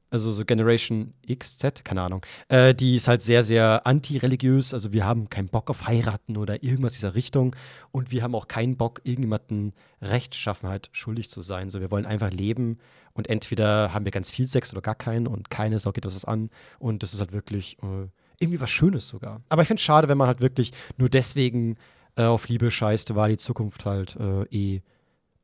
[0.09, 4.73] also so Generation X, Z, keine Ahnung, äh, die ist halt sehr, sehr antireligiös.
[4.73, 7.55] Also wir haben keinen Bock auf heiraten oder irgendwas dieser Richtung.
[7.91, 11.69] Und wir haben auch keinen Bock, irgendjemanden Rechtschaffenheit schuldig zu sein.
[11.69, 12.79] So, wir wollen einfach leben
[13.13, 16.25] und entweder haben wir ganz viel Sex oder gar keinen und keine Sau geht das
[16.25, 16.49] an.
[16.79, 18.07] Und das ist halt wirklich äh,
[18.39, 19.41] irgendwie was Schönes sogar.
[19.49, 21.77] Aber ich finde es schade, wenn man halt wirklich nur deswegen
[22.17, 24.81] äh, auf Liebe scheißt, weil die Zukunft halt äh, eh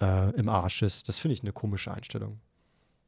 [0.01, 1.07] äh, im Arsch ist.
[1.09, 2.39] Das finde ich eine komische Einstellung.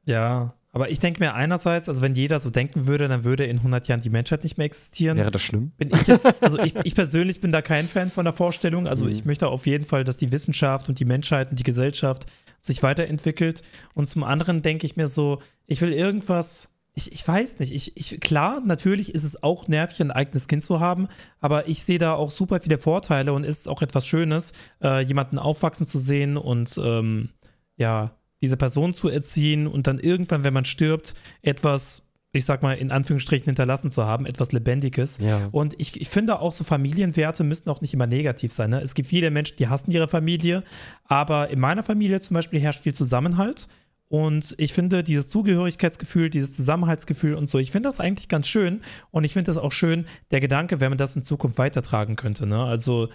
[0.06, 3.58] Ja, aber ich denke mir einerseits, also wenn jeder so denken würde, dann würde in
[3.58, 5.18] 100 Jahren die Menschheit nicht mehr existieren.
[5.18, 5.72] Wäre das schlimm?
[5.78, 8.88] Bin ich jetzt, also ich, ich persönlich bin da kein Fan von der Vorstellung.
[8.88, 9.12] Also Mhm.
[9.12, 12.28] ich möchte auf jeden Fall, dass die Wissenschaft und die Menschheit und die Gesellschaft
[12.60, 13.62] sich weiterentwickelt.
[13.94, 17.96] Und zum anderen denke ich mir so, ich will irgendwas, ich, ich weiß nicht, ich,
[17.96, 21.08] ich, klar, natürlich ist es auch nervig, ein eigenes Kind zu haben,
[21.40, 25.40] aber ich sehe da auch super viele Vorteile und ist auch etwas Schönes, äh, jemanden
[25.40, 27.30] aufwachsen zu sehen und ähm,
[27.78, 28.12] ja,
[28.42, 32.92] diese Person zu erziehen und dann irgendwann, wenn man stirbt, etwas ich sag mal, in
[32.92, 35.18] Anführungsstrichen hinterlassen zu haben, etwas Lebendiges.
[35.18, 35.50] Ja.
[35.52, 38.70] Und ich, ich finde auch so Familienwerte müssen auch nicht immer negativ sein.
[38.70, 38.82] Ne?
[38.82, 40.64] Es gibt viele Menschen, die hassen ihre Familie,
[41.06, 43.68] aber in meiner Familie zum Beispiel herrscht viel Zusammenhalt.
[44.10, 48.82] Und ich finde dieses Zugehörigkeitsgefühl, dieses Zusammenhaltsgefühl und so, ich finde das eigentlich ganz schön.
[49.12, 52.48] Und ich finde das auch schön, der Gedanke, wenn man das in Zukunft weitertragen könnte.
[52.48, 52.64] Ne?
[52.64, 53.10] Also,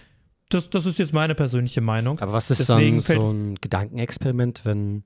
[0.51, 2.21] das, das ist jetzt meine persönliche Meinung.
[2.21, 5.03] Aber was ist Deswegen dann so ein Gedankenexperiment, wenn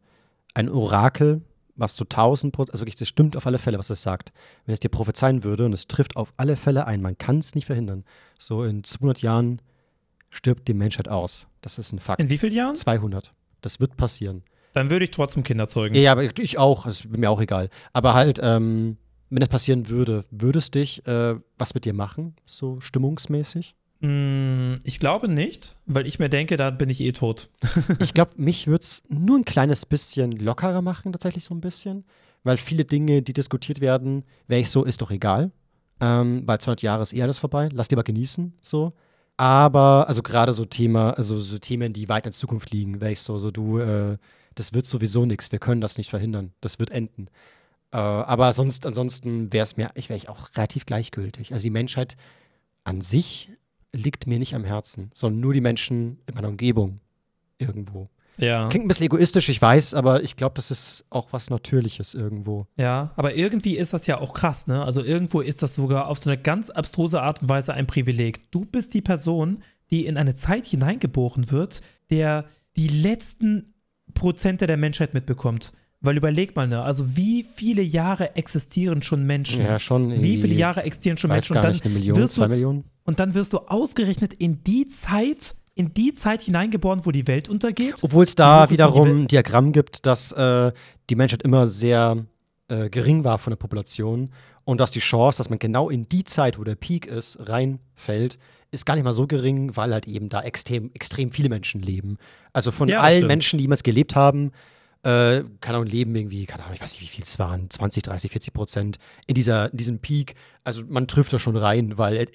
[0.52, 1.40] ein Orakel,
[1.74, 4.32] was so 1000 Prozent, also wirklich, das stimmt auf alle Fälle, was es sagt,
[4.66, 7.54] wenn es dir prophezeien würde und es trifft auf alle Fälle ein, man kann es
[7.54, 8.04] nicht verhindern.
[8.38, 9.62] So in 200 Jahren
[10.28, 11.46] stirbt die Menschheit aus.
[11.62, 12.20] Das ist ein Fakt.
[12.20, 12.76] In wie vielen Jahren?
[12.76, 13.32] 200.
[13.62, 14.42] Das wird passieren.
[14.74, 15.94] Dann würde ich trotzdem Kinder zeugen.
[15.94, 17.68] Ja, aber ich auch, das ist mir auch egal.
[17.92, 18.96] Aber halt, ähm,
[19.30, 23.74] wenn das passieren würde, würde es dich äh, was mit dir machen, so stimmungsmäßig?
[24.00, 27.48] Mm, Ich glaube nicht, weil ich mir denke, da bin ich eh tot.
[27.98, 32.04] Ich glaube, mich würde es nur ein kleines bisschen lockerer machen, tatsächlich so ein bisschen.
[32.44, 35.50] Weil viele Dinge, die diskutiert werden, wäre ich so, ist doch egal.
[36.00, 37.68] Ähm, weil 200 Jahre ist eh alles vorbei.
[37.72, 38.92] Lass lieber genießen, so.
[39.36, 43.20] Aber, also gerade so Thema, also so Themen, die weit in Zukunft liegen, wäre ich
[43.20, 44.16] so, so du, äh,
[44.58, 45.52] das wird sowieso nichts.
[45.52, 46.52] Wir können das nicht verhindern.
[46.60, 47.26] Das wird enden.
[47.92, 51.52] Äh, aber sonst, ansonsten wäre es mir, ich wäre ich auch relativ gleichgültig.
[51.52, 52.16] Also die Menschheit
[52.84, 53.50] an sich
[53.92, 57.00] liegt mir nicht am Herzen, sondern nur die Menschen in meiner Umgebung
[57.58, 58.08] irgendwo.
[58.36, 58.68] Ja.
[58.68, 62.66] Klingt ein bisschen egoistisch, ich weiß, aber ich glaube, das ist auch was Natürliches irgendwo.
[62.76, 64.84] Ja, aber irgendwie ist das ja auch krass, ne?
[64.84, 68.50] Also irgendwo ist das sogar auf so eine ganz abstruse Art und Weise ein Privileg.
[68.52, 72.44] Du bist die Person, die in eine Zeit hineingeboren wird, der
[72.76, 73.74] die letzten
[74.18, 75.72] Prozente der Menschheit mitbekommt.
[76.00, 76.82] Weil überleg mal, ne?
[76.82, 79.62] Also wie viele Jahre existieren schon Menschen?
[79.64, 80.22] Ja, schon.
[80.22, 81.56] Wie viele Jahre existieren schon Menschen?
[81.56, 82.84] Und dann nicht, eine Million, wirst zwei du, Millionen?
[83.04, 87.48] und dann wirst du ausgerechnet in die Zeit, in die Zeit hineingeboren, wo die Welt
[87.48, 87.96] untergeht.
[88.02, 90.70] Obwohl es da wiederum ein Diagramm gibt, dass äh,
[91.10, 92.24] die Menschheit immer sehr
[92.68, 94.30] äh, gering war von der Population
[94.68, 98.38] und dass die Chance, dass man genau in die Zeit, wo der Peak ist, reinfällt,
[98.70, 102.18] ist gar nicht mal so gering, weil halt eben da extrem, extrem viele Menschen leben.
[102.52, 103.28] Also von Ja, allen stimmt.
[103.28, 104.52] Menschen, die jemals gelebt haben,
[105.04, 108.02] äh, keine Ahnung, leben irgendwie, keine Ahnung, ich weiß nicht, wie viel es waren, 20,
[108.02, 110.34] 30, 40 Prozent in, dieser, in diesem Peak.
[110.64, 112.26] Also man trifft da schon rein, weil äh,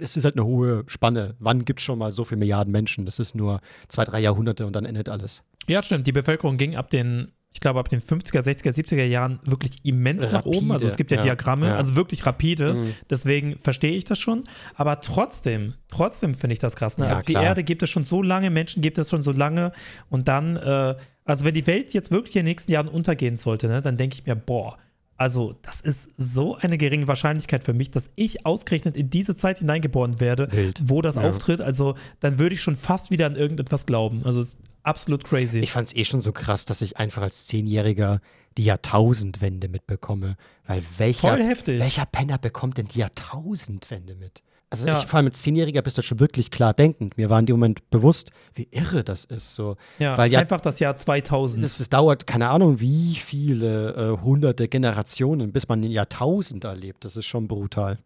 [0.00, 1.36] es ist halt eine hohe Spanne.
[1.38, 3.04] Wann gibt es schon mal so viele Milliarden Menschen?
[3.06, 5.44] Das ist nur zwei, drei Jahrhunderte und dann endet alles.
[5.68, 6.08] Ja, stimmt.
[6.08, 10.30] Die Bevölkerung ging ab den, ich glaube, ab den 50er, 60er, 70er Jahren wirklich immens
[10.30, 10.72] nach Rapide, oben.
[10.72, 11.76] Also es gibt ja, ja, Diagramme, ja.
[11.76, 12.74] also wirklich rapide.
[12.74, 12.94] Mhm.
[13.08, 14.44] Deswegen verstehe ich das schon.
[14.74, 16.98] Aber trotzdem, trotzdem finde ich das krass.
[16.98, 17.06] Ne?
[17.06, 17.44] Ja, also die klar.
[17.44, 19.72] Erde gibt es schon so lange, Menschen gibt es schon so lange.
[20.10, 20.94] Und dann, äh,
[21.24, 24.14] also wenn die Welt jetzt wirklich in den nächsten Jahren untergehen sollte, ne, dann denke
[24.14, 24.76] ich mir, boah,
[25.18, 29.58] also das ist so eine geringe Wahrscheinlichkeit für mich, dass ich ausgerechnet in diese Zeit
[29.58, 30.80] hineingeboren werde, Wild.
[30.86, 31.28] wo das Ja.
[31.28, 31.60] auftritt.
[31.60, 34.22] Also dann würde ich schon fast wieder an irgendetwas glauben.
[34.24, 35.58] Also es ist absolut crazy.
[35.58, 38.20] Ich fand es eh schon so krass, dass ich einfach als Zehnjähriger
[38.56, 40.36] die Jahrtausendwende mitbekomme.
[40.66, 41.80] Weil welcher, Voll heftig.
[41.80, 44.42] welcher Penner bekommt denn die Jahrtausendwende mit?
[44.70, 44.98] Also Ja.
[44.98, 47.16] ich vor allem als Zehnjähriger bist du schon wirklich klar denkend.
[47.16, 49.54] Mir war in dem Moment bewusst, wie irre das ist.
[49.54, 49.76] So.
[49.98, 51.64] Ja, Weil ja einfach das Jahr 2000.
[51.64, 57.04] das, das dauert, keine Ahnung, wie viele äh, hunderte Generationen, bis man ein Jahrtausend erlebt.
[57.04, 57.98] Das ist schon brutal.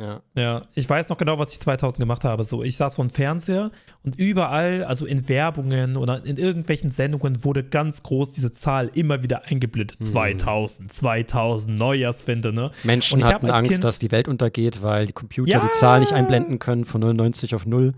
[0.00, 0.22] Ja.
[0.34, 2.42] ja, ich weiß noch genau, was ich 2000 gemacht habe.
[2.44, 3.70] So, ich saß vor dem Fernseher
[4.02, 9.22] und überall, also in Werbungen oder in irgendwelchen Sendungen, wurde ganz groß diese Zahl immer
[9.22, 9.98] wieder eingeblendet.
[9.98, 10.06] Hm.
[10.06, 12.70] 2000, 2000, Neujahrswende, ne?
[12.84, 15.60] Menschen hatten Angst, Kind- dass die Welt untergeht, weil die Computer Ja!
[15.60, 17.92] die Zahl nicht einblenden können von 99 auf 0.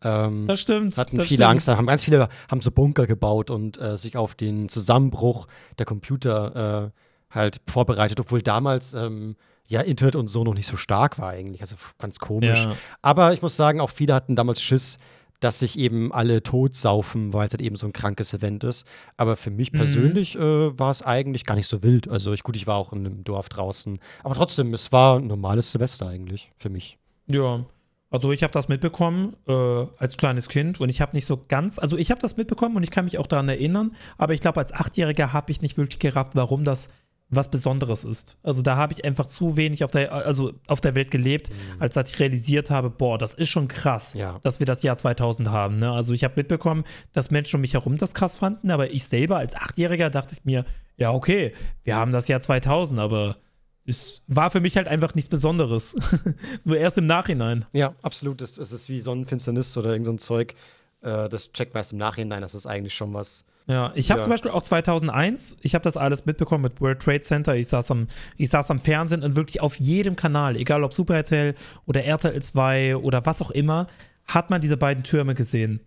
[0.00, 0.96] Ähm, Das stimmt.
[0.96, 1.50] hatten das viele stimmt.
[1.50, 5.48] Angst, da haben ganz viele haben so Bunker gebaut und äh, sich auf den Zusammenbruch
[5.78, 6.92] der Computer
[7.32, 9.34] äh, halt vorbereitet, obwohl damals ähm,
[9.68, 12.64] ja Internet und so noch nicht so stark war eigentlich, also ganz komisch.
[12.64, 12.72] Ja.
[13.02, 14.98] Aber ich muss sagen, auch viele hatten damals Schiss,
[15.40, 18.84] dass sich eben alle totsaufen, weil es halt eben so ein krankes Event ist.
[19.16, 19.76] Aber für mich Mhm.
[19.76, 22.08] persönlich äh, war es eigentlich gar nicht so wild.
[22.08, 24.00] Also ich, gut, ich war auch in einem Dorf draußen.
[24.24, 26.98] Aber trotzdem, es war ein normales Silvester eigentlich für mich.
[27.30, 27.64] Ja.
[28.10, 29.52] Also ich habe das mitbekommen äh,
[29.98, 32.82] als kleines Kind und ich habe nicht so ganz, also ich habe das mitbekommen und
[32.82, 35.98] ich kann mich auch daran erinnern, aber ich glaube, als Achtjähriger habe ich nicht wirklich
[35.98, 36.88] gerafft, warum das
[37.30, 38.38] was Besonderes ist.
[38.42, 41.94] Also da habe ich einfach zu wenig auf der, also auf der Welt gelebt, als
[41.94, 44.38] dass ich realisiert habe, boah, das ist schon krass, Ja.
[44.42, 45.78] dass wir das Jahr 2000 haben.
[45.78, 45.92] Ne?
[45.92, 49.36] Also ich habe mitbekommen, dass Menschen um mich herum das krass fanden, aber ich selber
[49.36, 50.64] als Achtjähriger dachte ich mir,
[50.96, 51.52] ja okay,
[51.84, 53.36] wir haben das Jahr 2000, aber
[53.84, 55.96] es war für mich halt einfach nichts Besonderes.
[56.64, 57.64] Nur erst im Nachhinein.
[57.72, 58.40] Ja, absolut.
[58.42, 60.54] Es, es ist wie Sonnenfinsternis oder irgend so ein Zeug.
[61.02, 62.42] Äh, das checkt man erst im Nachhinein.
[62.42, 63.44] Das ist eigentlich schon was.
[63.68, 64.24] Ja, ich habe Ja.
[64.24, 67.54] zum Beispiel auch 2001, ich habe das alles mitbekommen mit World Trade Center.
[67.54, 68.08] Ich saß, am,
[68.38, 71.54] ich saß am Fernsehen und wirklich auf jedem Kanal, egal ob Super RTL
[71.86, 73.86] oder RTL 2 oder was auch immer,
[74.26, 75.80] hat man diese beiden Türme gesehen.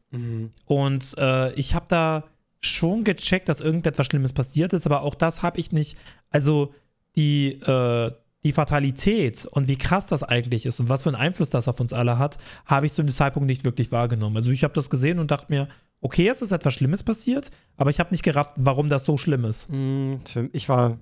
[0.66, 2.24] Und äh, ich habe da
[2.60, 5.98] schon gecheckt, dass irgendetwas Schlimmes passiert ist, aber auch das habe ich nicht.
[6.30, 6.74] Also
[7.16, 8.12] die, äh,
[8.44, 11.80] die Fatalität und wie krass das eigentlich ist und was für einen Einfluss das auf
[11.80, 14.38] uns alle hat, habe ich zu dem Zeitpunkt nicht wirklich wahrgenommen.
[14.38, 15.68] Also ich habe das gesehen und dachte mir,
[16.02, 19.46] okay, es ist etwas Schlimmes passiert, aber ich habe nicht gerafft, warum das so schlimm
[19.46, 19.70] ist.
[19.72, 20.16] Mm,
[20.54, 20.98] Ich war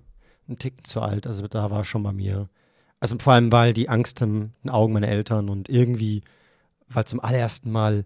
[0.47, 2.49] ein Ticken zu alt, also da war schon bei mir.
[2.99, 6.21] Also vor allem, weil die Angst in den Augen meiner Eltern und irgendwie,
[6.89, 8.03] weil zum allerersten Mal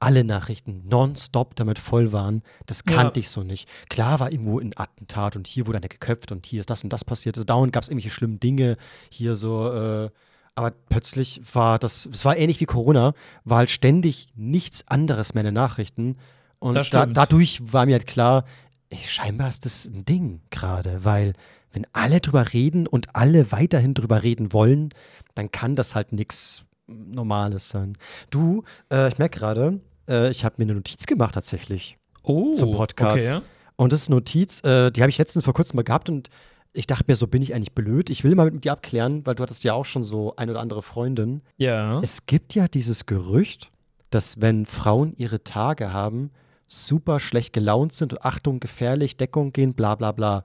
[0.00, 3.22] alle Nachrichten nonstop damit voll waren, das kannte Ja.
[3.22, 3.68] ich so nicht.
[3.88, 6.92] Klar war irgendwo ein Attentat und hier wurde einer geköpft und hier ist das und
[6.92, 7.36] das passiert.
[7.36, 8.76] Also dauernd gab es irgendwelche schlimmen Dinge
[9.10, 10.10] hier so, äh,
[10.54, 15.42] aber plötzlich war das, es war ähnlich wie Corona, war halt ständig nichts anderes mehr
[15.42, 16.16] in den Nachrichten.
[16.58, 18.44] Und da, dadurch war mir halt klar,
[18.90, 21.32] ey, scheinbar ist das ein Ding gerade, weil
[21.72, 24.90] wenn alle drüber reden und alle weiterhin drüber reden wollen,
[25.34, 27.94] dann kann das halt nichts Normales sein.
[28.30, 32.70] Du, äh, ich merke gerade, äh, ich habe mir eine Notiz gemacht tatsächlich Oh, zum
[32.72, 33.28] Podcast.
[33.28, 33.40] Okay.
[33.76, 36.28] Und das ist eine Notiz, äh, die habe ich letztens vor kurzem mal gehabt und
[36.74, 38.10] ich dachte mir, so bin ich eigentlich blöd.
[38.10, 40.60] Ich will mal mit dir abklären, weil du hattest ja auch schon so ein oder
[40.60, 41.40] andere Freundin.
[41.56, 42.00] Ja.
[42.00, 43.70] Es gibt ja dieses Gerücht,
[44.10, 46.30] dass wenn Frauen ihre Tage haben,
[46.68, 50.44] super schlecht gelaunt sind und Achtung, gefährlich, Deckung gehen, bla bla bla.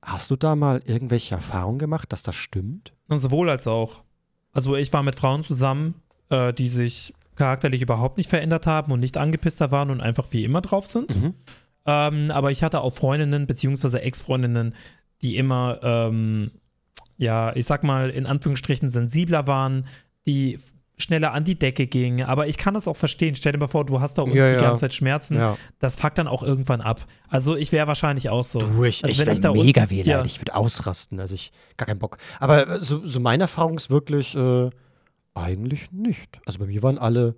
[0.00, 2.92] Hast du da mal irgendwelche Erfahrungen gemacht, dass das stimmt?
[3.08, 4.02] Und sowohl als auch.
[4.52, 5.94] Also ich war mit Frauen zusammen,
[6.30, 10.44] äh, die sich charakterlich überhaupt nicht verändert haben und nicht angepisster waren und einfach wie
[10.44, 11.14] immer drauf sind.
[11.14, 11.34] Mhm.
[11.86, 14.74] Ähm, aber ich hatte auch Freundinnen beziehungsweise Ex-Freundinnen,
[15.22, 16.50] die immer, ähm,
[17.16, 19.86] ja, ich sag mal, in Anführungsstrichen sensibler waren,
[20.26, 20.58] die
[20.98, 22.26] schneller an die Decke gingen.
[22.26, 23.36] Aber ich kann das auch verstehen.
[23.36, 24.60] Stell dir mal vor, du hast da unten Ja, die ja.
[24.62, 25.36] ganze Zeit Schmerzen.
[25.36, 25.56] Ja.
[25.78, 27.06] Das fuckt dann auch irgendwann ab.
[27.28, 28.60] Also ich wäre wahrscheinlich auch so.
[28.60, 30.06] Du, ich, also ich wäre mega wehleid.
[30.06, 30.24] Ja.
[30.24, 31.20] Ich würde ausrasten.
[31.20, 32.16] Also ich, gar keinen Bock.
[32.40, 34.70] Aber äh, so, so meine Erfahrung ist wirklich, äh,
[35.34, 36.40] eigentlich nicht.
[36.46, 37.34] Also bei mir waren alle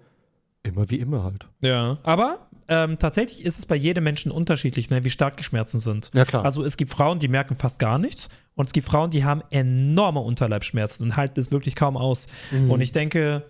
[0.63, 1.49] immer wie immer halt.
[1.61, 5.81] Ja, aber ähm, tatsächlich ist es bei jedem Menschen unterschiedlich, ne, wie stark die Schmerzen
[5.81, 6.11] sind.
[6.15, 6.45] Ja, klar.
[6.45, 9.43] Also es gibt Frauen, die merken fast gar nichts und es gibt Frauen, die haben
[9.51, 12.27] enorme Unterleibsschmerzen und halten es wirklich kaum aus.
[12.51, 12.71] Mhm.
[12.71, 13.45] Und ich denke,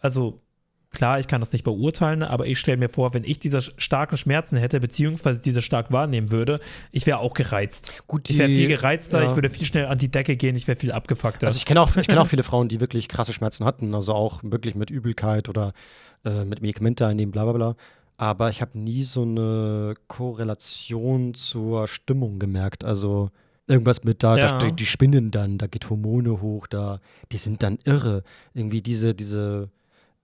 [0.00, 0.42] also
[0.92, 4.16] klar, ich kann das nicht beurteilen, aber ich stelle mir vor, wenn ich diese starken
[4.16, 6.58] Schmerzen hätte, beziehungsweise diese stark wahrnehmen würde,
[6.90, 8.02] ich wäre auch gereizt.
[8.08, 9.28] Gut, Ich wäre die- viel gereizter, ja.
[9.30, 11.46] ich würde viel schnell an die Decke gehen, ich wäre viel abgefuckter.
[11.46, 14.12] Also ich kenne auch, ich kenn auch viele Frauen, die wirklich krasse Schmerzen hatten, also
[14.14, 15.72] auch wirklich mit Übelkeit oder
[16.24, 17.76] äh, mit Medikamente einnehmen, bla bla bla.
[18.20, 22.84] Aber ich habe nie so eine Korrelation zur Stimmung gemerkt.
[22.84, 23.30] Also
[23.66, 24.46] irgendwas mit da, Ja.
[24.46, 27.00] da die, die spinnen dann, da geht Hormone hoch, da,
[27.32, 28.22] die sind dann irre.
[28.52, 29.70] Irgendwie diese, diese,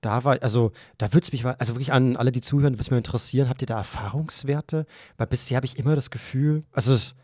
[0.03, 2.91] da war, also da würde es mich, also wirklich an alle, die zuhören, würde es
[2.91, 4.85] mich interessieren, habt ihr da Erfahrungswerte?
[5.17, 7.15] Weil bisher habe ich immer das Gefühl, also es,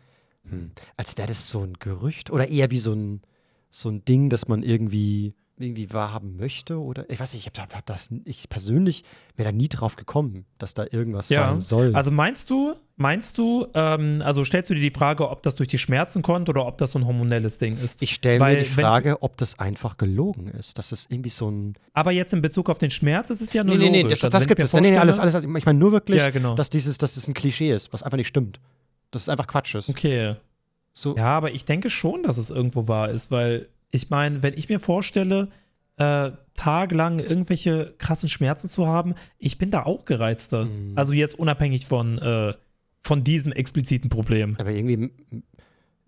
[0.49, 3.21] hm, als wäre das so ein Gerücht oder eher wie so ein,
[3.69, 7.73] so ein Ding, das man irgendwie, irgendwie wahrhaben möchte oder ich weiß nicht, ich habe
[7.75, 9.03] hab das, ich persönlich
[9.35, 11.95] wäre da nie drauf gekommen, dass da irgendwas sein soll.
[11.95, 15.67] Also meinst du, meinst du, ähm, also stellst du dir die Frage, ob das durch
[15.69, 18.01] die Schmerzen kommt oder ob das so ein hormonelles Ding ist?
[18.01, 21.49] ich stelle mir die wenn- Frage, ob das einfach gelogen ist, dass es irgendwie so
[21.49, 24.01] ein Aber jetzt in Bezug auf den Schmerz ist es ja nur Nee, nee, nee,
[24.03, 24.19] logisch.
[24.19, 24.73] das, Also das wenn gibt es.
[24.73, 25.35] Nee, nee, alles, alles.
[25.43, 26.55] Ich meine nur wirklich, Ja, genau.
[26.55, 28.59] dass dieses, dass es ein Klischee ist, was einfach nicht stimmt.
[29.11, 29.89] Dass es einfach Quatsch ist.
[29.89, 30.35] Okay.
[30.95, 34.55] So, Ja, aber ich denke schon, dass es irgendwo wahr ist, weil ich meine, wenn
[34.57, 35.49] ich mir vorstelle,
[35.97, 40.65] äh, tagelang irgendwelche krassen Schmerzen zu haben, ich bin da auch gereizter.
[40.65, 40.93] Mhm.
[40.95, 42.53] Also jetzt unabhängig von, äh,
[43.03, 44.55] von diesem expliziten Problem.
[44.59, 45.11] aber irgendwie,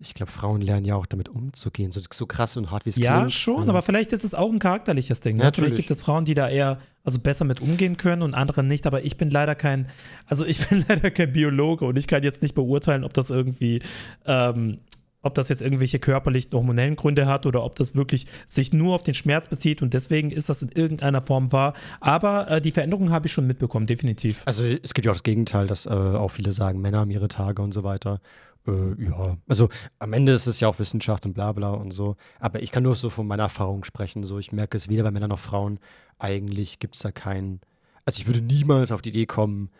[0.00, 2.96] ich glaube, Frauen lernen ja auch damit umzugehen, so, so krass und hart wie es
[2.96, 3.32] Ja, klingt.
[3.32, 3.70] schon, Mhm.
[3.70, 5.36] aber vielleicht ist es auch ein charakterliches Ding.
[5.36, 5.44] Ne?
[5.44, 5.86] Ja, Vielleicht natürlich.
[5.86, 9.04] gibt es Frauen, die da eher also besser mit umgehen können und andere nicht, aber
[9.04, 9.86] ich bin leider kein,
[10.26, 13.80] also ich bin leider kein Biologe und ich kann jetzt nicht beurteilen, ob das irgendwie,
[14.26, 14.78] ähm,
[15.26, 19.02] ob das jetzt irgendwelche körperlichen, hormonellen Gründe hat oder ob das wirklich sich nur auf
[19.02, 21.74] den Schmerz bezieht und deswegen ist das in irgendeiner Form wahr.
[22.00, 24.42] Aber äh, die Veränderung habe ich schon mitbekommen, definitiv.
[24.46, 27.28] Also es gibt ja auch das Gegenteil, dass äh, auch viele sagen, Männer haben ihre
[27.28, 28.20] Tage und so weiter.
[28.66, 29.68] Äh, ja, also
[29.98, 32.16] am Ende ist es ja auch Wissenschaft und bla bla und so.
[32.40, 34.24] Aber ich kann nur so von meiner Erfahrung sprechen.
[34.24, 35.78] So, ich merke es weder bei Männern noch Frauen.
[36.18, 37.60] Eigentlich gibt es da keinen.
[38.04, 39.70] Also ich würde niemals auf die Idee kommen,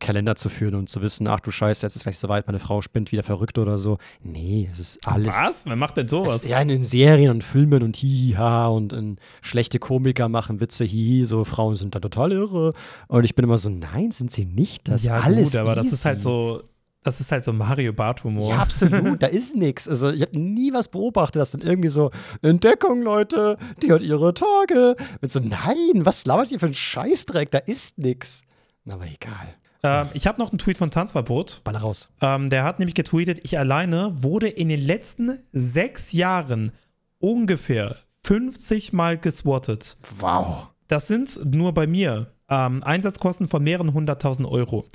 [0.00, 2.80] Kalender zu führen und zu wissen, ach du Scheiße, jetzt ist gleich soweit, meine Frau
[2.80, 3.98] spinnt wieder verrückt oder so.
[4.22, 5.34] Nee, es ist alles.
[5.34, 5.66] Was?
[5.66, 6.44] Wer macht denn sowas?
[6.44, 11.24] Es, ja, in Serien und Filmen und hiha und in schlechte Komiker machen Witze, hihi,
[11.24, 12.74] so Frauen sind da total irre.
[13.08, 14.88] Und ich bin immer so, nein, sind sie nicht.
[14.88, 16.24] Das ist ja, alles gut, aber das ist halt easy.
[16.24, 16.62] so,
[17.02, 18.50] das ist halt so Mario Bart-Humor.
[18.50, 19.88] Ja, absolut, da ist nichts.
[19.88, 22.10] Also ich habe nie was beobachtet, dass dann irgendwie so,
[22.42, 24.94] Entdeckung, Leute, die hat ihre Tage.
[25.20, 27.50] Mit so, nein, was labert ihr für ein Scheißdreck?
[27.50, 28.42] Da ist nichts.
[28.86, 29.54] Aber egal.
[29.82, 31.62] Ähm, ich habe noch einen Tweet von Tanzverbot.
[31.64, 32.08] Baller raus.
[32.20, 36.72] Ähm, der hat nämlich getweetet, ich alleine wurde in den letzten sechs Jahren
[37.18, 39.96] ungefähr 50 Mal geswattet.
[40.18, 40.68] Wow.
[40.88, 44.86] Das sind nur bei mir ähm, Einsatzkosten von mehreren hunderttausend Euro.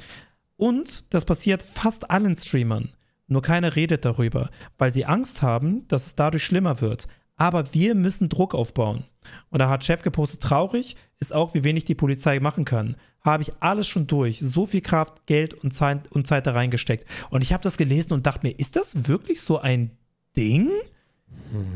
[0.57, 2.89] Und das passiert fast allen Streamern.
[3.27, 7.07] Nur keiner redet darüber, weil sie Angst haben, dass es dadurch schlimmer wird.
[7.35, 9.03] Aber wir müssen Druck aufbauen.
[9.49, 12.95] Und da hat Chef gepostet, traurig ist auch, wie wenig die Polizei machen kann.
[13.21, 17.05] Habe ich alles schon durch, so viel Kraft, Geld und Zeit, und Zeit da reingesteckt.
[17.29, 19.91] Und ich habe das gelesen und dachte mir, ist das wirklich so ein
[20.35, 20.69] Ding?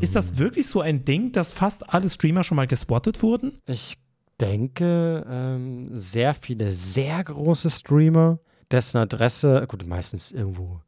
[0.00, 3.58] Ist das wirklich so ein Ding, dass fast alle Streamer schon mal gespottet wurden?
[3.66, 3.96] Ich
[4.40, 8.38] denke, ähm, sehr viele sehr große Streamer,
[8.70, 10.80] dessen Adresse, gut, meistens irgendwo,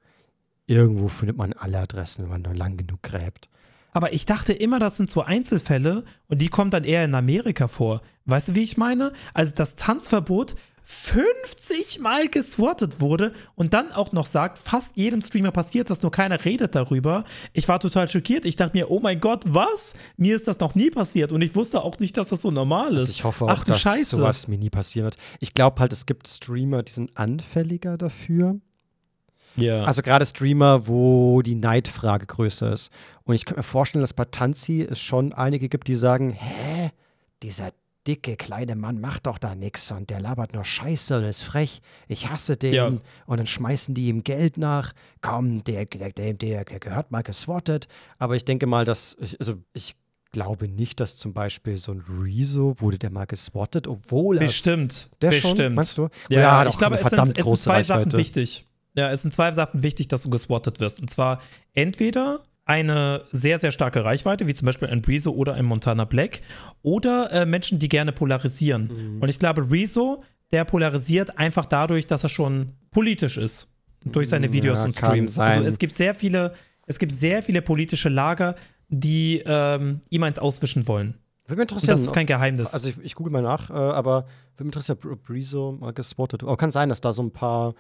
[0.67, 3.49] irgendwo findet man alle Adressen, wenn man nur lang genug gräbt.
[3.93, 7.69] Aber ich dachte immer, das sind so Einzelfälle und die kommen dann eher in Amerika
[7.69, 8.03] vor.
[8.27, 9.13] Weißt du, wie ich meine?
[9.35, 15.53] Also das Tanzverbot 50 Mal geswattet wurde und dann auch noch sagt, fast jedem Streamer
[15.53, 17.25] passiert das, nur keiner redet darüber.
[17.53, 18.45] Ich war total schockiert.
[18.45, 19.95] Ich dachte mir, oh mein Gott, was?
[20.17, 22.95] Mir ist das noch nie passiert und ich wusste auch nicht, dass das so normal
[22.97, 23.01] ist.
[23.03, 24.17] Also ich hoffe auch, Ach, du dass Scheiße.
[24.17, 25.17] sowas mir nie passieren wird.
[25.39, 28.61] Ich glaube halt, es gibt Streamer, die sind anfälliger dafür.
[29.57, 29.85] Ja.
[29.85, 32.91] Also gerade Streamer, wo die Neidfrage größer ist.
[33.25, 36.91] Und ich könnte mir vorstellen, dass bei Tanzi es schon einige gibt, die sagen, hä,
[37.43, 37.71] dieser
[38.07, 41.81] dicke kleine Mann macht doch da nichts und der labert nur Scheiße und ist frech.
[42.09, 42.75] Ich hasse den.
[42.75, 42.87] Ja.
[42.87, 44.93] Und dann schmeißen die ihm Geld nach.
[45.21, 47.89] Komm, der, der, der, der, gehört mal geswattet.
[48.19, 49.97] Aber ich denke mal, dass, ich, also ich
[50.33, 55.11] glaube nicht, dass zum Beispiel so ein Rezo wurde der mal geswattet, obwohl er Bestimmt.
[55.21, 55.59] der bestimmt.
[55.59, 56.09] schon, meinst du?
[56.29, 58.17] Ja, Ja, ich glaube, es sind, verdammt es sind zwei Sachen Reichweite.
[58.17, 58.67] wichtig.
[58.95, 61.01] Ja, es sind zwei Sachen wichtig, dass du geswattet wirst.
[61.01, 61.41] Und zwar
[61.75, 66.41] entweder eine sehr, sehr starke Reichweite, wie zum Beispiel ein Rezo oder ein Montana Black,
[66.83, 68.91] oder äh, Menschen, die gerne polarisieren.
[69.17, 69.23] Mhm.
[69.23, 70.23] Und ich glaube, Rezo,
[70.53, 73.73] der polarisiert einfach dadurch, dass er schon politisch ist.
[74.05, 75.35] Durch seine Videos Ja, und Streams.
[75.35, 75.59] sein.
[75.59, 76.55] Also es gibt sehr viele,
[76.87, 78.55] es gibt sehr viele politische Lager,
[78.89, 81.19] die ähm, ihm eins auswischen wollen.
[81.47, 81.91] Würde mich Und interessieren.
[81.91, 82.73] das ist kein Geheimnis.
[82.73, 84.25] Also ich, ich google mal nach, äh, aber
[84.57, 87.75] würde mich interessieren, ob Rezo mal gespottet Aber kann sein, dass da so ein paar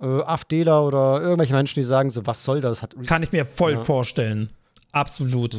[0.00, 2.82] äh, AfDler oder irgendwelche Menschen, die sagen so, was soll das?
[2.82, 3.80] Hat Kann ich mir voll Ja.
[3.80, 4.50] vorstellen.
[4.92, 5.54] Absolut.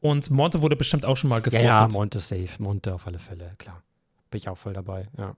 [0.00, 1.66] Und Monte wurde bestimmt auch schon mal ja, gespottet.
[1.68, 2.48] ja, Monte safe.
[2.58, 3.82] Monte auf alle Fälle, klar.
[4.30, 5.34] Bin ich auch voll dabei, ja.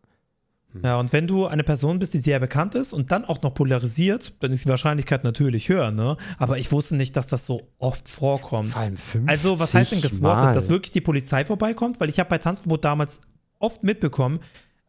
[0.83, 3.55] Ja, und wenn du eine Person bist, die sehr bekannt ist und dann auch noch
[3.55, 6.17] polarisiert, dann ist die Wahrscheinlichkeit natürlich höher, ne?
[6.37, 8.71] Aber ich wusste nicht, dass das so oft vorkommt.
[8.73, 10.57] Vor allem 50 Also, was heißt denn geswattet?
[10.57, 12.01] Dass wirklich die Polizei vorbeikommt?
[12.01, 13.21] Weil ich habe bei Tanzverbot damals
[13.61, 14.41] oft mitbekommen,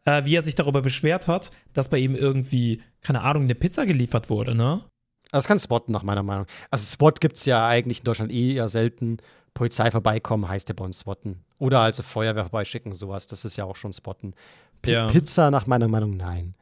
[0.06, 3.84] äh, wie er sich darüber beschwert hat, dass bei ihm irgendwie, keine Ahnung, eine Pizza
[3.84, 4.80] geliefert wurde, ne?
[5.32, 6.46] Also es kann spotten, nach meiner Meinung.
[6.70, 9.18] Also Spot gibt es ja eigentlich in Deutschland eh eher selten.
[9.54, 11.44] Polizei vorbeikommen heißt ja bei uns spotten.
[11.58, 13.26] Oder also Feuerwehr vorbeischicken, sowas.
[13.26, 14.34] Das ist ja auch schon spotten.
[14.82, 15.08] P Ja.
[15.08, 16.54] Pizza nach meiner Meinung, nein.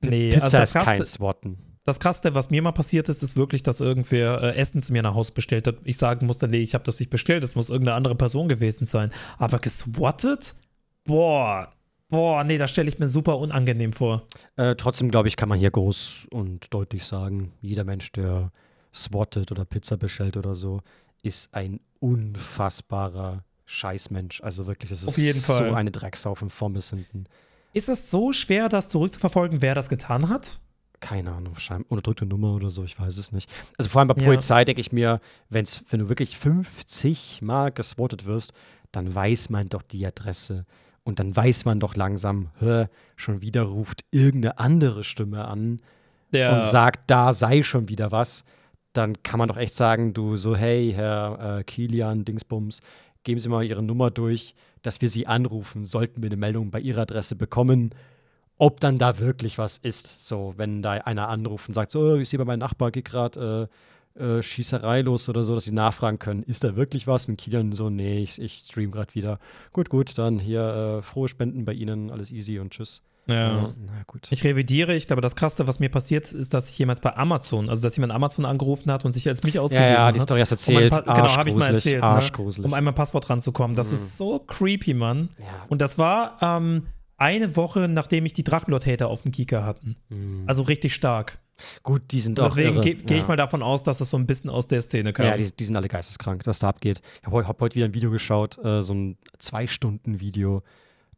[0.00, 1.58] P Nee, Pizza also das ist kein Krasse- Spotten.
[1.84, 5.02] Das Krasse, was mir mal passiert ist, ist wirklich, dass irgendwer äh, Essen zu mir
[5.02, 5.76] nach Haus bestellt hat.
[5.84, 8.86] Ich sagen musste, nee, ich habe das nicht bestellt, das muss irgendeine andere Person gewesen
[8.86, 9.10] sein.
[9.38, 10.56] Aber geswattet?
[11.04, 11.72] Boah,
[12.08, 14.22] boah, nee, das stelle ich mir super unangenehm vor.
[14.56, 18.52] Äh, trotzdem, glaube ich, kann man hier groß und deutlich sagen, jeder Mensch, der
[18.94, 20.80] swattet oder Pizza bestellt oder so,
[21.22, 24.40] ist ein unfassbarer Scheißmensch.
[24.42, 25.74] Also wirklich, das ist so Fall.
[25.74, 27.24] eine Drecksau von Pommes hinten.
[27.72, 30.60] Ist es so schwer, das zurückzuverfolgen, wer das getan hat?
[31.00, 33.50] Keine Ahnung, wahrscheinlich unterdrückte Nummer oder so, ich weiß es nicht.
[33.76, 34.24] Also vor allem bei Ja.
[34.24, 38.52] Polizei denke ich mir, wenn's, wenn du wirklich 50 Mal geswattet wirst,
[38.92, 40.64] dann weiß man doch die Adresse.
[41.06, 45.80] Und dann weiß man doch langsam, hör, schon wieder ruft irgendeine andere Stimme an
[46.32, 48.42] Der, und sagt, da sei schon wieder was.
[48.92, 52.80] Dann kann man doch echt sagen, du so, hey, Herr äh, Kilian, Dingsbums,
[53.22, 56.80] geben Sie mal Ihre Nummer durch, dass wir Sie anrufen, sollten wir eine Meldung bei
[56.80, 57.90] Ihrer Adresse bekommen,
[58.58, 60.18] ob dann da wirklich was ist.
[60.18, 63.68] So, wenn da einer anruft und sagt, so, ich sehe bei meinem Nachbar geht gerade
[63.70, 63.76] äh,
[64.18, 67.28] äh, Schießerei los oder so, dass sie nachfragen können, ist da wirklich was?
[67.28, 69.38] Und Kilian so, nee, ich, ich stream gerade wieder.
[69.72, 73.02] Gut, gut, dann hier äh, frohe Spenden bei Ihnen, alles easy und tschüss.
[73.28, 73.74] ja.
[73.84, 74.28] na gut.
[74.30, 77.16] Ich revidiere, ich glaube, das Krasseste, was mir passiert ist, ist, dass ich jemals bei
[77.16, 80.14] Amazon, also dass jemand Amazon angerufen hat und sich als mich ausgegeben ja, hat.
[80.14, 80.92] die Story hast du um erzählt.
[80.92, 82.00] Pa- genau, habe ich mal Arschgruselig, erzählt.
[82.02, 82.06] Ne?
[82.06, 82.66] arschgruselig.
[82.66, 83.76] Um einmal Passwort ranzukommen.
[83.76, 85.30] Das ist so creepy, Mann.
[85.38, 85.46] Ja.
[85.68, 86.86] Und das war ähm,
[87.16, 89.96] eine Woche, nachdem ich die Drachenlord-Hater auf dem Kika hatten.
[90.46, 91.38] Also richtig stark.
[91.82, 93.20] Gut, die sind auch deswegen gehe geh ja.
[93.22, 95.26] ich mal davon aus, dass das so ein bisschen aus der Szene kam.
[95.26, 97.00] Ja, die, die sind alle geisteskrank, was da abgeht.
[97.20, 100.62] Ich habe heute hab heut wieder ein Video geschaut, äh, so ein Zwei-Stunden-Video.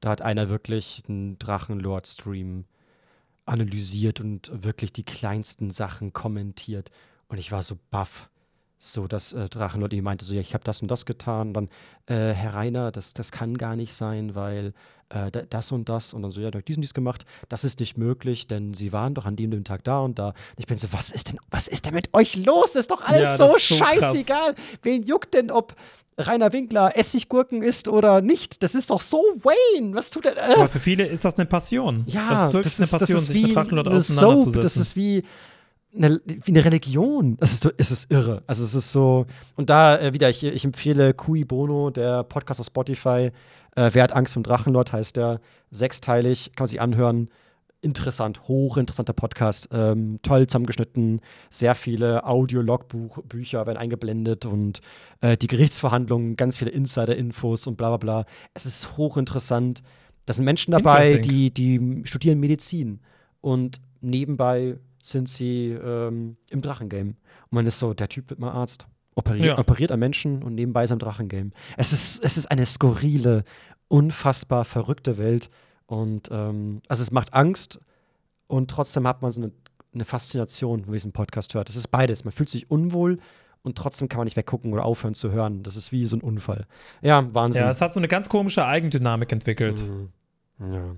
[0.01, 2.65] Da hat einer wirklich einen Drachenlord-Stream
[3.47, 6.91] analysiert und wirklich die kleinsten Sachen kommentiert.
[7.29, 8.31] Und ich war so baff.
[8.81, 11.49] So, dass äh, Drachenlord ihm meinte, so, ja, ich habe das und das getan.
[11.49, 11.69] Und dann,
[12.07, 14.73] äh, Herr Rainer, das, das kann gar nicht sein, weil
[15.09, 16.13] äh, da- das und das.
[16.13, 17.25] Und dann so, ja, durch dies und dies gemacht.
[17.49, 20.29] Das ist nicht möglich, denn sie waren doch an dem, dem Tag da und da.
[20.29, 22.75] Und ich bin so, was ist denn, was ist denn mit euch los?
[22.75, 24.55] Das ist doch alles Ja, so, so scheißegal.
[24.83, 25.75] Wen juckt denn, ob
[26.17, 28.63] Rainer Winkler Essiggurken isst oder nicht?
[28.63, 29.93] Das ist doch so Wayne.
[29.97, 30.37] Was tut er?
[30.37, 32.05] Äh, Aber für viele ist das eine Passion.
[32.07, 34.01] ja, das ist wirklich das ist, eine Passion, das ist sich wie mit Drachenlord eine
[34.01, 34.17] Soap.
[34.19, 34.63] auseinanderzusetzen.
[34.63, 35.25] Das ist wie
[35.99, 37.37] eine, wie eine Religion.
[37.41, 38.43] Es ist, es ist irre.
[38.47, 39.27] Also es ist so,
[39.57, 43.31] und da äh, wieder, ich, ich empfehle Cui Bono, der Podcast auf Spotify.
[43.77, 45.41] Äh, Wer hat Angst vom Drachenlord heißt der.
[45.71, 47.29] Sechsteilig, kann man sich anhören.
[47.81, 49.69] Interessant, hochinteressanter Podcast.
[49.73, 51.21] Ähm, toll zusammengeschnitten.
[51.49, 54.81] Sehr viele Audio-Logbücher werden eingeblendet und
[55.21, 58.25] äh, die Gerichtsverhandlungen, ganz viele Insider-Infos und bla bla bla.
[58.55, 59.83] Es ist hochinteressant.
[60.27, 63.01] Da sind Menschen dabei, die, die studieren Medizin
[63.41, 67.11] und nebenbei sind sie ähm, im Drachengame.
[67.11, 68.87] Und man ist so, der Typ wird mal Arzt.
[69.15, 69.59] Operiert, ja.
[69.59, 71.51] operiert an Menschen und nebenbei ist er im Drachengame.
[71.77, 73.43] Es ist, es ist eine skurrile,
[73.89, 75.51] unfassbar verrückte Welt.
[75.87, 77.81] Und ähm, also es macht Angst
[78.47, 79.53] und trotzdem hat man so eine,
[79.93, 81.69] eine Faszination, wenn man diesen Podcast hört.
[81.69, 82.25] Es ist beides.
[82.25, 83.19] Man fühlt sich unwohl
[83.63, 85.63] und trotzdem kann man nicht weggucken oder aufhören zu hören.
[85.63, 86.67] Das ist wie so ein Unfall.
[87.03, 87.63] Ja, Wahnsinn.
[87.63, 89.89] Ja, es hat so eine ganz komische Eigendynamik entwickelt.
[89.89, 90.09] Mhm.
[90.73, 90.97] Ja.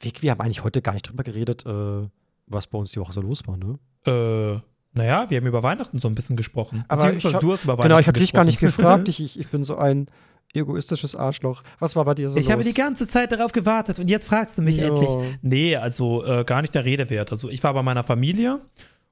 [0.00, 2.08] Wir, wir, haben eigentlich heute gar nicht drüber geredet, äh,
[2.46, 3.78] was bei uns die Woche so los war, ne?
[4.06, 4.60] Äh,
[4.92, 6.84] naja, wir haben über Weihnachten so ein bisschen gesprochen.
[6.88, 9.08] Aber ich hab, du hast über Weihnachten Genau, ich habe dich gar nicht gefragt.
[9.08, 10.06] Ich, ich, ich bin so ein
[10.54, 11.62] egoistisches Arschloch.
[11.78, 12.52] Was war bei dir so Ich los?
[12.52, 14.86] habe die ganze Zeit darauf gewartet und jetzt fragst du mich jo.
[14.86, 15.36] endlich.
[15.42, 17.30] Nee, also äh, gar nicht der Rede wert.
[17.30, 18.60] Also ich war bei meiner Familie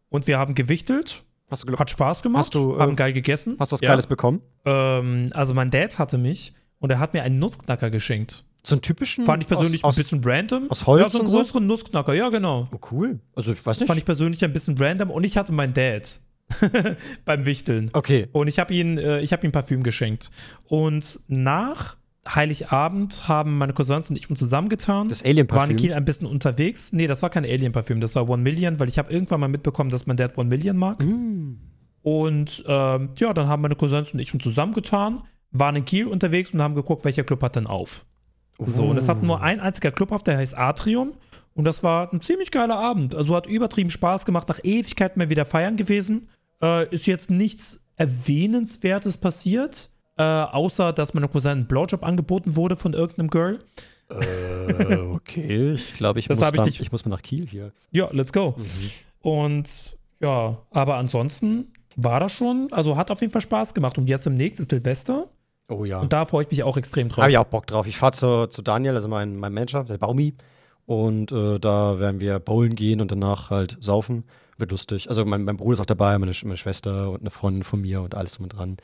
[0.09, 1.25] und wir haben gewichtelt.
[1.51, 2.41] Hast du Hat Spaß gemacht.
[2.41, 3.57] Hast du, äh, haben geil gegessen.
[3.59, 3.91] Hast du was ja.
[3.91, 4.41] Geiles bekommen?
[4.65, 8.45] Ähm, also mein Dad hatte mich und er hat mir einen Nussknacker geschenkt.
[8.67, 9.25] So einen typischen?
[9.25, 10.71] Fand ich persönlich aus, ein bisschen random.
[10.71, 11.03] Aus Holz?
[11.03, 11.69] Ja, so einen größeren so?
[11.69, 12.69] Nussknacker, ja, genau.
[12.73, 13.21] Oh, cool.
[13.35, 13.87] Also, ich weiß nicht.
[13.87, 16.21] Fand ich persönlich ein bisschen random und ich hatte meinen Dad
[17.27, 17.91] beim Wichteln.
[17.93, 18.29] Okay.
[18.33, 20.31] Und ich habe ihn, äh, ich habe ihm Parfüm geschenkt.
[20.67, 21.97] Und nach
[22.27, 25.11] Heiligabend haben meine Cousins und ich uns zusammengetan.
[25.11, 25.61] Das Alien-Parfüm?
[25.61, 26.93] Waren in Kiel ein bisschen unterwegs.
[26.93, 29.91] Nee, das war kein Alien-Parfüm, das war One Million, weil ich habe irgendwann mal mitbekommen,
[29.91, 31.01] dass mein Dad One Million mag.
[31.05, 31.59] Mm.
[32.03, 36.53] Und ähm, ja, dann haben meine Cousins und ich uns zusammengetan, waren in Kiel unterwegs
[36.53, 38.05] und haben geguckt, welcher Club hat denn auf.
[38.59, 38.65] Oh.
[38.67, 41.15] So, und es hat nur ein einziger Club auf, der heißt Atrium.
[41.55, 43.15] Und das war ein ziemlich geiler Abend.
[43.15, 46.29] Also hat übertrieben Spaß gemacht, nach Ewigkeit mal wieder feiern gewesen.
[46.61, 52.77] Äh, ist jetzt nichts Erwähnenswertes passiert, äh, außer dass meiner Cousin ein Blowjob angeboten wurde
[52.77, 53.61] von irgendeinem Girl.
[54.11, 57.73] Äh, okay, ich glaube, ich, muss ich, ich muss mal nach Kiel hier.
[57.93, 58.55] Ja, let's go.
[58.57, 58.91] Mhm.
[59.21, 63.97] Und ja, aber ansonsten war das schon, also hat auf jeden Fall Spaß gemacht.
[63.99, 65.29] Und jetzt im nächsten Silvester
[65.69, 66.01] Oh ja.
[66.01, 67.23] Und da freue ich mich auch extrem drauf.
[67.23, 67.87] Habe ich auch Bock drauf.
[67.87, 70.35] Ich fahre zu, zu Daniel, also mein, mein Manager, der Baumi.
[70.87, 74.25] Und äh, da werden wir bowlen gehen und danach halt saufen.
[74.59, 75.09] Wird lustig.
[75.09, 78.03] Also mein, mein Bruder ist auch dabei, meine, meine Schwester und eine Freundin von mir
[78.03, 78.77] und alles drum und dran.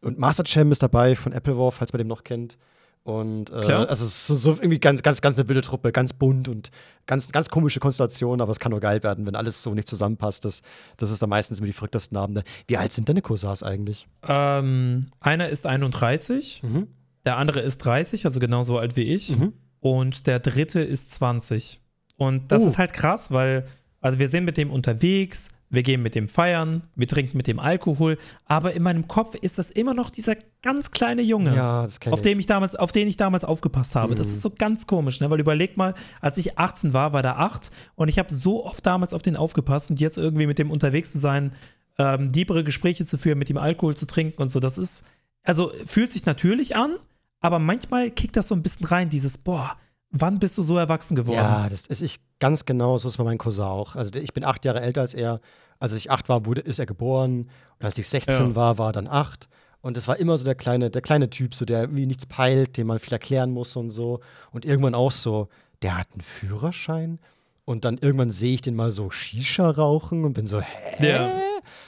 [0.00, 2.58] Und Master Chem ist dabei von Applewar, falls man den noch kennt.
[3.04, 6.12] Und äh, also es ist so, so, irgendwie ganz, ganz, ganz eine wilde Truppe, ganz
[6.12, 6.70] bunt und
[7.06, 10.44] ganz, ganz komische Konstellation, aber es kann nur geil werden, wenn alles so nicht zusammenpasst.
[10.44, 10.62] Das,
[10.98, 12.44] das ist dann meistens immer die verrücktesten Abende.
[12.68, 14.06] Wie alt sind deine Cousins eigentlich?
[14.26, 16.86] Ähm, einer ist 31, mhm.
[17.26, 19.36] der andere ist 30, also genauso alt wie ich.
[19.36, 19.52] Mhm.
[19.80, 21.80] Und der dritte ist 20.
[22.16, 22.68] Und das uh.
[22.68, 23.66] ist halt krass, weil,
[24.00, 27.58] also wir sind mit dem unterwegs, wir gehen mit dem feiern, wir trinken mit dem
[27.58, 32.20] Alkohol, aber in meinem Kopf ist das immer noch dieser ganz kleine Junge, ja, auf,
[32.20, 34.12] dem ich damals, auf den ich damals aufgepasst habe.
[34.12, 34.18] Mhm.
[34.18, 35.30] Das ist so ganz komisch, ne?
[35.30, 38.84] weil überleg mal, als ich 18 war, war der 8 und ich habe so oft
[38.84, 41.52] damals auf den aufgepasst und jetzt irgendwie mit dem unterwegs zu sein,
[41.98, 45.06] ähm, diebere Gespräche zu führen, mit dem Alkohol zu trinken und so, das ist,
[45.42, 46.96] also fühlt sich natürlich an,
[47.40, 49.78] aber manchmal kickt das so ein bisschen rein, dieses, boah,
[50.12, 51.38] wann bist du so erwachsen geworden?
[51.38, 53.96] Ja, das ist ich ganz genau, so ist bei meinem Cousin auch.
[53.96, 55.40] Also ich bin acht Jahre älter als er
[55.82, 57.50] als ich acht war, wurde, ist er geboren.
[57.80, 58.54] Und als ich 16 ja.
[58.54, 59.48] war, war er dann acht.
[59.80, 62.76] Und es war immer so der kleine, der kleine Typ, so der irgendwie nichts peilt,
[62.76, 64.20] dem man viel erklären muss und so.
[64.52, 65.48] Und irgendwann auch so,
[65.82, 67.18] der hat einen Führerschein.
[67.64, 71.04] Und dann irgendwann sehe ich den mal so Shisha rauchen und bin so, hä?
[71.04, 71.32] Ja.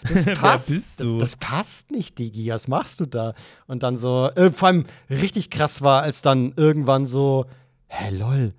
[0.03, 1.18] Das passt, Wer bist du?
[1.18, 2.51] Das, das, passt nicht, Digi.
[2.51, 3.35] Was machst du da?
[3.68, 7.47] Und dann so, äh, vor allem richtig krass war, als dann irgendwann so,
[7.95, 8.53] hä, lol,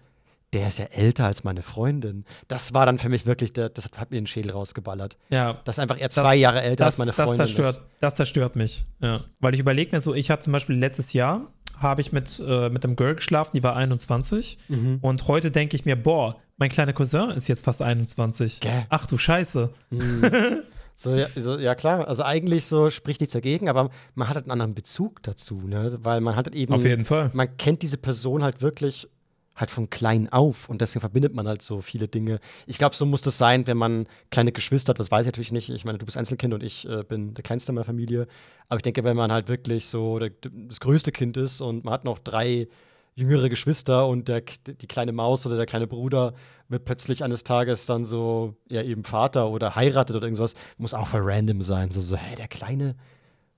[0.53, 2.23] der ist ja älter als meine Freundin.
[2.47, 5.17] Das war dann für mich wirklich, der, das hat mir den Schädel rausgeballert.
[5.29, 5.59] Ja.
[5.65, 7.37] Das ist einfach eher zwei das, Jahre älter das, als meine Freundin.
[7.37, 8.85] Das zerstört, das zerstört mich.
[9.01, 9.21] Ja.
[9.39, 12.69] Weil ich überlege mir so, ich hatte zum Beispiel letztes Jahr, habe ich mit, äh,
[12.69, 14.57] mit einem Girl geschlafen, die war 21.
[14.69, 14.99] Mhm.
[15.01, 18.61] Und heute denke ich mir, boah, mein kleiner Cousin ist jetzt fast 21.
[18.61, 18.69] Gäh.
[18.87, 19.71] Ach du Scheiße.
[19.89, 20.61] Mhm.
[20.97, 22.07] So ja, so, ja, klar.
[22.07, 25.97] Also eigentlich so spricht nichts dagegen, aber man hat halt einen anderen Bezug dazu, ne?
[26.01, 26.73] Weil man hat halt eben.
[26.73, 27.31] Auf jeden Fall.
[27.33, 29.09] Man kennt diese Person halt wirklich
[29.55, 32.39] halt von klein auf und deswegen verbindet man halt so viele Dinge.
[32.67, 35.51] Ich glaube, so muss das sein, wenn man kleine Geschwister hat, das weiß ich natürlich
[35.51, 35.69] nicht.
[35.69, 38.27] Ich meine, du bist Einzelkind und ich äh, bin der Kleinste meiner Familie.
[38.67, 41.93] Aber ich denke, wenn man halt wirklich so der, das größte Kind ist und man
[41.93, 42.67] hat noch drei
[43.15, 46.33] jüngere Geschwister und der, die kleine Maus oder der kleine Bruder
[46.67, 51.07] wird plötzlich eines Tages dann so, ja, eben Vater oder heiratet oder irgendwas, muss auch
[51.07, 51.91] voll random sein.
[51.91, 52.95] So, so hä, der Kleine,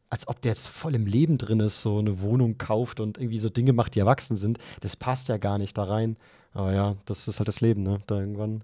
[0.10, 3.40] als ob der jetzt voll im Leben drin ist, so eine Wohnung kauft und irgendwie
[3.40, 4.58] so Dinge macht, die erwachsen sind.
[4.82, 6.16] Das passt ja gar nicht da rein.
[6.54, 8.00] Aber ja, das ist halt das Leben, ne?
[8.08, 8.64] Da irgendwann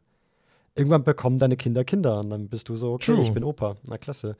[0.75, 3.21] irgendwann bekommen deine Kinder Kinder und dann bist du so, okay, True.
[3.21, 3.75] ich bin Opa.
[3.87, 4.35] Na klasse.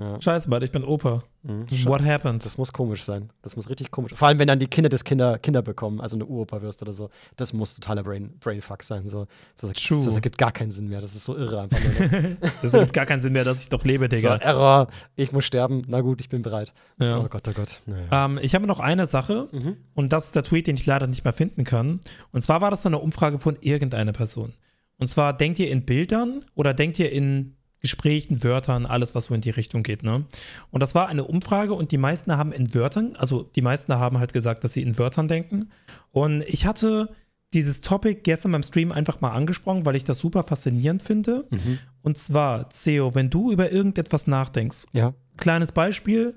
[0.00, 0.20] Ja.
[0.20, 1.22] Scheiße, Mann, ich bin Opa.
[1.42, 1.66] Mhm.
[1.86, 2.44] What happened?
[2.44, 3.30] Das muss komisch sein.
[3.42, 4.12] Das muss richtig komisch.
[4.14, 6.92] Vor allem, wenn dann die Kinder des Kinder Kinder bekommen, also eine Uropa wirst oder
[6.92, 7.10] so.
[7.36, 9.06] Das muss totaler Brain, Brainfuck sein.
[9.06, 9.26] So.
[9.60, 10.04] Das, True.
[10.04, 11.00] das ergibt gar keinen Sinn mehr.
[11.00, 12.36] Das ist so irre einfach nur.
[12.62, 14.36] Das ergibt gar keinen Sinn mehr, dass ich doch lebe, so, Digga.
[14.36, 15.82] Error, ich muss sterben.
[15.88, 16.72] Na gut, ich bin bereit.
[17.00, 17.18] Ja.
[17.18, 17.82] Oh Gott, oh Gott.
[17.86, 18.26] Naja.
[18.26, 19.76] Ähm, ich habe noch eine Sache Mhm.
[19.94, 22.00] und das ist der Tweet, den ich leider nicht mehr finden kann.
[22.32, 24.52] Und zwar war das eine Umfrage von irgendeiner Person.
[25.00, 29.34] Und zwar denkt ihr in Bildern oder denkt ihr in Gesprächen, Wörtern, alles, was so
[29.34, 30.24] in die Richtung geht, ne?
[30.70, 34.18] Und das war eine Umfrage und die meisten haben in Wörtern, also die meisten haben
[34.18, 35.70] halt gesagt, dass sie in Wörtern denken.
[36.10, 37.14] Und ich hatte
[37.54, 41.46] dieses Topic gestern beim Stream einfach mal angesprochen, weil ich das super faszinierend finde.
[41.50, 41.78] Mhm.
[42.02, 45.14] Und zwar, Theo, wenn du über irgendetwas nachdenkst, Ja.
[45.36, 46.34] kleines Beispiel,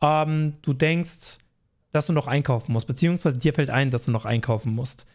[0.00, 1.38] ähm, du denkst,
[1.90, 5.06] dass du noch einkaufen musst, beziehungsweise dir fällt ein, dass du noch einkaufen musst.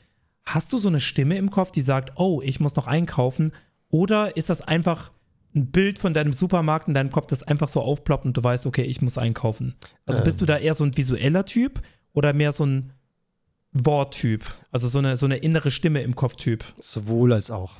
[0.44, 3.52] Hast du so eine Stimme im Kopf, die sagt, oh, ich muss noch einkaufen?
[3.90, 5.12] Oder ist das einfach
[5.56, 8.66] ein Bild von deinem Supermarkt in deinem Kopf, das einfach so aufploppt und du weißt,
[8.66, 9.76] okay, ich muss einkaufen?
[10.06, 11.82] Also bist du da eher so ein visueller Typ
[12.14, 12.94] oder mehr so ein
[13.74, 14.44] Worttyp?
[14.72, 16.64] Also so eine, so eine innere Stimme im Kopf-Typ?
[16.82, 17.76] Sowohl als auch.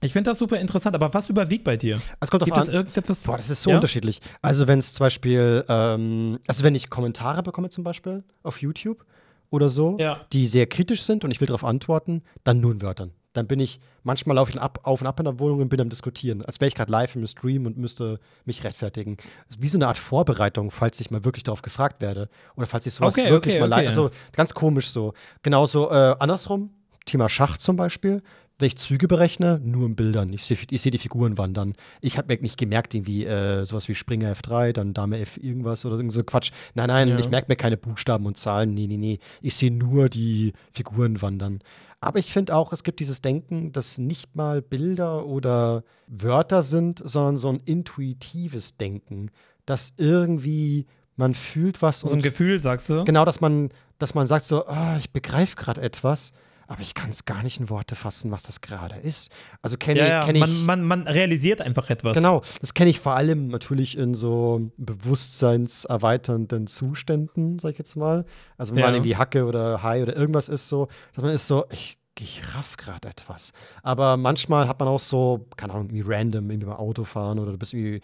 [0.00, 1.98] Ich finde das super interessant, aber was überwiegt bei dir?
[2.20, 3.22] Es kommt Gibt es irgendetwas?
[3.22, 3.76] Boah, das ist so Ja?
[3.76, 4.20] unterschiedlich.
[4.42, 9.06] Also, wenn es zum Beispiel, ähm, also wenn ich Kommentare bekomme, zum Beispiel auf YouTube
[9.48, 10.26] oder so, Ja.
[10.32, 13.12] die sehr kritisch sind und ich will darauf antworten, dann nur in Wörtern.
[13.34, 15.80] Dann bin ich, manchmal laufe ich ab, auf und ab in der Wohnung und bin
[15.80, 19.18] am Diskutieren, als wäre ich gerade live im Stream und müsste mich rechtfertigen.
[19.50, 22.86] Ist wie so eine Art Vorbereitung, falls ich mal wirklich darauf gefragt werde oder falls
[22.86, 23.88] ich sowas Okay, wirklich okay, mal live, okay.
[23.88, 25.12] also ganz komisch so.
[25.42, 26.70] Genauso äh, andersrum,
[27.04, 28.22] Thema Schach zum Beispiel.
[28.58, 30.32] Wenn ich Züge berechne, nur in Bildern.
[30.32, 31.74] Ich sehe seh die Figuren wandern.
[32.00, 35.84] Ich habe mir nicht gemerkt, irgendwie äh, sowas wie Springer F3, dann Dame F irgendwas
[35.84, 36.52] oder irgend so Quatsch.
[36.74, 37.18] Nein, nein, Ja.
[37.18, 38.72] ich merke mir keine Buchstaben und Zahlen.
[38.72, 39.18] Nee, nee, nee.
[39.42, 41.58] Ich sehe nur die Figuren wandern.
[42.00, 47.00] Aber ich finde auch, es gibt dieses Denken, dass nicht mal Bilder oder Wörter sind,
[47.04, 49.30] sondern so ein intuitives Denken,
[49.66, 50.86] dass irgendwie
[51.16, 53.04] man fühlt was So ein Gefühl, sagst du?
[53.04, 56.32] Genau, dass man, dass man sagt so, ah, ich begreife gerade etwas,
[56.66, 59.30] aber ich kann es gar nicht in Worte fassen, was das gerade ist.
[59.62, 62.16] Also kenne Ja, ich, ja, kenn ich man, man, man realisiert einfach etwas.
[62.16, 68.24] genau, das kenne ich vor allem natürlich in so bewusstseinserweiternden Zuständen, sag ich jetzt mal.
[68.56, 68.86] Also wenn Ja.
[68.86, 72.42] man irgendwie Hacke oder Hai oder irgendwas ist so, dass man ist so, ich ich
[72.54, 73.50] raff gerade etwas.
[73.82, 77.58] Aber manchmal hat man auch so, keine Ahnung, irgendwie random, irgendwie beim Autofahren oder du
[77.58, 78.02] bist irgendwie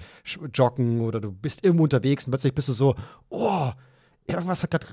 [0.53, 2.97] joggen oder du bist irgendwo unterwegs und plötzlich bist du so,
[3.29, 3.71] oh,
[4.27, 4.87] irgendwas hat gerade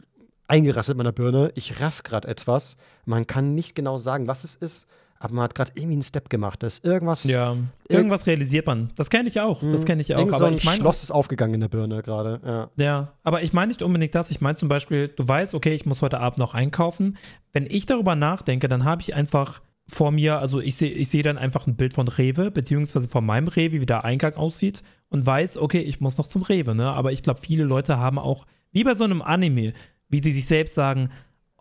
[0.48, 1.52] eingerasselt in meiner Birne.
[1.56, 2.78] Ich raff gerade etwas.
[3.06, 4.88] Man kann nicht genau sagen, was es ist,
[5.20, 6.62] aber man hat gerade irgendwie einen Step gemacht.
[6.62, 7.24] Da ist irgendwas.
[7.24, 7.56] Ja,
[7.90, 8.92] irgendwas realisiert man.
[8.96, 9.62] Das kenne ich auch.
[9.62, 10.20] Das kenne ich auch.
[10.20, 12.40] Irgend so Aber ein ich meine, Schloss ist aufgegangen in der Birne gerade.
[12.46, 12.70] Ja.
[12.78, 14.30] ja, aber ich meine nicht unbedingt das.
[14.30, 17.18] Ich meine zum Beispiel, du weißt, okay, ich muss heute Abend noch einkaufen.
[17.54, 21.24] Wenn ich darüber nachdenke, dann habe ich einfach vor mir, also ich sehe ich sehe
[21.24, 25.26] dann einfach ein Bild von Rewe, beziehungsweise von meinem Rewe, wie der Eingang aussieht und
[25.26, 26.92] weiß, okay, ich muss noch zum Rewe, ne?
[26.92, 29.74] Aber ich glaube, viele Leute haben auch, wie bei so einem Anime,
[30.10, 31.10] wie die sich selbst sagen,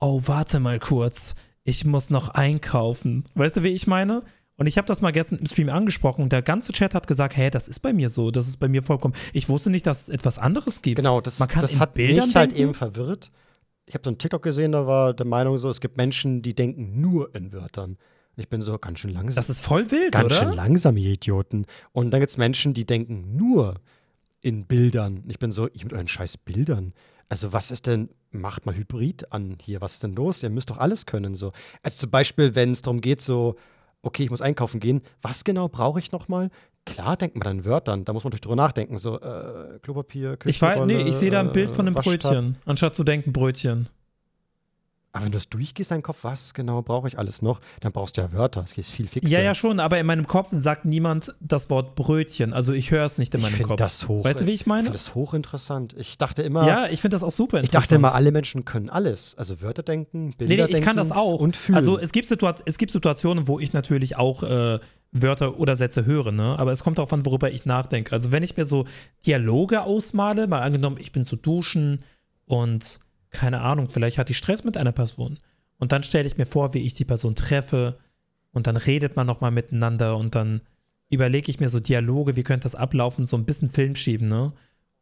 [0.00, 1.34] oh, warte mal kurz,
[1.64, 3.24] ich muss noch einkaufen.
[3.34, 4.22] Weißt du, wie ich meine?
[4.56, 7.36] Und ich habe das mal gestern im Stream angesprochen und der ganze Chat hat gesagt,
[7.36, 9.14] hey, das ist bei mir so, das ist bei mir vollkommen.
[9.34, 10.96] Ich wusste nicht, dass es etwas anderes gibt.
[10.96, 12.62] Genau, das, Man kann das hat Bildern mich halt denken?
[12.62, 13.30] eben verwirrt.
[13.84, 16.54] Ich habe so einen TikTok gesehen, da war der Meinung so, es gibt Menschen, die
[16.54, 17.90] denken nur in Wörtern.
[18.36, 19.36] Und ich bin so ganz schön langsam.
[19.36, 20.34] Das ist voll wild, ganz oder?
[20.34, 21.66] schön langsam, ihr Idioten.
[21.92, 23.74] Und dann gibt es Menschen, die denken nur
[24.40, 25.24] in Bildern.
[25.28, 26.92] Ich bin so, ich mit euren scheiß Bildern.
[27.28, 28.08] Also was ist denn,
[28.40, 30.42] macht mal Hybrid an hier, was ist denn los?
[30.42, 31.52] Ihr müsst doch alles können so.
[31.82, 33.56] Also zum Beispiel, wenn es darum geht so,
[34.02, 36.50] okay, ich muss einkaufen gehen, was genau brauche ich nochmal?
[36.84, 40.38] Klar denkt man dann in Wörtern, da muss man natürlich drüber nachdenken, so äh, Klopapier,
[40.44, 42.30] Ich weiß, nee, ich sehe da ein Bild von einem äh, Waschtab.
[42.30, 43.88] Brötchen, anstatt zu denken Brötchen.
[45.16, 47.60] Aber wenn du das durchgehst, dein Kopf, was genau brauche ich alles noch?
[47.80, 49.30] Dann brauchst du ja Wörter, es geht viel fixer.
[49.30, 52.52] Ja, ja, schon, aber in meinem Kopf sagt niemand das Wort Brötchen.
[52.52, 53.78] Also ich höre es nicht in ich meinem finde Kopf.
[53.78, 54.24] das hoch.
[54.24, 54.84] Weißt du, wie ich Ich meine?
[54.84, 55.94] finde das hochinteressant.
[55.98, 57.84] Ich dachte immer, Ja, ich finde das auch super Ich interessant.
[57.84, 59.34] dachte immer, alle Menschen können alles.
[59.36, 61.40] Also Wörter denken, Bilder Nee, nee, denken ich kann das auch.
[61.40, 61.76] und fühlen.
[61.76, 64.78] Also es gibt, Situa es gibt Situationen, wo ich natürlich auch äh,
[65.12, 66.58] Wörter oder Sätze höre, ne?
[66.58, 68.12] Aber es kommt darauf an, worüber ich nachdenke.
[68.12, 68.84] Also wenn ich mir so
[69.26, 72.02] Dialoge ausmale, mal angenommen, ich bin zu duschen
[72.46, 72.98] und
[73.30, 75.38] keine Ahnung, vielleicht hatte ich Stress mit einer Person.
[75.78, 77.98] Und dann stelle ich mir vor, wie ich die Person treffe
[78.52, 80.62] und dann redet man nochmal miteinander und dann
[81.10, 84.52] überlege ich mir so Dialoge, wie könnte das ablaufen, so ein bisschen Film schieben, ne?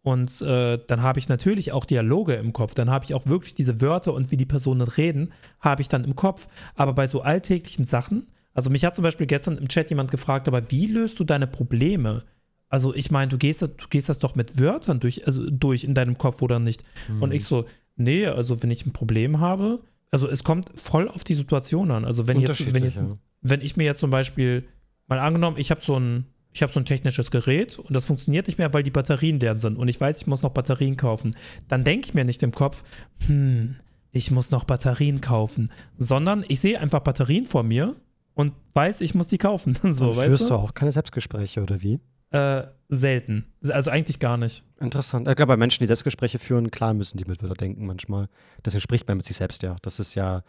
[0.03, 2.75] Und äh, dann habe ich natürlich auch Dialoge im Kopf.
[2.75, 6.05] Dann habe ich auch wirklich diese Wörter und wie die Personen reden, habe ich dann
[6.05, 6.47] im Kopf.
[6.75, 10.47] Aber bei so alltäglichen Sachen, also mich hat zum Beispiel gestern im Chat jemand gefragt,
[10.47, 12.23] aber wie löst du deine Probleme?
[12.69, 15.85] Also ich meine, du gehst, das- du gehst das doch mit Wörtern durch, also durch
[15.85, 16.85] in deinem Kopf oder nicht?
[17.23, 17.65] Und ich so,
[17.97, 19.81] nee, also wenn ich ein Problem habe,
[20.11, 22.05] also es kommt voll auf die Situation an.
[22.05, 23.19] Also wenn jetzt, wenn jetzt, ja.
[23.43, 24.65] wenn ich mir jetzt zum Beispiel
[25.07, 28.47] mal angenommen, ich habe so ein, ich habe so ein technisches Gerät und das funktioniert
[28.47, 31.35] nicht mehr, weil die Batterien leer sind und ich weiß, ich muss noch Batterien kaufen.
[31.69, 32.85] Dann denke ich mir nicht im Kopf,
[33.27, 33.77] hm,
[34.13, 37.97] ich muss noch Batterien kaufen, sondern ich sehe einfach Batterien vor mir
[38.35, 39.77] und weiß, ich muss die kaufen.
[39.83, 41.99] so, Und weißt führst du auch keine Selbstgespräche oder wie?
[42.35, 43.47] Äh, selten.
[43.69, 44.63] Also eigentlich gar nicht.
[44.81, 45.29] Interessant.
[45.29, 48.29] Ich glaube, bei Menschen, die Selbstgespräche führen, klar müssen die Mitwörter denken manchmal.
[48.65, 49.77] Deswegen spricht man mit sich selbst ja.
[49.83, 50.43] Das ist ja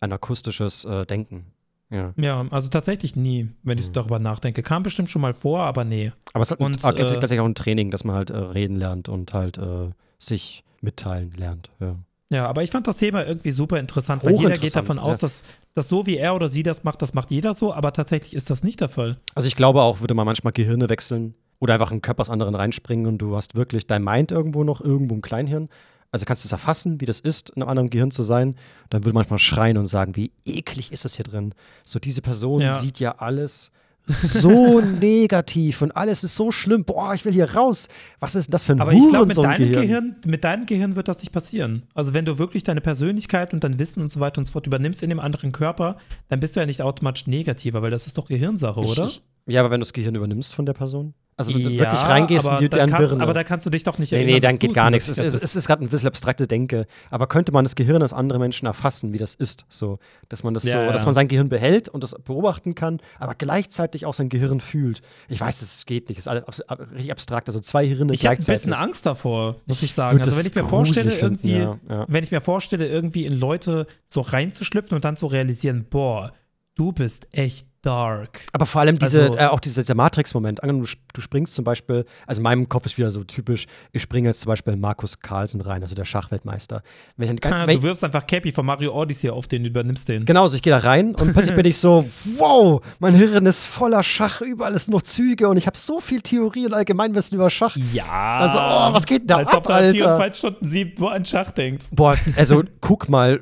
[0.00, 1.46] ein akustisches äh, Denken.
[1.90, 2.12] Ja.
[2.16, 4.62] Ja, also tatsächlich nie, wenn ich so darüber nachdenke.
[4.62, 6.12] Kam bestimmt schon mal vor, aber nee.
[6.32, 9.08] Aber es ist Und, äh, tatsächlich auch ein Training, dass man halt äh, reden lernt
[9.08, 11.70] und halt äh, sich mitteilen lernt.
[11.80, 11.96] Ja.
[12.32, 15.22] Ja, aber ich fand das Thema irgendwie super interessant, weil jeder geht davon aus, ja.
[15.22, 15.42] dass,
[15.74, 18.50] dass so wie er oder sie das macht, das macht jeder so, aber tatsächlich ist
[18.50, 19.18] das nicht der Fall.
[19.34, 22.30] Also ich glaube auch, würde man manchmal Gehirne wechseln oder einfach in den Körper des
[22.30, 25.68] anderen reinspringen und du hast wirklich dein Mind irgendwo noch, irgendwo im Kleinhirn.
[26.12, 28.56] Also kannst du es erfassen, wie das ist, in einem anderen Gehirn zu sein.
[28.88, 31.54] Dann würde manchmal schreien und sagen, wie eklig ist das hier drin.
[31.84, 32.74] So diese Person Ja.
[32.74, 33.70] sieht ja alles
[34.06, 36.84] so negativ und alles ist so schlimm.
[36.84, 37.88] Boah, ich will hier raus.
[38.18, 39.82] Was ist denn das für ein Aber ich glaube, mit deinem Hurensohn-Gehirn?
[39.82, 41.84] Gehirn, mit deinem Gehirn wird das nicht passieren.
[41.94, 44.66] Also wenn du wirklich deine Persönlichkeit und dein Wissen und so weiter und so fort
[44.66, 45.96] übernimmst in dem anderen Körper,
[46.28, 49.06] dann bist du ja nicht automatisch negativer, weil das ist doch Gehirnsache, oder?
[49.06, 51.14] Ich, ich, ja, aber wenn du das Gehirn übernimmst von der Person?
[51.40, 53.22] Also wenn du ja, wirklich reingehst und dir deren kannst, Birne.
[53.24, 55.08] aber da kannst du dich doch nicht Nee, erinnern, nee, dann dass geht gar nichts.
[55.08, 56.86] Es, es, es ist gerade ein bisschen abstrakte Denke.
[57.10, 59.64] Aber könnte man das Gehirn des anderen Menschen erfassen, wie das ist?
[59.68, 60.92] So, dass man das Ja, so, ja.
[60.92, 65.02] dass man sein Gehirn behält und das beobachten kann, aber gleichzeitig auch sein Gehirn fühlt.
[65.28, 66.18] Ich weiß, das geht nicht.
[66.18, 67.48] Das ist alles ab, richtig abstrakt.
[67.48, 68.62] Also zwei Hirne Ich habe ein gleichzeitig.
[68.62, 70.18] bisschen Angst davor, muss ich Ich sagen.
[70.20, 74.20] Also wenn ich mir vorstelle, finden, irgendwie, wenn ich mir vorstelle, irgendwie in Leute so
[74.20, 76.32] reinzuschlüpfen und dann zu realisieren, boah,
[76.76, 78.40] du bist echt dark.
[78.52, 80.62] Aber vor allem diese, Also- äh, auch dieser, dieser Matrix-Moment.
[80.62, 83.66] Angenommen, du, sp- du springst zum Beispiel, also in meinem Kopf ist wieder so typisch,
[83.92, 86.82] ich springe jetzt zum Beispiel Markus Carlsen rein, also der Schachweltmeister.
[87.16, 90.24] Wenn ich, wenn du wirfst einfach Cappy von Mario Odyssey auf den, übernimmst den.
[90.24, 93.64] Genau, so ich gehe da rein und plötzlich bin ich so, wow, mein Hirn ist
[93.64, 97.48] voller Schach, überall ist noch Züge und ich habe so viel Theorie und Allgemeinwissen über
[97.50, 97.76] Schach.
[97.92, 98.38] Ja.
[98.38, 99.92] Also, oh, was geht da Als ab, ob du Alter?
[100.18, 101.86] 24 Stunden sieben nur an Schach denkst.
[101.92, 103.40] Boah, also guck mal,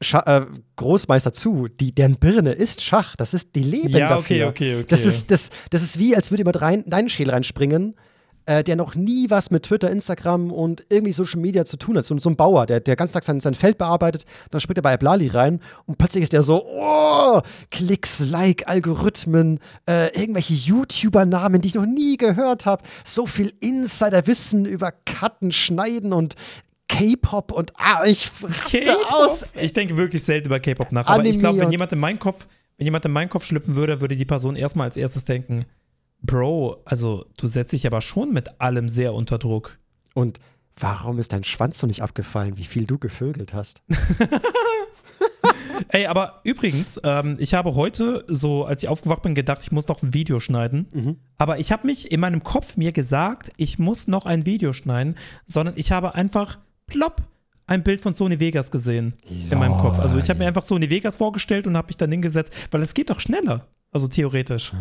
[0.00, 0.46] Scha äh,
[0.76, 4.20] Großmeister zu, die, deren Birne ist Schach, das ist, die leben Ja, dafür.
[4.20, 4.86] okay, okay, okay.
[4.88, 7.96] Das ist, das, das ist wie, als würde jemand rein, in deinen Schädel reinspringen,
[8.46, 12.04] äh, der noch nie was mit Twitter, Instagram und irgendwie Social Media zu tun hat.
[12.04, 14.82] So, so ein Bauer, der, der ganz Tag sein, sein Feld bearbeitet, dann springt er
[14.82, 17.40] bei Ablali rein und plötzlich ist der so, oh,
[17.72, 24.64] Klicks, Like, Algorithmen, äh, irgendwelche YouTuber-Namen, die ich noch nie gehört habe, so viel Insiderwissen
[24.64, 26.34] über Cutten, Schneiden und
[26.88, 29.46] K-Pop und ah, ich raste aus.
[29.60, 31.06] Ich denke wirklich selten über K-Pop nach.
[31.06, 34.00] Aber ich glaube, wenn jemand in meinen Kopf, wenn jemand in meinen Kopf schlüpfen würde,
[34.00, 35.64] würde die Person erstmal als erstes denken,
[36.20, 39.78] Bro, also du setzt dich aber schon mit allem sehr unter Druck.
[40.14, 40.40] Und
[40.76, 43.82] warum ist dein Schwanz so nicht abgefallen, wie viel du gevögelt hast?
[45.88, 49.86] Ey, aber übrigens, ähm, ich habe heute, so als ich aufgewacht bin, gedacht, ich muss
[49.88, 50.88] noch ein Video schneiden.
[50.92, 51.16] Mhm.
[51.38, 55.16] Aber ich habe mich in meinem Kopf mir gesagt, ich muss noch ein Video schneiden,
[55.46, 56.58] sondern ich habe einfach
[56.88, 57.22] plopp
[57.66, 59.14] ein Bild von Sony Vegas gesehen
[59.50, 59.98] in meinem Kopf.
[59.98, 62.94] Also ich habe mir einfach Sony Vegas vorgestellt und habe mich dann hingesetzt, weil es
[62.94, 63.66] geht doch schneller.
[63.92, 64.72] Also theoretisch.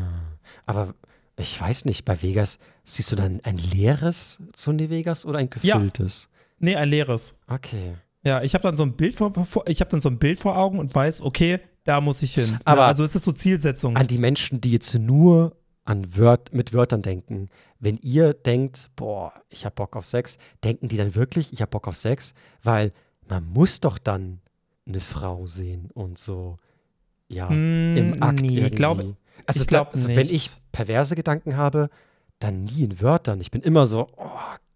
[0.66, 0.94] Aber
[1.38, 5.76] ich weiß nicht, bei Vegas, siehst du dann ein leeres Sony Vegas oder ein Ja.
[5.76, 6.30] gefülltes?
[6.60, 7.38] Nee, ein leeres.
[7.48, 7.96] Okay.
[8.24, 9.32] Ja, ich habe dann so ein Bild vor,
[9.68, 12.58] ich habe dann so ein Bild vor Augen und weiß, okay, da muss ich hin.
[12.66, 13.96] Aber- ja, also es ist so Zielsetzung.
[13.96, 15.56] An die Menschen, die jetzt nur
[15.86, 17.50] an Wört, mit Wörtern denken.
[17.80, 21.72] Wenn ihr denkt, boah, ich hab Bock auf Sex, denken die dann wirklich, ich hab
[21.72, 22.34] Bock auf Sex?
[22.64, 22.92] Weil
[23.28, 24.40] man muss doch dann
[24.88, 26.58] eine Frau sehen und so,
[27.28, 28.76] ja, Mm, im Akt nee, irgendwie.
[28.76, 29.16] glaube-
[29.46, 31.90] also, ich glaub also wenn ich perverse Gedanken habe,
[32.40, 33.42] dann nie in Wörtern.
[33.42, 34.30] Ich bin immer so, oh,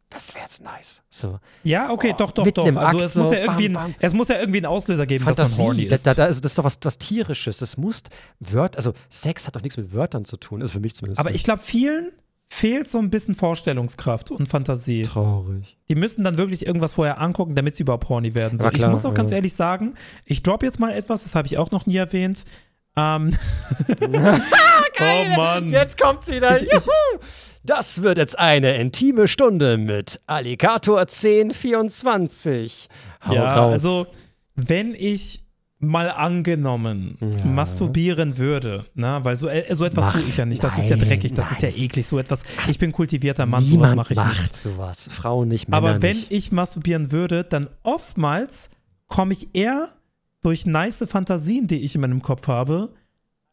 [0.10, 1.02] das wäre jetzt nice.
[1.10, 2.76] So, Ja, okay, Oh, doch, doch, doch.
[2.76, 3.96] Also es muss so, ja irgendwie, bam, ein, bam.
[4.00, 6.06] es muss ja irgendwie einen Auslöser geben, dass man horny Fantasie, ist.
[6.06, 7.60] da, da ist, das ist doch was, was Tierisches.
[7.60, 8.04] Das muss
[8.42, 11.20] Wörter, also Sex hat doch nichts mit Wörtern zu tun, also für mich zumindest.
[11.20, 11.46] Aber ich nicht.
[11.46, 12.12] glaube, vielen
[12.54, 15.04] fehlt so ein bisschen Vorstellungskraft und Fantasie.
[15.04, 15.78] Traurig.
[15.90, 18.58] Die müssen dann wirklich irgendwas vorher angucken, damit sie überhaupt horny werden.
[18.58, 19.38] So, Ja, klar, ich muss auch ganz ja.
[19.38, 19.94] ehrlich sagen,
[20.26, 22.44] ich drop jetzt mal etwas, das habe ich auch noch nie erwähnt.
[22.98, 23.38] Ähm,
[24.02, 25.72] oh Mann.
[25.72, 26.58] Jetzt kommt's wieder.
[26.58, 27.22] Ich- ich- Juhu!
[27.64, 32.90] Das wird jetzt eine intime Stunde mit Alligator 1024.
[33.26, 33.74] Hau ja, raus.
[33.74, 34.08] also
[34.56, 35.41] wenn ich
[35.82, 37.46] mal angenommen Ja.
[37.46, 40.90] masturbieren würde, na, weil so, äh, so etwas Mach- tue ich ja nicht, das ist
[40.90, 41.80] ja nein, dreckig, das ist ja nein.
[41.80, 44.56] eklig, so etwas, ich bin kultivierter Mann, sowas Niemand mache ich macht nicht.
[44.56, 45.10] sowas.
[45.12, 46.32] Frauen nicht, Männer Aber wenn nicht.
[46.32, 48.72] ich masturbieren würde, dann oftmals
[49.08, 49.90] komme ich eher
[50.44, 52.94] durch nice Fantasien, die ich in meinem Kopf habe,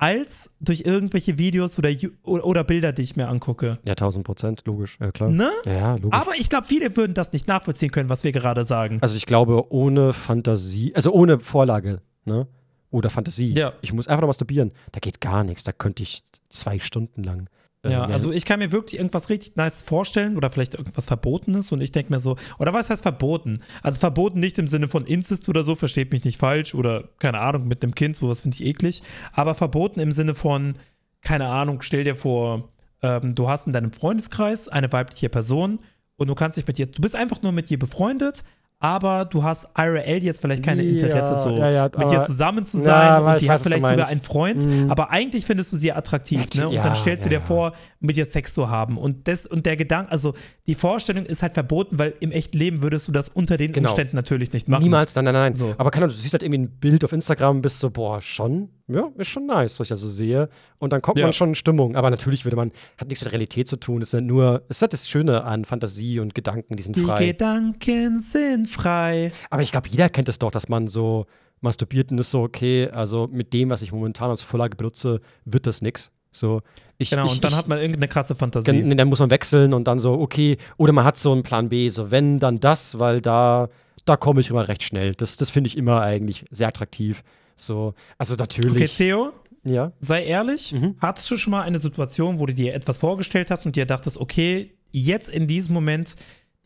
[0.00, 1.90] als durch irgendwelche Videos oder
[2.22, 3.78] oder Bilder, die ich mir angucke.
[3.84, 4.96] Ja, 1000 Prozent, logisch.
[5.00, 5.28] Ja, klar.
[5.28, 5.50] Ne?
[5.66, 6.12] Ja, logisch.
[6.20, 8.98] Aber ich glaube, viele würden das nicht nachvollziehen können, was wir gerade sagen.
[9.00, 12.46] also ich glaube, ohne Fantasie, also ohne Vorlage, ne?
[12.90, 13.54] oder Fantasie.
[13.54, 13.74] Ja.
[13.82, 14.72] Ich muss einfach noch masturbieren.
[14.92, 15.64] Da geht gar nichts.
[15.64, 17.48] Da könnte ich zwei Stunden lang.
[17.84, 21.70] äh, Ja, also ich kann mir wirklich irgendwas richtig nice vorstellen oder vielleicht irgendwas Verbotenes
[21.70, 23.58] und ich denke mir so, oder was heißt verboten?
[23.82, 27.40] Also verboten nicht im Sinne von Inzest oder so, versteht mich nicht falsch oder keine
[27.40, 29.02] Ahnung, mit einem Kind, sowas finde ich eklig,
[29.32, 30.74] aber verboten im Sinne von,
[31.20, 32.70] keine Ahnung, stell dir vor,
[33.02, 35.78] ähm, du hast in deinem Freundeskreis eine weibliche Person
[36.16, 38.44] und du kannst dich mit ihr, du bist einfach nur mit ihr befreundet,
[38.80, 42.22] aber du hast IRL jetzt vielleicht keine Ja, Interesse, so ja, ja, mit ihr aber-
[42.26, 44.90] zusammen zu Ja, sein und die weiß, hat vielleicht sogar einen Freund, Mhm.
[44.90, 46.68] aber eigentlich findest du sie attraktiv, ne?
[46.68, 47.46] Und ja, dann stellst du ja, dir ja.
[47.46, 48.96] vor, mit ihr Sex zu haben.
[48.96, 50.34] Und das und der Gedanke, also
[50.68, 53.88] die Vorstellung ist halt verboten, weil im echten Leben würdest du das unter den Genau.
[53.90, 54.84] Umständen natürlich nicht machen.
[54.84, 55.54] Niemals, nein, nein, nein.
[55.54, 55.74] So.
[55.78, 58.20] Aber keine Ahnung, du siehst halt irgendwie ein Bild auf Instagram und bist so, boah,
[58.22, 60.48] schon, ja, ist schon nice, was ich da so sehe.
[60.78, 61.24] Und dann kommt Ja.
[61.26, 61.96] man schon in Stimmung.
[61.96, 64.02] Aber natürlich würde man, hat nichts mit Realität zu tun.
[64.02, 66.94] Es ist ja nur, es ist halt das Schöne an Fantasie und Gedanken, die sind
[66.96, 67.26] Die frei.
[67.26, 69.32] Gedanken sind frei.
[69.50, 71.26] Aber ich glaube, jeder kennt es doch, dass man so
[71.60, 75.66] masturbiert und ist so, okay, also mit dem, was ich momentan als Vorlage benutze, wird
[75.66, 76.10] das nix.
[76.30, 76.60] So,
[76.98, 78.70] ich, Genau, ich, und dann ich, hat man irgendeine krasse Fantasie.
[78.70, 81.68] Gen- Dann muss man wechseln und dann so, okay, oder man hat so einen Plan
[81.68, 83.68] B, so wenn, dann das, weil da,
[84.04, 85.14] da komme ich immer recht schnell.
[85.14, 87.24] Das, das finde ich immer eigentlich sehr attraktiv.
[87.56, 88.96] So, also Okay, natürlich.
[88.96, 89.32] Theo,
[89.64, 89.90] ja.
[89.98, 90.94] sei ehrlich, Mhm.
[91.00, 94.18] hattest du schon mal eine Situation, wo du dir etwas vorgestellt hast und dir dachtest,
[94.18, 96.14] okay, jetzt in diesem Moment,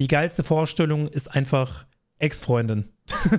[0.01, 1.87] die geilste Vorstellung ist einfach
[2.23, 2.89] Ex-Freundin.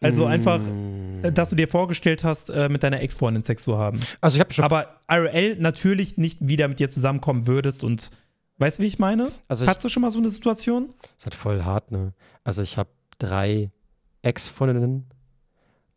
[0.00, 1.24] also einfach, Mm.
[1.24, 4.00] äh, dass du dir vorgestellt hast, äh, mit deiner Ex-Freundin Sex zu haben.
[4.20, 4.64] Also ich habe schon.
[4.64, 8.10] Aber IRL natürlich nicht wieder mit dir zusammenkommen würdest und
[8.58, 9.30] weißt du, wie ich meine?
[9.48, 10.94] also Hattest du schon mal so eine Situation?
[11.02, 12.12] das ist halt voll hart, ne?
[12.44, 13.70] Also ich habe drei
[14.22, 15.04] Ex-Freundinnen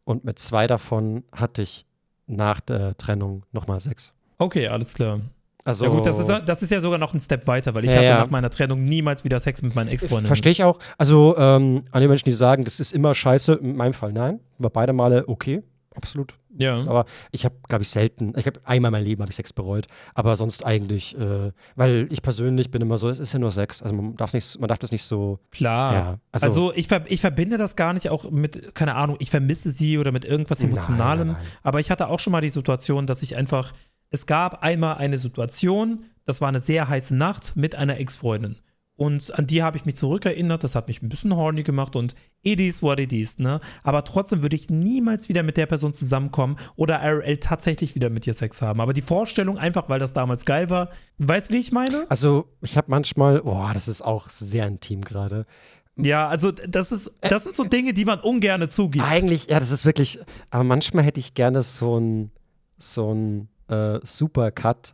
[0.04, 1.86] und mit zwei davon hatte ich
[2.28, 4.14] nach der Trennung nochmal Sex.
[4.40, 5.22] Okay, alles klar.
[5.64, 7.86] Also, Ja gut, das ist, ja- das ist ja sogar noch ein Step weiter, weil
[7.86, 8.20] ich Ja, hatte ja.
[8.20, 10.28] nach meiner Trennung niemals wieder Sex mit meinen Ex-Freundinnen.
[10.28, 10.80] Verstehe ich auch.
[10.98, 14.40] Also, ähm, an die Menschen, die sagen, das ist immer scheiße, in meinem Fall nein.
[14.58, 15.62] War beide Male okay,
[15.96, 16.34] absolut.
[16.58, 16.82] Ja.
[16.82, 19.54] Aber ich habe, glaube ich, selten, ich habe einmal in meinem Leben habe ich Sex
[19.54, 19.86] bereut,
[20.16, 23.82] aber sonst eigentlich, äh, weil ich persönlich bin immer so, es ist ja nur Sex,
[23.82, 25.94] also man darf nicht, man darf das nicht so, Klar.
[25.94, 29.30] ja, also, Also, ich, ver ich verbinde das gar nicht auch mit, keine Ahnung, ich
[29.30, 31.28] vermisse sie oder mit irgendwas Nein, Emotionalem.
[31.30, 31.48] nein, nein.
[31.64, 33.72] Aber ich hatte auch schon mal die Situation, dass ich einfach,
[34.12, 38.58] es gab einmal eine Situation, das war eine sehr heiße Nacht mit einer Ex-Freundin.
[38.98, 42.14] Und an die habe ich mich zurückerinnert, das hat mich ein bisschen horny gemacht und
[42.44, 43.60] it is what it is, ne?
[43.82, 48.28] Aber trotzdem würde ich niemals wieder mit der Person zusammenkommen oder RL tatsächlich wieder mit
[48.28, 48.80] ihr Sex haben.
[48.80, 52.06] Aber die Vorstellung, einfach weil das damals geil war, weißt du, wie ich meine?
[52.10, 55.48] also ich habe manchmal, boah, das ist auch sehr intim gerade.
[55.96, 59.06] Ja, also das ist, das sind so Dinge, die man ungerne zugibt.
[59.06, 60.20] Eigentlich, ja, das ist wirklich,
[60.52, 62.32] aber manchmal hätte ich gerne so ein,
[62.78, 64.94] so ein äh, Supercut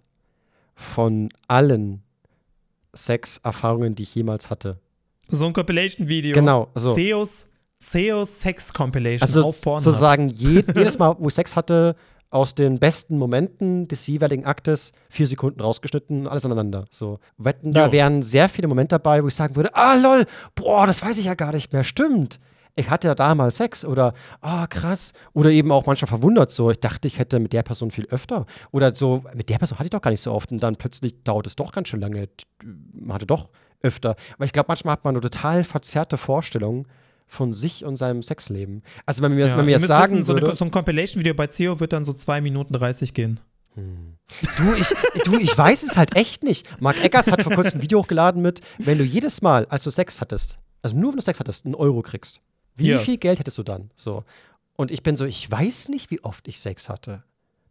[0.75, 2.01] von allen
[2.95, 4.77] Sexerfahrungen, die ich jemals hatte.
[5.29, 6.33] So ein Compilation-Video.
[6.33, 9.83] Genau, also- Zeus, Zeus Sex Compilation Also auf Pornhub.
[9.83, 11.95] sozusagen je, jedes Mal, wo ich Sex hatte,
[12.29, 16.85] aus den besten Momenten des jeweiligen Aktes vier Sekunden rausgeschnitten, alles aneinander.
[16.89, 17.91] So, wetten, da Jo.
[17.93, 20.25] wären sehr viele Momente dabei, wo ich sagen würde, ah lol,
[20.55, 22.39] boah, das weiß ich ja gar nicht mehr, stimmt.
[22.77, 25.13] Ich hatte ja damals Sex oder, ah krass.
[25.33, 28.45] Oder eben auch manchmal verwundert so, ich dachte, ich hätte mit der Person viel öfter.
[28.71, 31.23] Oder so, mit der Person hatte ich doch gar nicht so oft und dann plötzlich
[31.23, 32.29] dauert es doch ganz schön lange.
[32.93, 33.49] Man hatte doch
[33.81, 34.15] öfter.
[34.35, 36.87] Aber ich glaube, manchmal hat man eine total verzerrte Vorstellung
[37.25, 38.83] von sich und seinem Sexleben.
[39.05, 41.47] Also wenn mir, ja, mir das sagen wissen, so, würde, eine, so ein Compilation-Video bei
[41.47, 43.39] Zeo wird dann so 2 Minuten 30 gehen.
[43.75, 46.67] Du ich, du, ich weiß es halt echt nicht.
[46.81, 49.91] Mark Eggers hat vor kurzem ein Video hochgeladen mit, wenn du jedes Mal, als du
[49.91, 52.41] Sex hattest, also nur wenn du Sex hattest, einen Euro kriegst,
[52.77, 52.99] wie Ja.
[52.99, 53.91] viel Geld hättest du dann?
[53.95, 54.23] So.
[54.75, 57.23] Und ich bin so, ich weiß nicht, wie oft ich Sex hatte.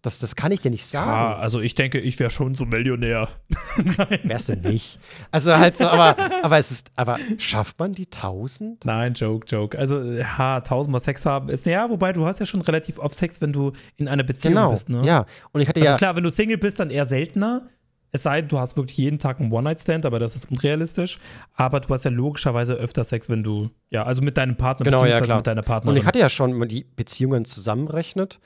[0.03, 1.41] Das, das kann ich dir nicht sagen.
[1.41, 3.29] also ich denke, ich wäre schon so Millionär.
[4.23, 5.01] Wär's denn nicht?
[5.33, 8.85] Also halt so, aber, aber es ist, aber schafft man die 1000?
[8.85, 9.77] Nein, Joke, Joke.
[9.77, 13.41] Also, ja, tausendmal Sex haben ist, ja, wobei du hast ja schon relativ oft Sex,
[13.41, 14.71] wenn du in einer Beziehung Genau.
[14.71, 15.05] bist, ne?
[15.05, 15.27] Ja.
[15.53, 15.99] Und ich hatte Also ja.
[15.99, 17.67] klar, wenn du Single bist, dann eher seltener.
[18.13, 21.19] Es sei denn, du hast wirklich jeden Tag einen One-Night-Stand, aber das ist unrealistisch.
[21.55, 24.99] Aber du hast ja logischerweise öfter Sex, wenn du, ja, also mit deinem Partner Genau,
[24.99, 25.39] ja, beziehungsweise klar.
[25.39, 25.99] mit deiner Und Partnerin.
[26.01, 28.39] ich hatte ja schon, wenn man die Beziehungen zusammenrechnet,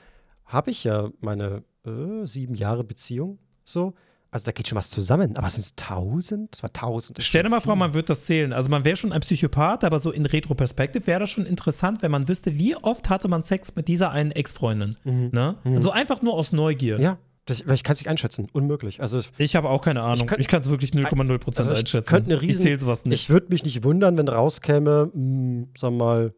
[0.45, 3.39] habe ich ja meine äh, sieben Jahre Beziehung.
[3.63, 3.93] So.
[4.33, 5.35] Also da geht schon was zusammen.
[5.35, 6.53] Aber es sind tausend?
[6.53, 7.17] Das war tausend.
[7.21, 8.53] Stell dir mal vor, man wird das zählen.
[8.53, 12.11] Also man wäre schon ein Psychopath, aber so in Retroperspektive wäre das schon interessant, wenn
[12.11, 14.95] man wüsste, wie oft hatte man Sex mit dieser einen Ex-Freundin.
[15.03, 15.57] Ne?
[15.65, 16.97] Also einfach nur aus Neugier.
[16.97, 17.03] Mhm.
[17.03, 17.17] Ja,
[17.51, 18.47] das, weil ich kann es nicht einschätzen.
[18.53, 19.01] Unmöglich.
[19.01, 20.29] Also Ich habe auch keine Ahnung.
[20.39, 22.09] Ich kann es wirklich 0,0% also ich einschätzen.
[22.09, 23.13] könnte eine ich riesen- zähle sowas nicht.
[23.21, 26.33] ich würde mich nicht wundern, wenn rauskäme, mh, sagen wir mal,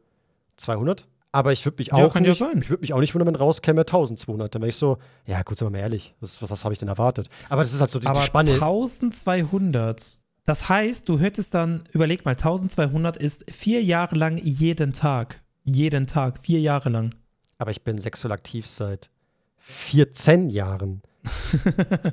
[0.58, 1.08] 200.
[1.36, 2.60] Aber ich würde mich Ja, auch ja nicht, sein.
[2.62, 4.54] ich würde mich auch nicht wundern, wenn rauskäme 1200.
[4.54, 6.80] Dann wäre ich so, ja gut, sind wir mal ehrlich, was, was, was habe ich
[6.80, 7.28] denn erwartet?
[7.50, 8.52] Aber das ist halt so die, die aber Spanne.
[8.52, 10.22] 1200.
[10.46, 15.42] Das heißt, du hättest dann, überleg mal, 1200 ist vier Jahre lang jeden Tag.
[15.64, 17.16] Jeden Tag, vier Jahre lang.
[17.58, 19.10] Aber ich bin sexuell aktiv seit
[19.64, 21.02] 14 Jahren.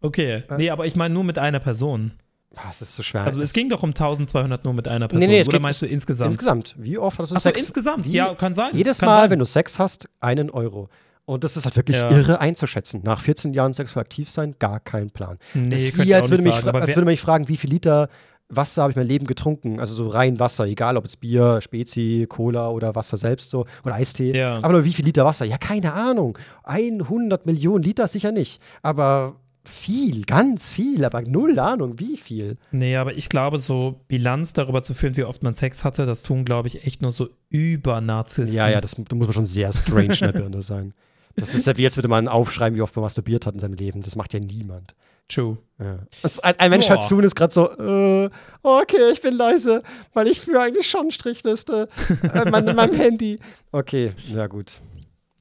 [0.00, 0.44] Okay.
[0.56, 2.12] Nee, aber ich meine nur mit einer Person.
[2.54, 3.24] Ah, Es ist so schwer.
[3.24, 5.28] Also es ging doch um 1200 nur mit einer Person.
[5.28, 6.34] Nee, nee, Oder meinst du insgesamt?
[6.34, 6.74] Insgesamt.
[6.78, 7.60] Wie oft hast du Achso, Sex?
[7.62, 8.06] insgesamt.
[8.08, 8.12] Wie?
[8.12, 8.70] Ja, kann sein.
[8.76, 9.30] Jedes kann Mal, sein.
[9.32, 10.88] wenn du Sex hast, einen Euro.
[11.24, 12.10] Und das ist halt wirklich Ja.
[12.10, 13.02] irre einzuschätzen.
[13.04, 15.38] Nach 14 Jahren sexuell aktiv sein, gar kein Plan.
[15.52, 18.08] Nee, das ist wie, als würde, mich, als würde mich fragen, wie viel Liter
[18.48, 19.78] Wasser habe ich mein Leben getrunken?
[19.78, 23.94] Also so rein Wasser, egal ob es Bier, Spezi, Cola oder Wasser selbst so oder
[23.94, 24.36] Eistee.
[24.36, 24.58] Ja.
[24.58, 25.44] Aber nur wie viel Liter Wasser?
[25.44, 26.38] Ja, keine Ahnung.
[26.64, 28.60] 100 Millionen Liter sicher nicht.
[28.82, 29.36] Aber
[29.68, 32.56] viel, ganz viel, aber null Ahnung, wie viel.
[32.72, 36.22] Nee, aber ich glaube, so Bilanz darüber zu führen, wie oft man Sex hatte, das
[36.22, 38.56] tun, glaube ich, echt nur so Übernarzissten.
[38.56, 40.94] Ja, ja, das da muss man schon sehr strange in der Birne sein.
[41.36, 43.74] Das ist ja wie, jetzt würde man aufschreiben, wie oft man masturbiert hat in seinem
[43.74, 44.02] Leben.
[44.02, 44.94] Das macht ja niemand.
[45.28, 45.58] True.
[45.78, 45.98] Ja.
[46.22, 48.30] Das, ein, Mensch hört zu und ist gerade so, äh,
[48.62, 49.82] okay, ich bin leise,
[50.14, 51.88] weil ich führe eigentlich schon Strichliste
[52.34, 53.38] äh, mein, in meinem Handy.
[53.70, 54.80] Okay, na gut.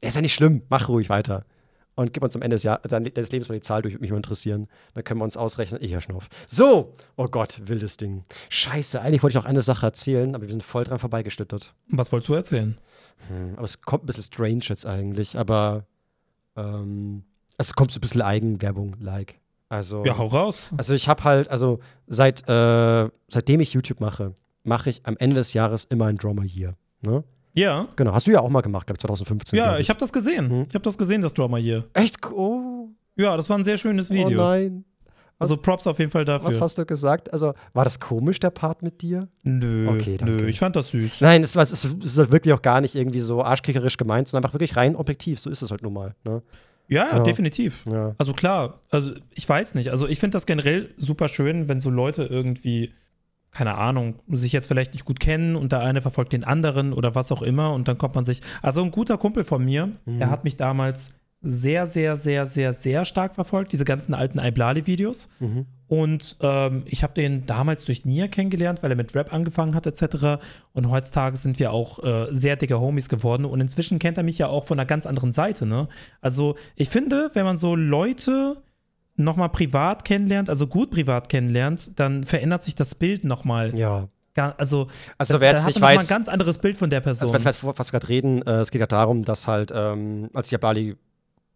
[0.01, 1.45] Ist ja nicht schlimm, mach ruhig weiter.
[1.95, 4.11] Und gib uns am Ende des, Jahr, des Lebens mal die Zahl durch, würde mich
[4.11, 4.67] mal interessieren.
[4.93, 5.81] Dann können wir uns ausrechnen.
[5.81, 6.27] Ich höre schon auf.
[6.45, 8.21] So, oh Gott, wildes Ding.
[8.49, 11.73] Scheiße, eigentlich wollte ich noch eine Sache erzählen, aber wir sind voll dran vorbeigeschlittert.
[11.87, 12.77] Was wolltest du erzählen?
[13.29, 15.87] Hm, aber es kommt ein bisschen strange jetzt eigentlich, aber
[16.55, 17.23] ähm,
[17.57, 19.39] es kommt so ein bisschen Eigenwerbung-like.
[19.69, 20.71] Also, Ja, hau raus.
[20.77, 24.33] also ich habe halt, also seit, äh, seitdem ich YouTube mache,
[24.63, 26.75] mache ich am Ende des Jahres immer ein Drama Year.
[27.01, 27.23] Ne?
[27.53, 27.87] Ja.
[27.95, 29.57] Genau, hast du ja auch mal gemacht, glaube ich, 2015.
[29.57, 30.49] Ja, glaub ich habe das gesehen.
[30.49, 30.65] Hm.
[30.69, 31.85] Ich habe das gesehen, das Drama hier.
[31.93, 32.17] Echt?
[32.31, 34.37] Oh, Ja, das war ein sehr schönes oh Video.
[34.41, 34.85] nein.
[35.39, 36.61] also Props auf jeden Fall Was dafür.
[36.61, 37.33] hast du gesagt?
[37.33, 39.27] Also, war das komisch, der Part mit dir?
[39.43, 40.33] Nö, Okay, danke.
[40.33, 41.21] nö, ich fand das süß.
[41.21, 44.27] Nein, es, es, ist- es ist halt wirklich auch gar nicht irgendwie so arschkickerisch gemeint,
[44.27, 45.39] sondern einfach wirklich rein objektiv.
[45.39, 46.15] So ist es halt nun mal.
[46.23, 46.41] Ne?
[46.89, 47.23] Ja, Ja.
[47.23, 47.83] definitiv.
[47.89, 48.15] Ja.
[48.17, 49.89] Also klar, also ich weiß nicht.
[49.89, 52.93] Also ich finde das generell super schön, wenn so Leute irgendwie,
[53.51, 57.15] keine Ahnung, sich jetzt vielleicht nicht gut kennen und der eine verfolgt den anderen oder
[57.15, 58.41] was auch immer und dann kommt man sich.
[58.61, 60.19] Also ein guter Kumpel von mir, Mhm.
[60.19, 65.29] der hat mich damals sehr, sehr, sehr, sehr, sehr stark verfolgt, diese ganzen alten Iblali-Videos.
[65.39, 65.65] Mhm.
[65.87, 69.85] Und ähm, ich habe den damals durch Nia kennengelernt, weil er mit Rap angefangen hat,
[69.85, 70.43] etc.
[70.73, 73.45] Und heutzutage sind wir auch äh, sehr dicke Homies geworden.
[73.45, 75.65] Und inzwischen kennt er mich ja auch von einer ganz anderen Seite.
[75.65, 75.87] Ne?
[76.19, 78.61] Also ich finde, wenn man so Leute
[79.15, 83.75] nochmal privat kennenlernt, also gut privat kennenlernt, dann verändert sich das Bild nochmal.
[84.37, 84.53] ja.
[84.57, 84.87] Also,
[85.17, 87.33] Also, da, wer da jetzt hat nicht weiß, ein ganz anderes Bild von der Person.
[87.33, 90.29] Also, was, was, was wir gerade reden, äh, es geht ja darum, dass halt, ähm,
[90.33, 90.95] als ich Ablali,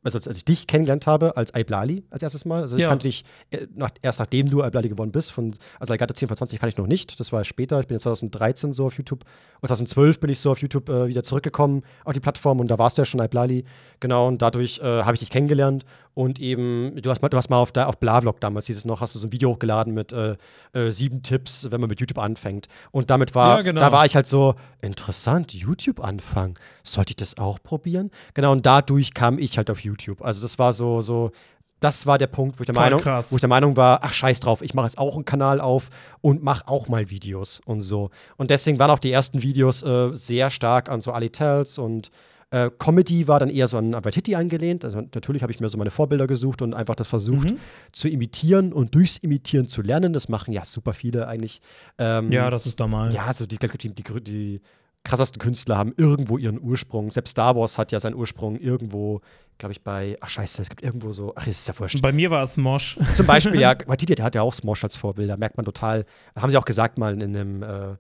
[0.04, 2.90] also als, als ich dich kennengelernt habe, als Iblali als erstes Mal, also ich Ja.
[2.90, 6.38] kannte dich äh, nach, erst nachdem du Iblali geworden bist, von, also Algato 10 von
[6.38, 9.24] 20 kann ich noch nicht, das war später, ich bin jetzt 2013 so auf YouTube,
[9.62, 12.80] und 2012 bin ich so auf YouTube äh, wieder zurückgekommen auf die Plattform und da
[12.80, 13.64] warst du ja schon Iblali,
[14.00, 17.50] genau, und dadurch äh, habe ich dich kennengelernt und eben, du hast mal, du hast
[17.50, 19.94] mal auf, da, auf Blavlog damals, hieß es noch, hast du so ein Video hochgeladen
[19.94, 20.36] mit äh,
[20.74, 23.82] äh, sieben Tipps, wenn man mit YouTube anfängt und damit war, Ja, genau.
[23.82, 26.56] da war ich halt so, interessant, YouTube anfangen.
[26.84, 28.12] Sollte ich das auch probieren?
[28.34, 30.22] Genau, und dadurch kam ich halt auf YouTube.
[30.22, 31.32] Also das war so, so,
[31.80, 33.32] das war der Punkt, wo ich der, Voll Meinung, krass.
[33.32, 35.90] wo ich der Meinung war, ach scheiß drauf, ich mache jetzt auch einen Kanal auf
[36.22, 38.12] und mache auch mal Videos und so.
[38.38, 42.12] Und deswegen waren auch die ersten Videos äh, sehr stark an so Ali Tells und
[42.52, 44.86] äh, Comedy war dann eher so an Abatiti angelehnt.
[44.86, 47.58] Also natürlich habe ich mir so meine Vorbilder gesucht und einfach das versucht Mhm.
[47.92, 50.14] zu imitieren und durchs Imitieren zu lernen.
[50.14, 51.62] Das machen ja super viele eigentlich.
[51.98, 53.14] Ähm, ja, das ist normal.
[53.14, 54.62] ja, also die, die, die, die
[55.04, 57.10] krassesten Künstler haben irgendwo ihren Ursprung.
[57.10, 59.22] Selbst Star Wars hat ja seinen Ursprung irgendwo,
[59.58, 62.02] glaube ich, bei, ach scheiße, es gibt irgendwo so, ach, ist ja wurscht.
[62.02, 63.00] Bei mir war es Mosch.
[63.16, 66.06] Zum Beispiel, ja, Waititi, der hat ja auch Smosh als Vorbilder, merkt man total.
[66.36, 67.96] Haben sie auch gesagt mal in einem äh,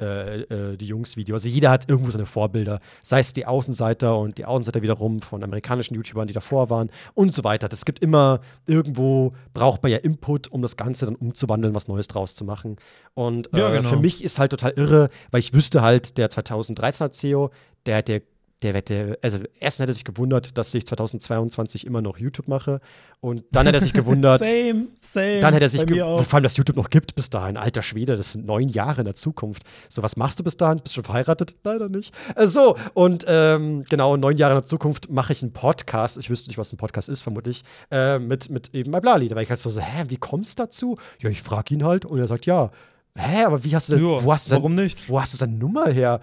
[0.00, 1.36] äh, äh, die Jungs-Video.
[1.36, 2.80] Also jeder hat irgendwo seine Vorbilder.
[3.02, 7.32] Sei es die Außenseiter und die Außenseiter wiederum von amerikanischen YouTubern, die davor waren und
[7.32, 7.68] so weiter.
[7.68, 12.08] Das gibt immer irgendwo, braucht man ja Input, um das Ganze dann umzuwandeln, was Neues
[12.08, 12.76] draus zu machen.
[13.14, 13.88] Und äh, Ja, genau.
[13.88, 17.50] für mich ist halt total irre, weil ich wüsste halt, der 2013er CEO,
[17.86, 18.22] der hat der
[18.62, 22.80] der hätte, also erstens hätte er sich gewundert, dass ich 2022 immer noch YouTube mache.
[23.20, 25.40] Und dann hätte er sich gewundert, Same, same.
[25.40, 26.22] dann hätte er sich Bei mir ge- auch.
[26.24, 27.56] vor allem, dass YouTube noch gibt bis dahin.
[27.56, 29.62] Alter Schwede, das sind neun Jahre in der Zukunft.
[29.88, 30.78] So, was machst du bis dahin?
[30.78, 31.56] Bist du schon verheiratet?
[31.64, 32.14] Leider nicht.
[32.36, 36.16] Äh, so, und ähm, genau, neun Jahre in der Zukunft mache ich einen Podcast.
[36.18, 37.64] Ich wüsste nicht, was ein Podcast ist, vermutlich.
[37.90, 39.28] Äh, mit, mit eben Blali.
[39.28, 40.96] Da war ich halt so, so hä, wie kommt's dazu?
[41.20, 42.70] Ja, ich frage ihn halt und er sagt, ja.
[43.16, 45.08] Hä, aber wie hast du denn, Ja, wo hast du sein, warum nicht?
[45.08, 46.20] wo hast du seine Nummer her?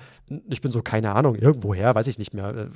[0.50, 2.50] Ich bin so, keine Ahnung, irgendwo her, weiß ich nicht mehr.
[2.50, 2.68] Äh,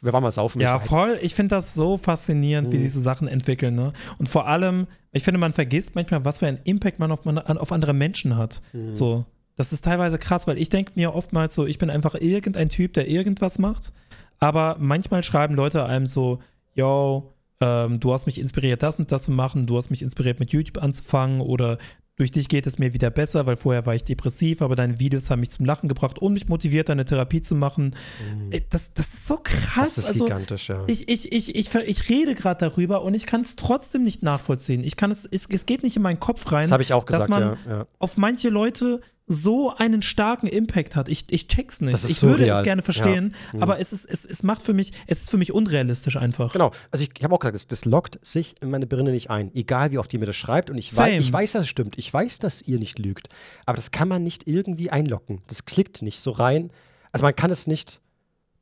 [0.00, 0.60] Wir waren mal saufen.
[0.60, 1.18] Ja, ich voll.
[1.22, 2.82] Ich finde das so faszinierend, wie Mhm.
[2.82, 3.74] sich so Sachen entwickeln.
[3.74, 3.94] Ne?
[4.18, 7.38] Und vor allem, ich finde, man vergisst manchmal, was für einen Impact man auf, man,
[7.38, 8.60] an- auf andere Menschen hat.
[8.74, 8.94] Mhm.
[8.94, 9.24] So.
[9.56, 12.92] Das ist teilweise krass, weil ich denke mir oftmals so, ich bin einfach irgendein Typ,
[12.92, 13.92] der irgendwas macht.
[14.40, 16.40] Aber manchmal schreiben Leute einem so,
[16.74, 20.38] yo, ähm, du hast mich inspiriert, das und das zu machen, du hast mich inspiriert,
[20.38, 21.78] mit YouTube anzufangen oder
[22.16, 25.30] durch dich geht es mir wieder besser, weil vorher war ich depressiv, aber deine Videos
[25.30, 27.96] haben mich zum Lachen gebracht und mich motiviert, eine Therapie zu machen.
[28.36, 28.52] Mhm.
[28.70, 29.96] Das, das ist so krass.
[29.96, 30.84] Das ist also, gigantisch, ja.
[30.86, 34.84] Ich, ich, ich, ich, ich rede gerade darüber und ich kann es trotzdem nicht nachvollziehen.
[34.84, 36.62] Ich kann es, es, es geht nicht in meinen Kopf rein.
[36.62, 37.86] Das habe ich auch gesagt, dass man ja, ja.
[37.98, 41.08] auf manche Leute so einen starken Impact hat.
[41.08, 41.94] Ich, ich check's nicht.
[42.04, 42.38] ich surreal.
[42.38, 43.56] würde es gerne verstehen, ja.
[43.56, 43.62] mhm.
[43.62, 46.52] aber es, ist, es, es macht für mich, es ist für mich unrealistisch einfach.
[46.52, 46.72] Genau.
[46.90, 49.50] Also ich, ich habe auch gesagt, das, das lockt sich in meine Birne nicht ein.
[49.54, 50.68] Egal wie oft ihr mir das schreibt.
[50.68, 51.96] Und ich, wei ich weiß, dass es stimmt.
[51.98, 53.28] Ich weiß, dass ihr nicht lügt.
[53.64, 55.40] Aber das kann man nicht irgendwie einlocken.
[55.46, 56.70] Das klickt nicht so rein.
[57.12, 58.00] Also man kann es nicht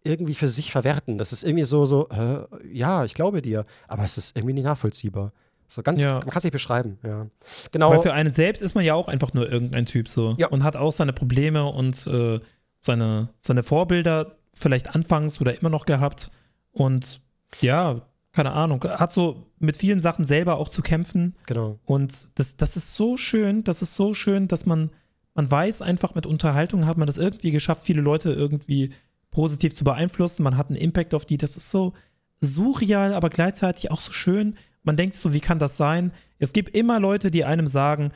[0.04, 1.18] irgendwie für sich verwerten.
[1.18, 3.66] Das ist irgendwie so, so, äh, ja, ich glaube dir.
[3.88, 5.32] Aber es ist irgendwie nicht nachvollziehbar.
[5.66, 6.18] So ganz, ja.
[6.18, 7.26] man kann es nicht beschreiben, ja.
[7.70, 7.90] Genau.
[7.90, 10.34] Weil für einen selbst ist man ja auch einfach nur irgendein Typ so.
[10.38, 10.48] Ja.
[10.48, 12.40] Und hat auch seine Probleme und äh,
[12.80, 16.30] seine, seine Vorbilder vielleicht anfangs oder immer noch gehabt.
[16.72, 17.20] Und
[17.60, 18.02] ja,
[18.32, 21.36] keine Ahnung, hat so mit vielen Sachen selber auch zu kämpfen.
[21.46, 21.78] Genau.
[21.84, 24.90] Und das, das ist so schön, das ist so schön, dass man,
[25.34, 28.92] man weiß einfach, mit Unterhaltung hat man das irgendwie geschafft, viele Leute irgendwie
[29.30, 30.42] positiv zu beeinflussen.
[30.42, 31.38] Man hat einen Impact auf die.
[31.38, 31.92] Das ist so
[32.40, 36.12] surreal, aber gleichzeitig auch so schön man denkt so, wie kann das sein?
[36.38, 38.12] Es gibt immer Leute, die einem sagen,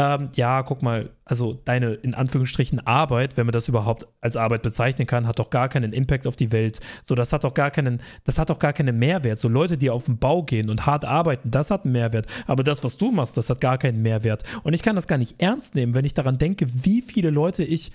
[0.00, 4.62] ähm, ja, guck mal, also deine in Anführungsstrichen Arbeit, wenn man das überhaupt als Arbeit
[4.62, 6.78] bezeichnen kann, hat doch gar keinen Impact auf die Welt.
[7.02, 9.40] So, das hat doch gar keinen, das hat doch gar keinen Mehrwert.
[9.40, 12.26] So Leute, die auf den Bau gehen und hart arbeiten, das hat einen Mehrwert.
[12.46, 14.44] Aber das, was du machst, das hat gar keinen Mehrwert.
[14.62, 17.64] Und ich kann das gar nicht ernst nehmen, wenn ich daran denke, wie viele Leute
[17.64, 17.90] ich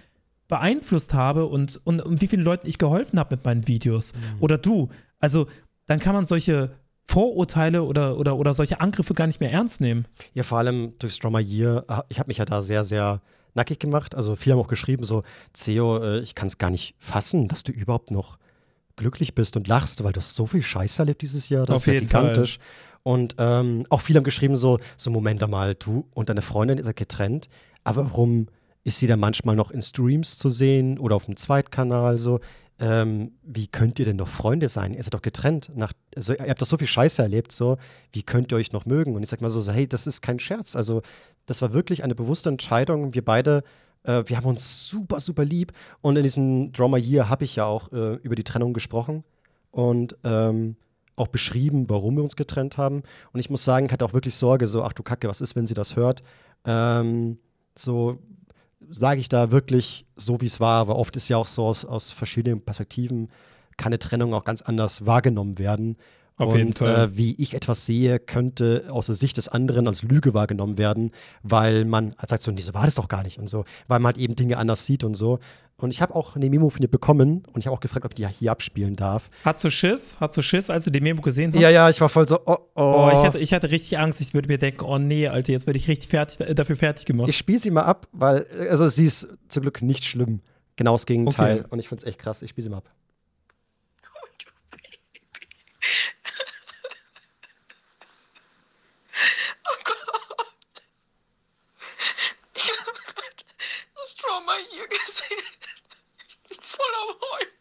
[0.49, 4.13] beeinflusst habe und, und, und wie viele Leuten ich geholfen habe mit meinen Videos.
[4.13, 4.19] Mhm.
[4.41, 4.89] Oder du.
[5.19, 5.47] Also,
[5.85, 6.71] dann kann man solche
[7.05, 10.05] Vorurteile oder, oder, oder solche Angriffe gar nicht mehr ernst nehmen.
[10.33, 13.21] Ja, vor allem durch Stroma Year, äh, ich habe mich ja da sehr, sehr
[13.53, 14.15] nackig gemacht.
[14.15, 15.23] Also viele haben auch geschrieben, so,
[15.55, 18.37] Ceo, äh, ich kann es gar nicht fassen, dass du überhaupt noch
[18.95, 21.65] glücklich bist und lachst, weil du hast so viel Scheiß erlebt dieses Jahr.
[21.65, 22.57] Das Auf ist ja gigantisch.
[22.57, 22.65] Fall.
[23.03, 26.85] Und ähm, auch viele haben geschrieben, so, so, Moment einmal, du und deine Freundin ist
[26.85, 27.49] ja getrennt,
[27.83, 28.47] aber warum
[28.85, 32.39] ist sie dann manchmal noch in Streams zu sehen oder auf dem Zweitkanal so?
[32.79, 34.93] Ähm, wie könnt ihr denn noch Freunde sein?
[34.93, 35.71] Ihr seid doch getrennt.
[35.75, 37.77] Nach, also, ihr habt doch so viel Scheiße erlebt, so,
[38.11, 39.15] wie könnt ihr euch noch mögen?
[39.15, 40.75] Und ich sag mal so, so, hey, das ist kein Scherz.
[40.75, 41.01] Also,
[41.45, 43.13] das war wirklich eine bewusste Entscheidung.
[43.13, 43.63] Wir beide,
[44.03, 45.71] äh, wir haben uns super, super lieb.
[46.01, 49.23] Und in diesem Drama Year habe ich ja auch äh, über die Trennung gesprochen
[49.71, 50.75] und ähm,
[51.15, 53.03] auch beschrieben, warum wir uns getrennt haben.
[53.33, 55.55] Und ich muss sagen, ich hatte auch wirklich Sorge, so, ach du Kacke, was ist,
[55.55, 56.23] wenn sie das hört?
[56.65, 57.37] Ähm,
[57.77, 58.19] so,
[58.89, 61.85] sage ich da wirklich so, wie es war, aber oft ist ja auch so aus,
[61.85, 63.29] aus verschiedenen Perspektiven,
[63.77, 65.97] kann eine Trennung auch ganz anders wahrgenommen werden.
[66.37, 67.09] Auf und jeden Fall.
[67.09, 71.11] Äh, wie ich etwas sehe, könnte aus der Sicht des anderen als Lüge wahrgenommen werden,
[71.43, 74.13] weil man sagt so, nee, so war das doch gar nicht und so, weil man
[74.13, 75.39] halt eben Dinge anders sieht und so.
[75.77, 78.11] Und ich habe auch eine Memo von dir bekommen und ich habe auch gefragt, ob
[78.11, 79.29] ich die hier abspielen darf.
[79.43, 80.17] Hast du Schiss?
[80.19, 81.59] Hast du Schiss, als du die Memo gesehen hast?
[81.59, 82.81] Ja, ja, ich war voll so, oh, oh.
[82.81, 84.21] oh ich, hatte, ich hatte richtig Angst.
[84.21, 87.05] Ich würde mir denken, oh nee, Alter, jetzt werde ich richtig fertig, äh, dafür fertig
[87.05, 87.27] gemacht.
[87.27, 90.41] Ich spiele sie mal ab, weil, also sie ist zum Glück nicht schlimm.
[90.75, 91.59] Genau das Gegenteil.
[91.59, 91.67] Okay.
[91.69, 92.41] Und ich finde es echt krass.
[92.41, 92.89] Ich spiele sie mal ab.
[104.23, 105.45] Trauma hier gesehen.
[106.27, 107.53] Ich bin voll am Heulen.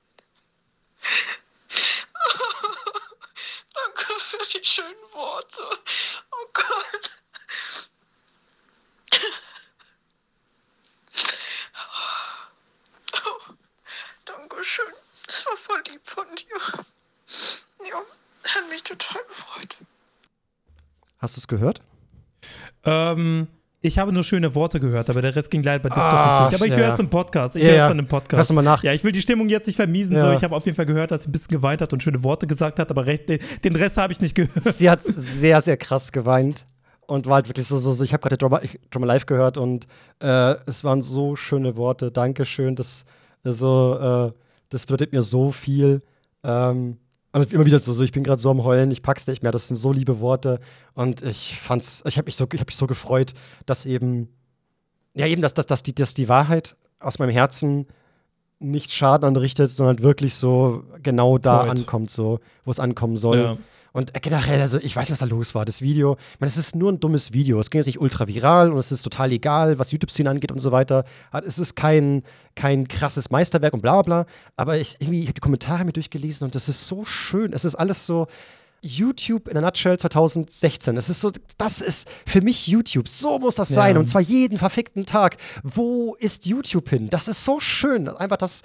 [3.75, 5.61] Danke für die schönen Worte.
[6.31, 7.11] Oh Gott.
[13.25, 13.53] Oh,
[14.25, 14.87] Dankeschön.
[15.27, 16.85] Das war voll lieb von dir.
[17.87, 18.03] Ja,
[18.49, 19.77] hat mich total gefreut.
[21.19, 21.83] Hast du es gehört?
[22.85, 23.49] Ähm,
[23.85, 26.53] ich habe nur schöne Worte gehört, aber der Rest ging leider bei Discord ah, nicht
[26.53, 26.55] durch.
[26.61, 26.87] Aber ich ja.
[26.87, 27.57] höre es im Podcast.
[27.57, 28.49] Ich ja, höre es dann im Podcast.
[28.49, 28.85] Du mal nach.
[28.85, 30.17] Ja, ich will die Stimmung jetzt nicht vermiesen.
[30.17, 30.23] Ja.
[30.23, 30.33] So.
[30.33, 32.47] Ich habe auf jeden Fall gehört, dass sie ein bisschen geweint hat und schöne Worte
[32.47, 34.63] gesagt hat, aber recht, den Rest habe ich nicht gehört.
[34.63, 36.65] Sie hat sehr, sehr krass geweint
[37.09, 38.61] und war halt wirklich so, so, so ich habe gerade Drama,
[38.91, 39.89] Drama Live gehört und
[40.21, 42.13] äh, es waren so schöne Worte.
[42.13, 42.77] Dankeschön.
[42.77, 43.05] Das,
[43.45, 44.39] also, äh,
[44.69, 46.03] das bedeutet mir so viel.
[46.45, 46.99] Ähm,
[47.33, 49.53] und immer wieder so, so ich bin gerade so am Heulen, ich pack's nicht mehr,
[49.53, 50.59] das sind so liebe Worte.
[50.95, 53.33] Und ich fand's, ich habe mich, so, hab mich so gefreut,
[53.65, 54.29] dass eben,
[55.15, 57.87] ja, eben, dass, dass, dass, die, dass die Wahrheit aus meinem Herzen
[58.59, 61.71] nicht Schaden anrichtet, sondern wirklich so genau da Freud.
[61.71, 63.39] ankommt, so, wo es ankommen soll.
[63.39, 63.57] Ja.
[63.93, 65.65] Und generell, also ich weiß nicht, was da los war.
[65.65, 67.61] Das Video, ich meine, es ist nur ein dummes Video.
[67.61, 70.59] Es ging jetzt nicht ultra viral und es ist total egal, was YouTube-Szene angeht und
[70.59, 71.05] so weiter.
[71.45, 72.23] Es ist kein,
[72.55, 74.27] kein krasses Meisterwerk und bla bla.
[74.57, 77.53] Aber ich, irgendwie, ich habe die Kommentare mir durchgelesen und das ist so schön.
[77.53, 78.27] Es ist alles so.
[78.85, 80.97] YouTube in der Nutshell 2016.
[80.97, 83.07] Es ist so, das ist für mich YouTube.
[83.07, 83.77] So muss das ja.
[83.77, 83.97] sein.
[83.97, 85.37] Und zwar jeden verfickten Tag.
[85.63, 87.09] Wo ist YouTube hin?
[87.09, 88.09] Das ist so schön.
[88.09, 88.63] Einfach, dass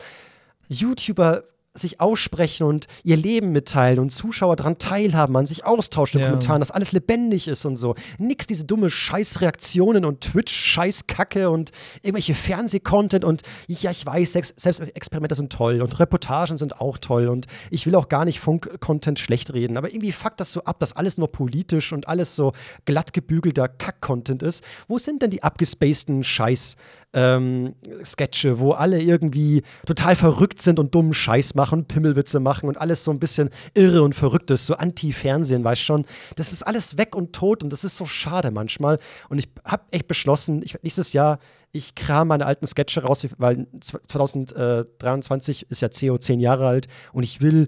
[0.70, 1.44] YouTuber
[1.78, 6.30] sich aussprechen und ihr Leben mitteilen und Zuschauer daran teilhaben, an sich austauschen in Ja.
[6.30, 7.96] Kommentaren, dass alles lebendig ist und so.
[8.18, 11.72] Nix diese dumme Scheißreaktionen und Twitch-Scheißkacke und
[12.02, 17.28] irgendwelche Fernseh-Content und ja, ich weiß, Sex Selbstexperimente sind toll und Reportagen sind auch toll
[17.28, 20.80] und ich will auch gar nicht Funk-Content schlecht reden, aber irgendwie fuckt das so ab,
[20.80, 22.54] dass alles nur politisch und alles so
[22.86, 24.64] glatt gebügelter Kack-Content ist.
[24.88, 26.76] Wo sind denn die abgespaceden Scheiß-
[27.18, 27.74] ähm,
[28.04, 33.04] Sketche, wo alle irgendwie total verrückt sind und dummen Scheiß machen, Pimmelwitze machen und alles
[33.04, 36.06] so ein bisschen irre und verrückt ist, so Anti-Fernsehen, weißt schon.
[36.36, 39.00] Das ist alles weg und tot und das ist so schade manchmal.
[39.30, 41.40] Und ich habe echt beschlossen, ich, nächstes Jahr,
[41.72, 47.24] ich kram meine alten Sketche raus, weil 2023 ist ja CO 10 Jahre alt und
[47.24, 47.68] ich will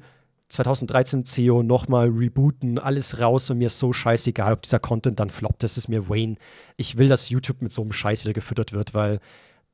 [0.49, 5.29] 2013 CEO nochmal rebooten, alles raus und mir ist so scheißegal, ob dieser Content dann
[5.29, 5.63] floppt.
[5.63, 6.35] Das ist mir Wayne.
[6.75, 9.19] Ich will, dass YouTube mit so einem Scheiß wieder gefüttert wird, weil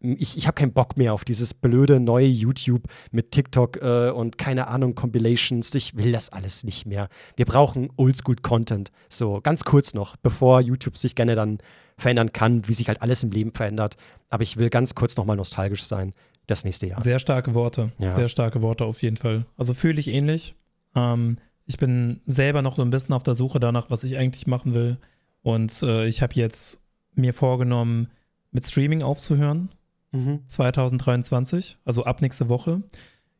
[0.01, 4.37] ich, ich habe keinen Bock mehr auf dieses blöde neue YouTube mit TikTok äh, und
[4.37, 5.73] keine Ahnung, Compilations.
[5.73, 7.07] Ich will das alles nicht mehr.
[7.35, 8.91] Wir brauchen Oldschool-Content.
[9.09, 11.59] So, ganz kurz noch, bevor YouTube sich gerne dann
[11.97, 13.95] verändern kann, wie sich halt alles im Leben verändert.
[14.29, 16.13] Aber ich will ganz kurz nochmal nostalgisch sein.
[16.47, 17.01] Das nächste Jahr.
[17.01, 17.91] Sehr starke Worte.
[17.97, 18.11] Ja.
[18.11, 19.45] Sehr starke Worte auf jeden Fall.
[19.57, 20.53] Also fühle ich ähnlich.
[20.95, 24.47] Ähm, ich bin selber noch so ein bisschen auf der Suche danach, was ich eigentlich
[24.47, 24.97] machen will.
[25.41, 28.09] Und äh, ich habe jetzt mir vorgenommen,
[28.51, 29.69] mit Streaming aufzuhören.
[30.11, 30.39] Mhm.
[30.47, 32.81] 2023, also ab nächste Woche.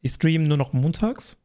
[0.02, 1.38] Ich streame nur noch montags,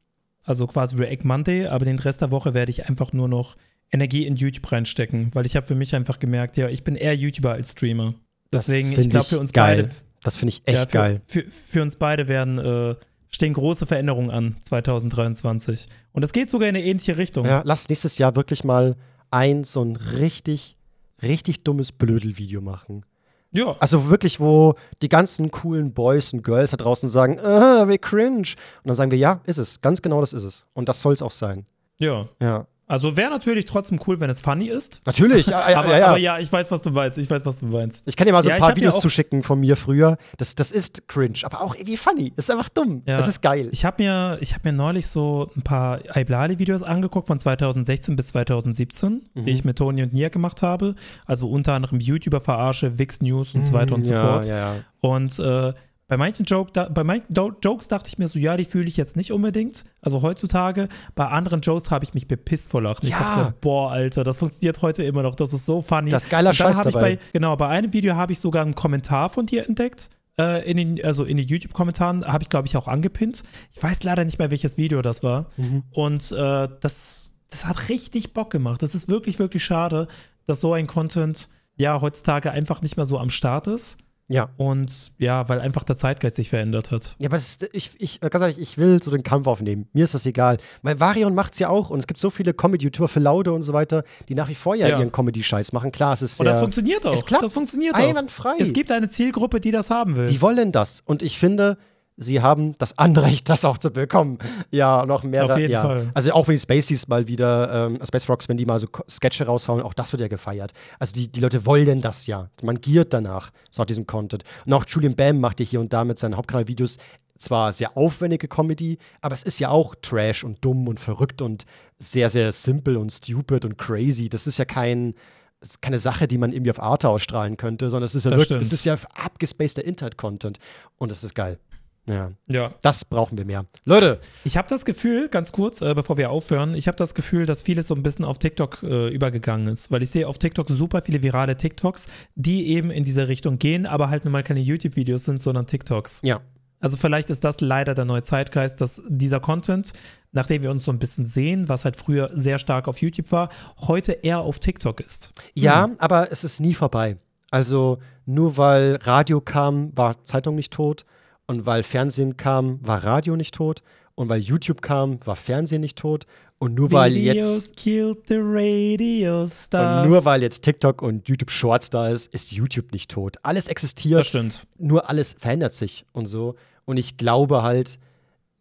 [0.45, 3.57] also quasi React Monday, aber den Rest der Woche werde ich einfach nur noch
[3.93, 7.15] Energie in YouTube reinstecken, weil ich habe für mich einfach gemerkt, ja, ich bin eher
[7.15, 8.15] YouTuber als Streamer.
[8.53, 9.85] Deswegen, ich glaube, für uns geil.
[9.85, 11.21] beide, Das finde ich echt ja, für, geil.
[11.25, 12.97] Für, für uns beide werden äh,
[13.31, 15.87] stehen große Veränderungen an 2023.
[16.13, 17.47] Und es geht sogar in eine ähnliche Richtung.
[17.47, 18.97] Ja, lass nächstes Jahr wirklich mal
[19.31, 20.77] ein so ein richtig,
[21.23, 23.05] richtig dummes Blödel-Video machen.
[23.53, 27.99] Ja, Also wirklich, wo die ganzen coolen Boys und Girls da draußen sagen, ah, wie
[27.99, 28.39] cringe.
[28.39, 29.81] Und dann sagen wir, ja, ist es.
[29.81, 30.67] Ganz genau das ist es.
[30.73, 31.67] Und das soll es auch sein.
[31.99, 32.29] ja.
[32.41, 32.67] Ja.
[32.91, 35.01] Also wäre natürlich trotzdem cool, wenn es funny ist.
[35.05, 35.47] Natürlich.
[35.47, 37.19] Ja, ja, aber, ja, aber ja, ich weiß, was du meinst.
[37.19, 38.09] Ich weiß, was du meinst.
[38.09, 40.17] Ich kann dir mal so ein paar Videos zuschicken von mir früher.
[40.39, 42.33] Das, das ist cringe, aber auch irgendwie funny.
[42.35, 43.03] Das ist einfach dumm.
[43.07, 43.17] Ja.
[43.17, 43.69] Das ist geil.
[43.73, 48.27] Ich habe mir, ich hab mir neulich so ein paar Iblali-Videos angeguckt von 2016 bis
[48.29, 49.45] 2017, Mhm.
[49.45, 50.95] die ich mit Toni und Nia gemacht habe.
[51.27, 54.47] Also unter anderem YouTuber-Verarsche, Wix News und so weiter und so Mhm, ja, fort.
[54.49, 54.75] Ja, ja.
[55.01, 55.73] Und äh,
[56.11, 58.89] bei manchen, Joke, da, bei manchen Do Jokes dachte ich mir so, ja, die fühle
[58.89, 59.85] ich jetzt nicht unbedingt.
[60.03, 60.89] Also heutzutage.
[61.15, 63.07] Bei anderen Jokes habe ich mich bepisst vor Lachen.
[63.07, 63.19] Ich Ja.
[63.21, 65.37] dachte, mir, boah, Alter, das funktioniert heute immer noch.
[65.37, 66.11] Das ist so funny.
[66.11, 67.01] Das ist geiler Scheiß ich dabei.
[67.17, 70.11] Bei, genau, bei einem Video habe ich sogar einen Kommentar von dir entdeckt.
[70.37, 73.45] Äh, in den, also in den YouTube-Kommentaren habe ich, glaube ich, auch angepinnt.
[73.71, 75.47] Ich weiß leider nicht mehr, welches Video das war.
[75.59, 75.85] Mhm.
[75.93, 78.83] Und äh, das, das hat richtig Bock gemacht.
[78.83, 80.09] Das ist wirklich, wirklich schade,
[80.49, 83.99] dass so ein Content ja heutzutage einfach nicht mehr so am Start ist.
[84.33, 84.49] Ja.
[84.57, 87.17] Und ja, weil einfach der Zeitgeist sich verändert hat.
[87.19, 89.89] Ja, aber ist- ich, ich, ganz ehrlich, ich will so den Kampf aufnehmen.
[89.93, 90.59] Mir ist das egal.
[90.83, 93.73] Weil Varion macht's ja auch und es gibt so viele Comedy-YouTuber für Laude und so
[93.73, 94.99] weiter, die nach wie vor ja, Ja.
[95.01, 95.91] ihren Comedy-Scheiß machen.
[95.91, 97.13] Klar, es ist Und sehr, das funktioniert auch.
[97.13, 97.43] Es klappt.
[97.43, 97.99] Das funktioniert auch.
[97.99, 98.55] Einwandfrei.
[98.61, 100.29] Es gibt eine Zielgruppe, die das haben will.
[100.29, 101.03] Die wollen das.
[101.05, 101.77] Und ich finde,
[102.21, 104.39] sie haben das Anrecht, das auch zu bekommen.
[104.71, 105.47] Ja, noch mehr.
[105.47, 105.83] Auf jeden ja.
[105.83, 106.11] Fall.
[106.15, 109.47] Also auch wenn die Spaceys mal wieder, ähm, Space Rocks, wenn die mal so Sketche
[109.47, 110.73] raushauen, auch das wird ja gefeiert.
[110.99, 112.49] Also die, die Leute wollen das ja.
[112.63, 114.45] Man giert danach, so diesem Content.
[114.67, 116.99] Und auch Julian Bam macht ja hier und da mit seinen Hauptkanalvideos
[117.39, 121.65] zwar sehr aufwendige Comedy, aber es ist ja auch Trash und dumm und verrückt und
[121.99, 124.29] sehr, sehr simpel und stupid und crazy.
[124.29, 125.15] Das ist ja kein,
[125.59, 128.31] das ist keine Sache, die man irgendwie auf Arte ausstrahlen könnte, sondern es ist ja
[128.31, 128.73] Das wirklich, das stimmt.
[128.75, 130.59] ist ja abgespaceder Internet-Content.
[130.99, 131.59] Und das ist geil.
[132.07, 132.75] Ja, ja.
[132.83, 133.67] das brauchen wir mehr.
[133.85, 137.47] Leute, Ich habe das Gefühl, ganz kurz, äh, bevor wir aufhören, ich habe das Gefühl,
[137.47, 140.69] dass vieles so ein bisschen auf TikTok äh, übergegangen ist, weil ich sehe auf TikTok
[140.69, 144.61] super viele virale TikToks, die eben in diese Richtung gehen, aber halt nun mal keine
[144.61, 146.23] YouTube-Videos sind, sondern TikToks.
[146.25, 146.41] ja.
[146.83, 149.93] Also vielleicht ist das leider der neue Zeitgeist, dass dieser Content,
[150.33, 153.51] nachdem wir uns so ein bisschen sehen, was halt früher sehr stark auf YouTube war,
[153.81, 155.33] heute eher auf TikTok ist.
[155.53, 157.19] Ja, aber es ist nie vorbei.
[157.51, 161.05] Also nur weil Radio kam, war Zeitung nicht tot.
[161.51, 163.83] Und weil Fernsehen kam, war Radio nicht tot.
[164.15, 166.25] Und weil YouTube kam, war Fernsehen nicht tot.
[166.61, 170.05] Und nur weil Video jetzt killed the radio star.
[170.05, 173.37] und nur weil jetzt TikTok und YouTube Shorts da ist, ist YouTube nicht tot.
[173.43, 174.21] Alles existiert.
[174.21, 174.65] das stimmt.
[174.79, 176.55] nur alles verändert sich und so.
[176.85, 177.99] Und ich glaube halt,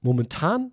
[0.02, 0.72] momentan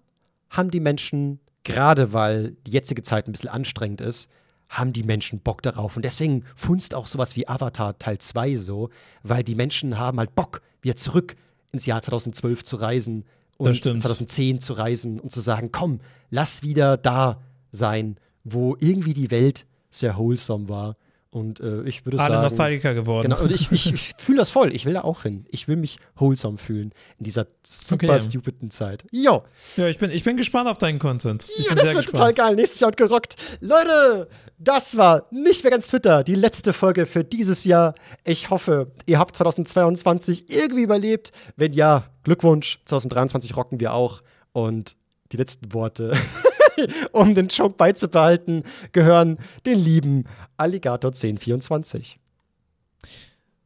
[0.48, 4.30] haben die Menschen, gerade weil die jetzige Zeit ein bisschen anstrengend ist,
[4.70, 5.96] haben die Menschen Bock darauf.
[5.96, 8.88] Und deswegen funzt auch sowas wie Avatar Teil 2 so,
[9.22, 11.36] weil die Menschen haben halt Bock, wieder zurück
[11.72, 13.24] ins Jahr 2012 zu reisen
[13.56, 14.02] und Das stimmt.
[14.02, 17.40] 2010 zu reisen und zu sagen, komm, lass wieder da
[17.70, 20.96] sein, wo irgendwie die Welt sehr wholesome war
[21.30, 22.42] Und äh, ich würde Alle sagen.
[22.44, 23.28] Nostalgiker geworden.
[23.28, 24.74] Genau, und ich, ich, ich fühle das voll.
[24.74, 25.44] Ich will da auch hin.
[25.50, 28.20] Ich will mich wholesome fühlen in dieser super Okay.
[28.20, 29.04] stupiden Zeit.
[29.10, 29.42] Jo,
[29.76, 31.44] Ja, ich bin, ich bin gespannt auf deinen Content.
[31.58, 32.06] Ich ja, das wird gespannt.
[32.06, 32.54] total geil.
[32.54, 33.36] Nächstes Jahr gerockt.
[33.60, 34.28] Leute,
[34.58, 37.94] das war nicht mehr ganz Twitter, die letzte Folge für dieses Jahr.
[38.24, 41.32] Ich hoffe, ihr habt 2022 irgendwie überlebt.
[41.56, 42.78] Wenn ja, Glückwunsch.
[42.86, 44.22] 2023 rocken wir auch.
[44.52, 44.96] Und
[45.32, 46.16] die letzten Worte,
[47.12, 48.62] um den Joke beizubehalten,
[48.92, 50.24] gehören den lieben
[50.56, 52.18] Alligator 1024.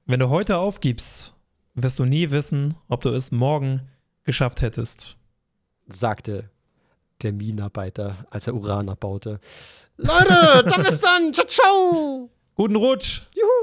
[0.07, 1.35] Wenn du heute aufgibst,
[1.75, 3.83] wirst du nie wissen, ob du es morgen
[4.25, 5.17] geschafft hättest.
[5.89, 6.51] sagte
[7.23, 9.41] der Minenarbeiter, als er Uran abbaute.
[9.97, 11.35] Leute, dann bis dann.
[11.35, 12.31] Ciao, ciao.
[12.55, 13.23] Guten Rutsch!
[13.35, 13.60] Juhu.